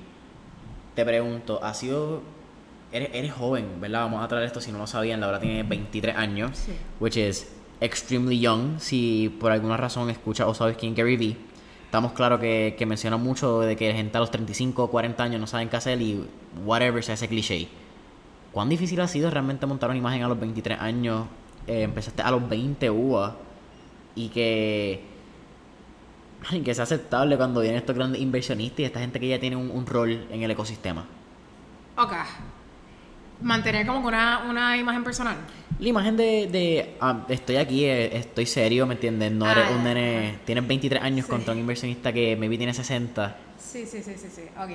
Te 0.96 1.06
pregunto, 1.06 1.64
ha 1.64 1.74
sido. 1.74 2.22
Eres, 2.96 3.10
eres 3.12 3.34
joven, 3.34 3.82
¿verdad? 3.82 4.04
Vamos 4.04 4.24
a 4.24 4.28
traer 4.30 4.46
esto 4.46 4.62
si 4.62 4.72
no 4.72 4.78
lo 4.78 4.88
sabían, 4.88 5.20
la 5.20 5.28
verdad 5.28 5.41
tiene 5.41 5.64
23 5.64 6.16
años. 6.16 6.58
Sí. 6.58 6.72
Which 7.02 7.18
is 7.18 7.52
extremely 7.82 8.39
young. 8.39 8.80
Si 8.80 9.36
por 9.38 9.52
alguna 9.52 9.76
razón 9.76 10.10
escuchas 10.10 10.48
o 10.48 10.54
sabes 10.54 10.78
quién 10.78 10.93
es 10.93 10.98
Gary 10.98 11.18
Vee. 11.18 11.38
Estamos 11.84 12.14
claros 12.14 12.39
que, 12.39 12.76
que 12.78 12.86
menciona 12.86 13.18
mucho 13.18 13.60
de 13.60 13.76
que 13.76 13.93
gente 13.93 14.18
a 14.18 14.22
los 14.22 14.32
35 14.32 14.84
o 14.84 14.89
40 14.89 15.22
años 15.22 15.41
no 15.41 15.48
saben 15.48 15.68
qué 15.68 15.76
hacer 15.76 16.02
y 16.02 16.26
whatever 16.64 17.04
se 17.04 17.12
hace 17.12 17.28
cliché. 17.28 17.68
¿Cuán 18.54 18.70
difícil 18.70 19.02
ha 19.02 19.08
sido 19.10 19.30
realmente 19.30 19.66
montar 19.66 19.89
una 19.89 20.00
imagen 20.00 20.24
a 20.24 20.30
los 20.30 20.39
23 20.39 20.80
años? 20.80 21.28
Eh, 21.68 21.82
empezaste 21.82 22.22
a 22.22 22.32
los 22.32 22.48
20 22.48 22.89
UA 22.89 23.36
y 24.16 24.30
que, 24.30 25.04
y 26.52 26.62
que 26.62 26.74
sea 26.74 26.86
aceptable 26.86 27.36
cuando 27.36 27.60
vienen 27.60 27.80
estos 27.80 27.93
grandes 27.93 28.22
inversionistas 28.22 28.80
y 28.80 28.84
esta 28.86 29.02
gente 29.02 29.20
que 29.20 29.28
ya 29.28 29.39
tiene 29.39 29.58
un, 29.58 29.70
un 29.70 29.86
rol 29.86 30.28
en 30.32 30.43
el 30.43 30.52
ecosistema. 30.52 31.06
Ok. 31.98 32.14
Mantener 33.42 33.86
como 33.86 34.08
una, 34.08 34.44
una 34.50 34.78
imagen 34.78 35.04
personal. 35.04 35.36
La 35.80 35.88
imagen 35.90 36.16
de, 36.16 36.48
de 36.48 36.96
ah, 37.02 37.26
estoy 37.28 37.58
aquí, 37.58 37.84
eh, 37.84 38.16
estoy 38.18 38.46
serio, 38.46 38.86
¿me 38.88 38.94
entiendes? 38.94 39.32
No 39.32 39.50
eres 39.52 39.66
Ah, 39.68 39.72
un 39.76 39.84
nene, 39.84 40.40
tienes 40.46 40.66
23 40.66 41.02
años 41.04 41.26
Sí. 41.26 41.32
contra 41.32 41.54
un 41.54 41.60
inversionista 41.60 42.14
que 42.14 42.36
maybe 42.38 42.58
tiene 42.58 42.74
60. 42.74 43.36
Sí, 43.60 43.86
sí, 43.86 44.02
sí, 44.02 44.14
sí, 44.18 44.30
sí. 44.34 44.42
Ok. 44.58 44.70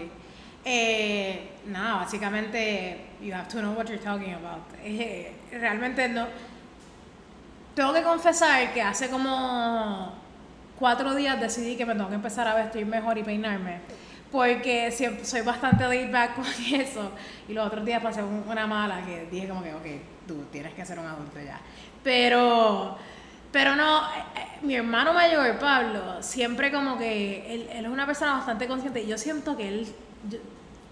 Eh, 0.65 1.49
nada, 1.69 1.97
básicamente, 1.97 2.99
you 3.23 3.33
have 3.35 3.49
to 3.49 3.61
know 3.61 3.73
what 3.73 3.87
you're 3.87 3.97
talking 4.03 4.35
about. 4.35 4.61
Eh, 4.85 5.33
realmente 5.53 6.07
no. 6.11 6.27
Tengo 7.75 7.95
que 7.95 8.03
confesar 8.03 8.75
que 8.75 8.83
hace 8.83 9.09
como 9.09 10.13
cuatro 10.79 11.15
días 11.15 11.41
decidí 11.41 11.77
que 11.77 11.87
me 11.87 11.95
tengo 11.95 12.11
que 12.11 12.17
empezar 12.17 12.47
a 12.47 12.55
vestir 12.55 12.85
mejor 12.85 13.17
y 13.17 13.23
peinarme. 13.23 13.79
Porque 14.31 14.93
siempre, 14.93 15.25
soy 15.25 15.41
bastante 15.41 15.85
laid 15.89 16.13
back 16.13 16.37
con 16.37 16.45
eso. 16.75 17.11
Y 17.49 17.53
los 17.53 17.67
otros 17.67 17.85
días 17.85 18.03
pasé 18.03 18.23
un- 18.23 18.45
una 18.49 18.67
mala 18.67 19.05
que 19.05 19.27
dije 19.31 19.49
como 19.49 19.63
que, 19.63 19.75
ok, 19.75 19.87
tú 20.27 20.45
tienes 20.53 20.73
que 20.75 20.85
ser 20.87 20.99
un 20.99 21.07
adulto 21.07 21.41
ya. 21.41 21.59
Pero, 22.05 22.97
pero 23.53 23.75
no, 23.77 24.03
eh, 24.03 24.23
eh, 24.37 24.47
mi 24.63 24.75
hermano 24.77 25.13
mayor, 25.13 25.59
Pablo, 25.59 26.23
siempre 26.23 26.71
como 26.71 26.97
que 26.97 27.53
él, 27.55 27.69
él 27.73 27.85
es 27.85 27.91
una 27.91 28.07
persona 28.07 28.35
bastante 28.35 28.67
consciente. 28.69 29.03
Y 29.03 29.07
yo 29.09 29.19
siento 29.19 29.57
que 29.57 29.69
él, 29.69 29.87
yo- 30.29 30.39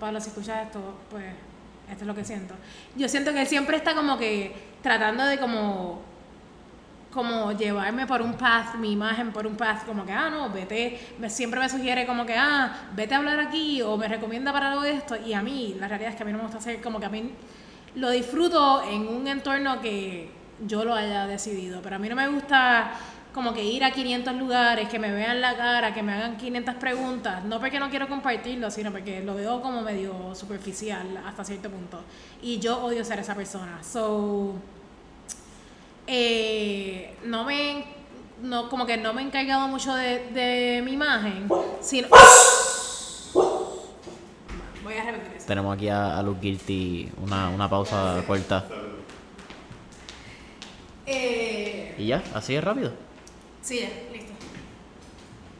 Pablo, 0.00 0.20
si 0.20 0.28
escuchas 0.30 0.66
esto, 0.66 0.80
pues 1.10 1.24
esto 1.90 2.02
es 2.02 2.06
lo 2.06 2.14
que 2.14 2.24
siento. 2.24 2.54
Yo 2.96 3.08
siento 3.08 3.32
que 3.32 3.40
él 3.42 3.46
siempre 3.46 3.76
está 3.76 3.94
como 3.94 4.18
que 4.18 4.52
tratando 4.82 5.24
de 5.24 5.38
como 5.38 6.02
como 7.12 7.52
llevarme 7.52 8.06
por 8.06 8.20
un 8.20 8.34
path, 8.34 8.74
mi 8.76 8.92
imagen 8.92 9.32
por 9.32 9.46
un 9.46 9.56
path, 9.56 9.86
como 9.86 10.04
que, 10.04 10.12
ah, 10.12 10.28
no, 10.30 10.50
vete, 10.50 11.14
me, 11.18 11.30
siempre 11.30 11.58
me 11.58 11.68
sugiere 11.68 12.06
como 12.06 12.26
que, 12.26 12.34
ah, 12.36 12.88
vete 12.94 13.14
a 13.14 13.18
hablar 13.18 13.40
aquí 13.40 13.80
o 13.82 13.96
me 13.96 14.08
recomienda 14.08 14.52
para 14.52 14.72
algo 14.72 14.82
de 14.82 14.92
esto. 14.92 15.16
Y 15.16 15.32
a 15.32 15.42
mí, 15.42 15.76
la 15.78 15.88
realidad 15.88 16.10
es 16.10 16.16
que 16.16 16.22
a 16.22 16.26
mí 16.26 16.32
no 16.32 16.38
me 16.38 16.44
gusta 16.44 16.58
hacer, 16.58 16.80
como 16.80 17.00
que 17.00 17.06
a 17.06 17.10
mí 17.10 17.30
lo 17.94 18.10
disfruto 18.10 18.82
en 18.82 19.08
un 19.08 19.26
entorno 19.26 19.80
que 19.80 20.30
yo 20.66 20.84
lo 20.84 20.94
haya 20.94 21.26
decidido, 21.26 21.80
pero 21.82 21.96
a 21.96 21.98
mí 21.98 22.08
no 22.08 22.16
me 22.16 22.28
gusta 22.28 22.92
como 23.32 23.52
que 23.52 23.64
ir 23.64 23.84
a 23.84 23.92
500 23.92 24.34
lugares, 24.34 24.88
que 24.88 24.98
me 24.98 25.12
vean 25.12 25.40
la 25.40 25.56
cara, 25.56 25.94
que 25.94 26.02
me 26.02 26.12
hagan 26.12 26.36
500 26.36 26.74
preguntas, 26.76 27.44
no 27.44 27.60
porque 27.60 27.78
no 27.78 27.88
quiero 27.88 28.08
compartirlo, 28.08 28.70
sino 28.70 28.90
porque 28.90 29.20
lo 29.20 29.34
veo 29.34 29.60
como 29.60 29.82
medio 29.82 30.34
superficial 30.34 31.22
hasta 31.24 31.44
cierto 31.44 31.70
punto. 31.70 32.00
Y 32.42 32.58
yo 32.58 32.82
odio 32.82 33.04
ser 33.04 33.20
esa 33.20 33.34
persona. 33.34 33.82
So, 33.82 34.54
eh, 36.08 37.14
no 37.24 37.44
me 37.44 37.84
no 38.42 38.68
como 38.68 38.86
que 38.86 38.96
no 38.96 39.12
me 39.12 39.22
he 39.22 39.24
encargado 39.26 39.68
mucho 39.68 39.94
de, 39.94 40.30
de 40.32 40.82
mi 40.84 40.92
imagen 40.92 41.48
sino 41.80 42.08
voy 44.84 44.94
a 44.94 45.04
repetir 45.04 45.36
eso 45.36 45.46
Tenemos 45.46 45.74
aquí 45.76 45.88
a, 45.88 46.16
a 46.18 46.22
Luke 46.22 46.40
Guilty 46.40 47.10
una, 47.22 47.48
una 47.50 47.68
pausa 47.68 48.22
corta. 48.26 48.64
eh, 51.06 51.94
Y 51.98 52.06
ya, 52.06 52.22
así 52.34 52.54
es 52.54 52.62
rápido. 52.64 52.92
sí 53.62 53.80
ya 53.80 53.88
listo 54.12 54.32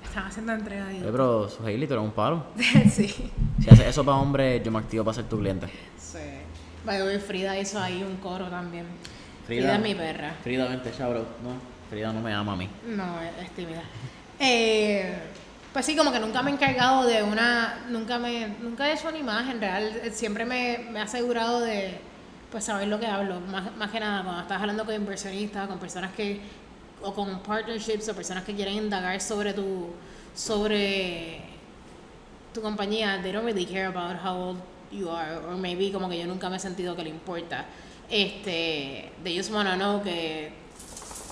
están 0.05 0.27
haciendo 0.27 0.53
entrega 0.53 0.87
Oye, 0.89 1.01
pero 1.13 1.49
su 1.49 1.65
Hailey, 1.67 1.87
tú 1.87 1.95
eres 1.95 2.05
un 2.07 2.13
palo. 2.13 2.45
sí 2.91 3.09
Si 3.61 3.71
haces 3.71 3.87
eso 3.87 4.05
para 4.05 4.17
hombres, 4.19 4.63
yo 4.65 4.71
me 4.71 4.79
activo 4.79 5.05
para 5.05 5.15
ser 5.17 5.25
tu 5.29 5.39
cliente. 5.39 5.67
sí 5.99 6.19
By 6.87 7.19
Frida 7.19 7.59
hizo 7.59 7.79
ahí 7.81 8.03
un 8.03 8.17
coro 8.17 8.47
también 8.49 8.87
Frida 9.49 9.77
es 9.77 9.81
mi 9.81 9.95
perra. 9.95 10.35
Frida, 10.43 10.69
vente, 10.69 10.93
shout 10.93 11.17
No, 11.43 11.55
Frida 11.89 12.13
no 12.13 12.21
me 12.21 12.35
ama 12.35 12.53
a 12.53 12.57
mí. 12.57 12.69
No, 12.87 13.19
es, 13.23 13.51
tímida. 13.53 13.81
Eh, 14.39 15.11
pues 15.73 15.87
sí, 15.87 15.97
como 15.97 16.13
que 16.13 16.21
nunca 16.21 16.43
me 16.43 16.51
he 16.51 16.53
encargado 16.53 17.07
de 17.07 17.23
una, 17.23 17.87
nunca 17.89 18.19
me, 18.19 18.49
nunca 18.61 18.87
he 18.87 18.93
hecho 18.93 19.09
una 19.09 19.17
imagen 19.17 19.59
real, 19.59 20.03
siempre 20.13 20.45
me, 20.45 20.87
me 20.91 20.99
he 20.99 21.03
asegurado 21.03 21.61
de, 21.61 21.99
pues 22.53 22.65
saber 22.65 22.89
lo 22.89 23.01
que 23.01 23.07
hablo, 23.07 23.41
más, 23.41 23.75
más 23.77 23.91
que 23.91 24.01
nada 24.01 24.23
cuando 24.23 24.43
estás 24.43 24.61
hablando 24.61 24.85
con 24.85 24.95
inversionistas, 24.95 25.67
con 25.67 25.79
personas 25.79 26.13
que, 26.13 26.43
o 27.01 27.15
con 27.15 27.41
partnerships, 27.41 28.07
o 28.11 28.15
personas 28.15 28.45
que 28.45 28.55
quieren 28.55 28.75
indagar 28.75 29.19
sobre 29.19 29.55
tu, 29.55 29.95
sobre 30.35 31.41
tu 32.53 32.61
compañía, 32.61 33.19
they 33.23 33.33
don't 33.33 33.47
really 33.47 33.65
care 33.65 33.87
about 33.87 34.23
how 34.23 34.37
old 34.37 34.61
you 34.93 35.09
are, 35.09 35.39
or 35.39 35.57
maybe 35.57 35.91
como 35.91 36.07
que 36.07 36.19
yo 36.19 36.27
nunca 36.27 36.51
me 36.51 36.57
he 36.57 36.61
sentido 36.61 36.95
que 36.95 37.03
le 37.03 37.11
importa. 37.11 37.65
Este, 38.11 39.13
they 39.23 39.37
just 39.37 39.51
wanna 39.53 39.77
know 39.77 40.03
que 40.03 40.53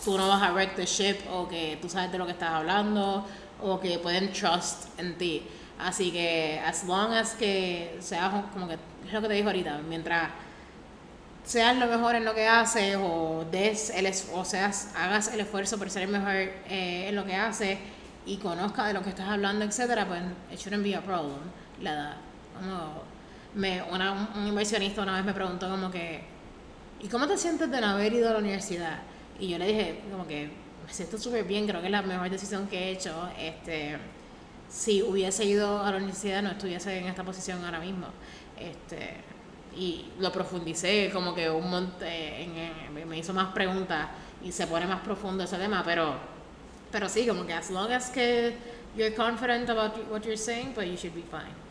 tú 0.04 0.16
no 0.16 0.28
vas 0.28 0.42
a 0.42 0.52
wreck 0.52 0.76
the 0.76 0.86
ship, 0.86 1.18
o 1.30 1.48
que 1.48 1.78
tú 1.80 1.88
sabes 1.88 2.12
de 2.12 2.18
lo 2.18 2.26
que 2.26 2.32
estás 2.32 2.50
hablando, 2.50 3.24
o 3.62 3.80
que 3.80 3.98
pueden 3.98 4.32
trust 4.32 4.98
en 4.98 5.16
ti. 5.16 5.42
Así 5.78 6.10
que, 6.10 6.60
as 6.64 6.84
long 6.84 7.12
as 7.12 7.34
que 7.34 7.96
seas 8.00 8.32
como 8.52 8.68
que, 8.68 8.74
es 9.06 9.12
lo 9.12 9.20
que 9.20 9.28
te 9.28 9.34
dijo 9.34 9.48
ahorita, 9.48 9.78
mientras 9.88 10.30
seas 11.46 11.76
lo 11.76 11.86
mejor 11.86 12.16
en 12.16 12.24
lo 12.24 12.34
que 12.34 12.46
haces 12.46 12.96
o 13.00 13.44
des 13.50 13.90
el 13.90 14.06
o 14.34 14.44
seas 14.44 14.90
hagas 14.96 15.32
el 15.32 15.40
esfuerzo 15.40 15.78
por 15.78 15.88
ser 15.90 16.02
el 16.02 16.08
mejor 16.08 16.34
eh, 16.34 17.06
en 17.08 17.14
lo 17.14 17.24
que 17.24 17.36
haces 17.36 17.78
y 18.26 18.38
conozca 18.38 18.84
de 18.86 18.92
lo 18.92 19.02
que 19.02 19.10
estás 19.10 19.28
hablando 19.28 19.64
etcétera 19.64 20.06
pues 20.08 20.22
it 20.52 20.58
shouldn't 20.58 20.82
be 20.82 20.96
a 20.96 21.00
problem 21.00 21.38
la 21.80 21.92
edad 21.92 22.16
como 22.58 23.02
me 23.54 23.80
una, 23.80 24.28
un 24.34 24.48
inversionista 24.48 25.02
una 25.02 25.14
vez 25.14 25.24
me 25.24 25.32
preguntó 25.32 25.70
como 25.70 25.88
que 25.88 26.24
¿y 27.00 27.08
cómo 27.08 27.26
te 27.26 27.36
sientes 27.38 27.70
de 27.70 27.80
no 27.80 27.88
haber 27.88 28.12
ido 28.12 28.28
a 28.28 28.32
la 28.32 28.38
universidad? 28.38 28.98
y 29.38 29.48
yo 29.48 29.58
le 29.58 29.66
dije 29.66 30.00
como 30.10 30.26
que 30.26 30.50
me 30.86 30.92
siento 30.92 31.18
súper 31.18 31.44
bien 31.44 31.66
creo 31.66 31.80
que 31.80 31.86
es 31.86 31.92
la 31.92 32.02
mejor 32.02 32.30
decisión 32.30 32.66
que 32.68 32.78
he 32.78 32.90
hecho 32.92 33.28
este 33.38 33.98
si 34.68 35.02
hubiese 35.02 35.44
ido 35.44 35.82
a 35.82 35.90
la 35.90 35.98
universidad 35.98 36.42
no 36.42 36.50
estuviese 36.50 36.98
en 36.98 37.06
esta 37.06 37.22
posición 37.22 37.64
ahora 37.64 37.80
mismo 37.80 38.06
este 38.58 39.36
y 39.76 40.06
lo 40.18 40.32
profundicé 40.32 41.10
como 41.12 41.34
que 41.34 41.50
un 41.50 41.70
monte, 41.70 42.42
en, 42.42 43.08
me 43.08 43.18
hizo 43.18 43.32
más 43.34 43.52
preguntas 43.52 44.08
y 44.42 44.50
se 44.50 44.66
pone 44.66 44.86
más 44.86 45.00
profundo 45.00 45.44
ese 45.44 45.56
tema, 45.58 45.82
pero, 45.84 46.14
pero 46.90 47.08
sí, 47.08 47.26
como 47.26 47.44
que 47.46 47.52
as 47.52 47.70
long 47.70 47.90
as 47.92 48.10
que 48.10 48.54
you're 48.96 49.14
confident 49.14 49.68
about 49.68 49.92
what 50.10 50.22
you're 50.22 50.36
saying, 50.36 50.72
pues 50.72 50.88
you 50.88 50.96
should 50.96 51.14
be 51.14 51.22
fine. 51.22 51.65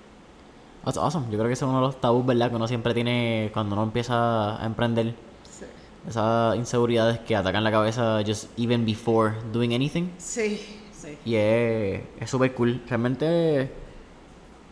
That's 0.86 0.98
awesome. 0.98 1.26
Yo 1.26 1.38
creo 1.38 1.48
que 1.48 1.54
ese 1.54 1.66
es 1.66 1.70
uno 1.70 1.82
de 1.82 1.88
los 1.88 2.00
tabús, 2.00 2.26
¿verdad? 2.26 2.50
Que 2.50 2.56
uno 2.56 2.68
siempre 2.68 2.94
tiene 2.94 3.50
cuando 3.54 3.76
uno 3.76 3.84
empieza 3.84 4.62
a 4.62 4.66
emprender. 4.66 5.16
Sí. 5.50 5.66
Esas 6.08 6.56
inseguridades 6.56 7.20
que 7.20 7.36
atacan 7.36 7.64
la 7.64 7.72
cabeza 7.72 8.22
just 8.26 8.58
even 8.58 8.86
before 8.86 9.34
doing 9.52 9.74
anything. 9.74 10.10
Sí, 10.18 10.62
sí. 10.94 11.18
Y 11.26 11.36
es 11.36 12.30
súper 12.30 12.54
cool. 12.54 12.82
Realmente 12.88 13.70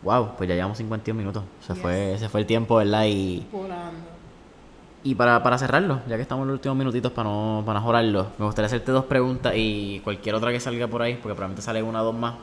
Wow, 0.04 0.32
pues 0.36 0.46
ya 0.48 0.54
llevamos 0.54 0.76
51 0.76 1.16
minutos. 1.16 1.42
Se, 1.66 1.74
fue, 1.74 2.16
se 2.18 2.28
fue 2.28 2.40
el 2.40 2.46
tiempo, 2.46 2.76
¿verdad? 2.76 3.06
Y, 3.06 3.46
y 5.02 5.14
para, 5.14 5.42
para 5.42 5.56
cerrarlo, 5.56 6.00
ya 6.06 6.16
que 6.16 6.22
estamos 6.22 6.42
en 6.42 6.48
los 6.48 6.56
últimos 6.56 6.76
minutitos 6.76 7.10
para 7.10 7.28
no, 7.28 7.62
para 7.64 7.80
jorarlo, 7.80 8.28
me 8.38 8.44
gustaría 8.44 8.66
hacerte 8.66 8.92
dos 8.92 9.06
preguntas 9.06 9.54
y 9.56 10.00
cualquier 10.00 10.34
otra 10.34 10.52
que 10.52 10.60
salga 10.60 10.86
por 10.88 11.00
ahí, 11.00 11.14
porque 11.14 11.34
probablemente 11.34 11.62
sale 11.62 11.82
una 11.82 12.02
o 12.02 12.04
dos 12.04 12.14
más. 12.14 12.34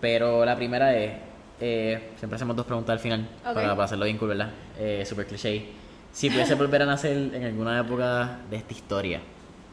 Pero 0.00 0.44
la 0.46 0.56
primera 0.56 0.96
es, 0.96 1.12
eh, 1.60 2.12
siempre 2.16 2.36
hacemos 2.36 2.56
dos 2.56 2.66
preguntas 2.66 2.92
al 2.92 3.00
final, 3.00 3.28
para, 3.42 3.70
para, 3.70 3.84
hacerlo 3.84 4.04
bien 4.04 4.16
cool, 4.18 4.28
¿verdad? 4.28 4.50
Eh, 4.78 5.04
super 5.06 5.26
cliché. 5.26 5.66
Si 6.12 6.30
pudiese 6.30 6.54
volver 6.54 6.82
a 6.82 6.86
nacer 6.86 7.16
en 7.34 7.44
alguna 7.44 7.80
época 7.80 8.38
de 8.50 8.56
esta 8.56 8.72
historia, 8.72 9.20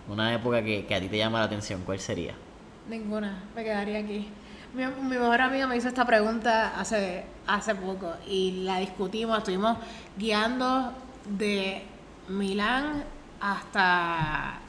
una 0.07 0.33
época 0.33 0.63
que, 0.63 0.85
que 0.85 0.95
a 0.95 0.99
ti 0.99 1.07
te 1.07 1.17
llama 1.17 1.39
la 1.39 1.45
atención, 1.45 1.81
¿cuál 1.85 1.99
sería? 1.99 2.33
Ninguna, 2.89 3.43
me 3.55 3.63
quedaría 3.63 3.99
aquí. 3.99 4.27
Mi, 4.73 4.85
mejor 4.85 5.41
amiga 5.41 5.67
me 5.67 5.77
hizo 5.77 5.87
esta 5.87 6.05
pregunta 6.05 6.79
hace, 6.79 7.23
hace 7.47 7.73
poco 7.75 8.13
y 8.27 8.63
la 8.63 8.79
discutimos, 8.79 9.37
estuvimos 9.37 9.77
guiando 10.17 10.91
de 11.29 11.83
Milán 12.27 13.03
hasta... 13.39 14.59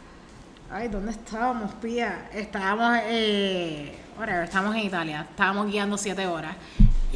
Ay, 0.70 0.88
¿dónde 0.88 1.12
estábamos, 1.12 1.74
Pía? 1.74 2.28
Estábamos, 2.32 2.98
eh, 3.04 3.94
estábamos 4.42 4.76
en 4.76 4.82
Italia, 4.82 5.26
estábamos 5.28 5.66
guiando 5.66 5.96
siete 5.96 6.26
horas 6.26 6.56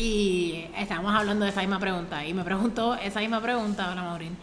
y 0.01 0.66
estábamos 0.76 1.14
hablando 1.14 1.44
de 1.44 1.51
esa 1.51 1.61
misma 1.61 1.78
pregunta 1.78 2.26
y 2.26 2.32
me 2.32 2.42
preguntó 2.42 2.94
esa 2.94 3.20
misma 3.20 3.40
pregunta, 3.40 3.90
hola 3.90 4.03
Maurín, 4.03 4.36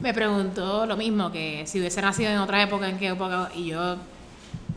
me 0.00 0.12
preguntó 0.12 0.86
lo 0.86 0.96
mismo, 0.96 1.30
que 1.30 1.64
si 1.66 1.78
hubiese 1.78 2.02
nacido 2.02 2.30
en 2.30 2.38
otra 2.38 2.62
época, 2.62 2.88
en 2.88 2.98
qué 2.98 3.08
época, 3.08 3.50
y 3.54 3.66
yo 3.66 3.96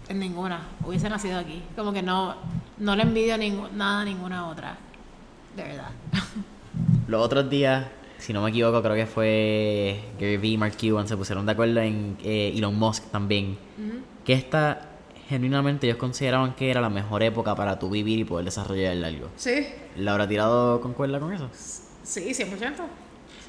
en 0.07 0.19
ninguna, 0.19 0.61
hubiese 0.85 1.09
nacido 1.09 1.39
aquí, 1.39 1.63
como 1.75 1.91
que 1.91 2.03
no 2.03 2.35
no 2.79 2.95
le 2.95 3.03
envidio 3.03 3.38
nada 3.73 4.01
a 4.01 4.05
ninguna 4.05 4.47
otra. 4.47 4.77
De 5.55 5.63
verdad. 5.63 5.89
Los 7.07 7.25
otros 7.25 7.49
días, 7.49 7.88
si 8.19 8.33
no 8.33 8.41
me 8.41 8.49
equivoco, 8.49 8.81
creo 8.81 8.95
que 8.95 9.05
fue 9.05 9.99
Gary 10.19 10.38
Vee 10.38 10.51
y 10.51 10.57
Mark 10.57 10.77
Cuban 10.79 11.07
se 11.07 11.17
pusieron 11.17 11.45
de 11.45 11.51
acuerdo 11.53 11.79
en 11.81 12.17
eh, 12.23 12.53
Elon 12.55 12.77
Musk 12.77 13.09
también. 13.11 13.57
Que 14.23 14.33
esta, 14.33 14.81
genuinamente, 15.28 15.88
ellos 15.88 15.97
consideraban 15.97 16.55
que 16.55 16.69
era 16.71 16.82
la 16.82 16.89
mejor 16.89 17.23
época 17.23 17.55
para 17.55 17.78
tu 17.80 17.89
vivir 17.89 18.19
y 18.19 18.23
poder 18.23 18.45
desarrollar 18.45 19.03
algo. 19.03 19.30
Sí. 19.36 19.67
¿La 19.97 20.11
habrá 20.11 20.28
tirado 20.28 20.82
con 20.82 20.93
cuerda 20.93 21.19
con 21.19 21.34
eso? 21.34 21.49
Sí, 22.03 22.32
100%. 22.32 22.75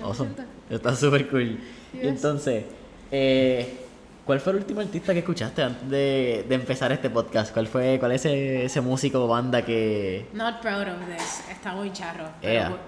100%. 0.03 0.27
Está 0.71 0.95
súper 0.95 1.29
cool. 1.29 1.59
Y 1.95 2.07
entonces, 2.07 2.65
eh, 3.11 3.85
¿Cuál 4.29 4.41
fue 4.41 4.53
el 4.53 4.59
último 4.59 4.83
artista 4.83 5.15
que 5.15 5.21
escuchaste 5.21 5.63
antes 5.63 5.89
de, 5.89 6.45
de 6.47 6.55
empezar 6.55 6.93
este 6.93 7.09
podcast? 7.09 7.51
¿Cuál 7.51 7.67
fue 7.67 7.97
cuál 7.99 8.13
es 8.13 8.27
ese, 8.27 8.67
ese, 8.67 8.83
músico 8.83 9.25
o 9.25 9.27
banda 9.27 9.65
que...? 9.65 10.27
Not 10.35 10.61
proud 10.61 10.83
of 10.83 10.99
this. 11.09 11.45
Está 11.51 11.73
muy 11.73 11.91
charro. 11.95 12.27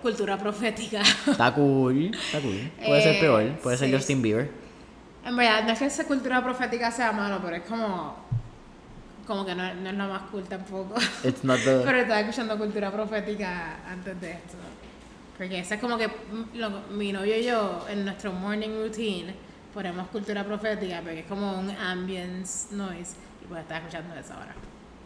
cultura 0.02 0.36
profética. 0.36 1.00
Está 1.00 1.54
cool. 1.54 2.14
Está 2.14 2.40
cool. 2.42 2.70
Puede 2.84 3.02
ser 3.02 3.20
peor. 3.20 3.52
Puede 3.62 3.78
ser 3.78 3.90
Justin 3.90 4.20
Bieber. 4.20 4.50
En 5.24 5.34
verdad, 5.34 5.64
no 5.64 5.72
es 5.72 5.78
que 5.78 5.86
esa 5.86 6.04
cultura 6.04 6.44
profética 6.44 6.90
sea 6.90 7.10
malo, 7.12 7.40
pero 7.42 7.56
es 7.56 7.62
como... 7.62 8.16
Como 9.26 9.44
que 9.44 9.54
no, 9.54 9.74
no 9.74 9.90
es 9.90 9.96
lo 9.96 10.08
más 10.08 10.22
cool 10.30 10.44
tampoco. 10.44 10.94
It's 11.24 11.44
not 11.44 11.58
the... 11.64 11.80
pero 11.84 11.98
estaba 11.98 12.20
escuchando 12.20 12.58
cultura 12.58 12.90
profética 12.90 13.78
antes 13.86 14.20
de 14.20 14.30
esto. 14.32 14.56
Porque 15.36 15.60
ese 15.60 15.76
es 15.76 15.80
como 15.80 15.96
que 15.96 16.08
lo, 16.54 16.70
mi 16.90 17.12
novio 17.12 17.36
y 17.36 17.44
yo, 17.44 17.86
en 17.88 18.04
nuestro 18.04 18.32
morning 18.32 18.70
routine 18.82 19.34
ponemos 19.72 20.08
cultura 20.08 20.44
profética 20.44 21.00
porque 21.00 21.20
es 21.20 21.26
como 21.26 21.58
un 21.58 21.70
ambience 21.70 22.74
noise 22.74 23.14
y 23.42 23.46
pues 23.46 23.62
estar 23.62 23.78
escuchando 23.78 24.14
eso 24.14 24.34
ahora. 24.34 24.54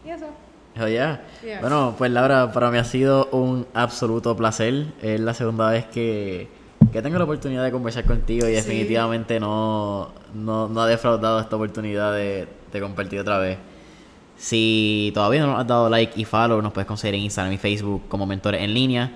Y 0.03 0.09
eso. 0.09 0.27
Oh, 0.77 0.87
yeah. 0.87 1.21
Bueno, 1.61 1.95
pues 1.97 2.11
Laura, 2.11 2.51
para 2.51 2.69
mí 2.69 2.77
ha 2.77 2.83
sido 2.83 3.29
un 3.31 3.65
absoluto 3.73 4.35
placer. 4.35 4.87
Es 5.01 5.21
la 5.21 5.33
segunda 5.33 5.69
vez 5.69 5.85
que, 5.85 6.49
que 6.91 7.01
tengo 7.01 7.17
la 7.17 7.23
oportunidad 7.23 7.63
de 7.63 7.71
conversar 7.71 8.03
contigo 8.03 8.45
y 8.47 8.51
definitivamente 8.51 9.39
no, 9.39 10.11
no, 10.33 10.67
no, 10.67 10.81
ha 10.81 10.87
defraudado 10.87 11.39
esta 11.39 11.55
oportunidad 11.55 12.13
de, 12.13 12.47
de 12.73 12.81
compartir 12.81 13.21
otra 13.21 13.37
vez. 13.37 13.57
Si 14.37 15.11
todavía 15.13 15.41
no 15.41 15.47
nos 15.47 15.59
has 15.59 15.67
dado 15.67 15.89
like 15.89 16.19
y 16.19 16.25
follow, 16.25 16.61
nos 16.61 16.73
puedes 16.73 16.87
conseguir 16.87 17.15
en 17.15 17.21
Instagram 17.21 17.53
y 17.53 17.57
Facebook 17.57 18.03
como 18.07 18.25
mentores 18.25 18.61
en 18.61 18.73
línea. 18.73 19.11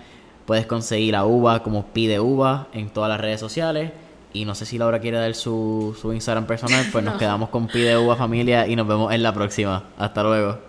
Puedes 0.45 0.65
conseguir 0.65 1.15
a 1.15 1.25
Uva 1.25 1.61
como 1.61 1.85
Pide 1.87 2.19
Uva 2.19 2.67
en 2.73 2.89
todas 2.89 3.09
las 3.09 3.19
redes 3.19 3.39
sociales. 3.39 3.91
Y 4.31 4.45
no 4.45 4.55
sé 4.55 4.65
si 4.65 4.77
Laura 4.77 4.99
quiere 4.99 5.17
dar 5.17 5.33
su, 5.35 5.97
su 5.99 6.13
Instagram 6.13 6.45
personal, 6.45 6.85
pues 6.91 7.03
nos 7.05 7.17
quedamos 7.17 7.49
con 7.49 7.67
Pide 7.67 7.97
Uva 7.97 8.15
Familia 8.15 8.67
y 8.67 8.75
nos 8.75 8.87
vemos 8.87 9.13
en 9.13 9.23
la 9.23 9.33
próxima. 9.33 9.83
Hasta 9.97 10.23
luego. 10.23 10.68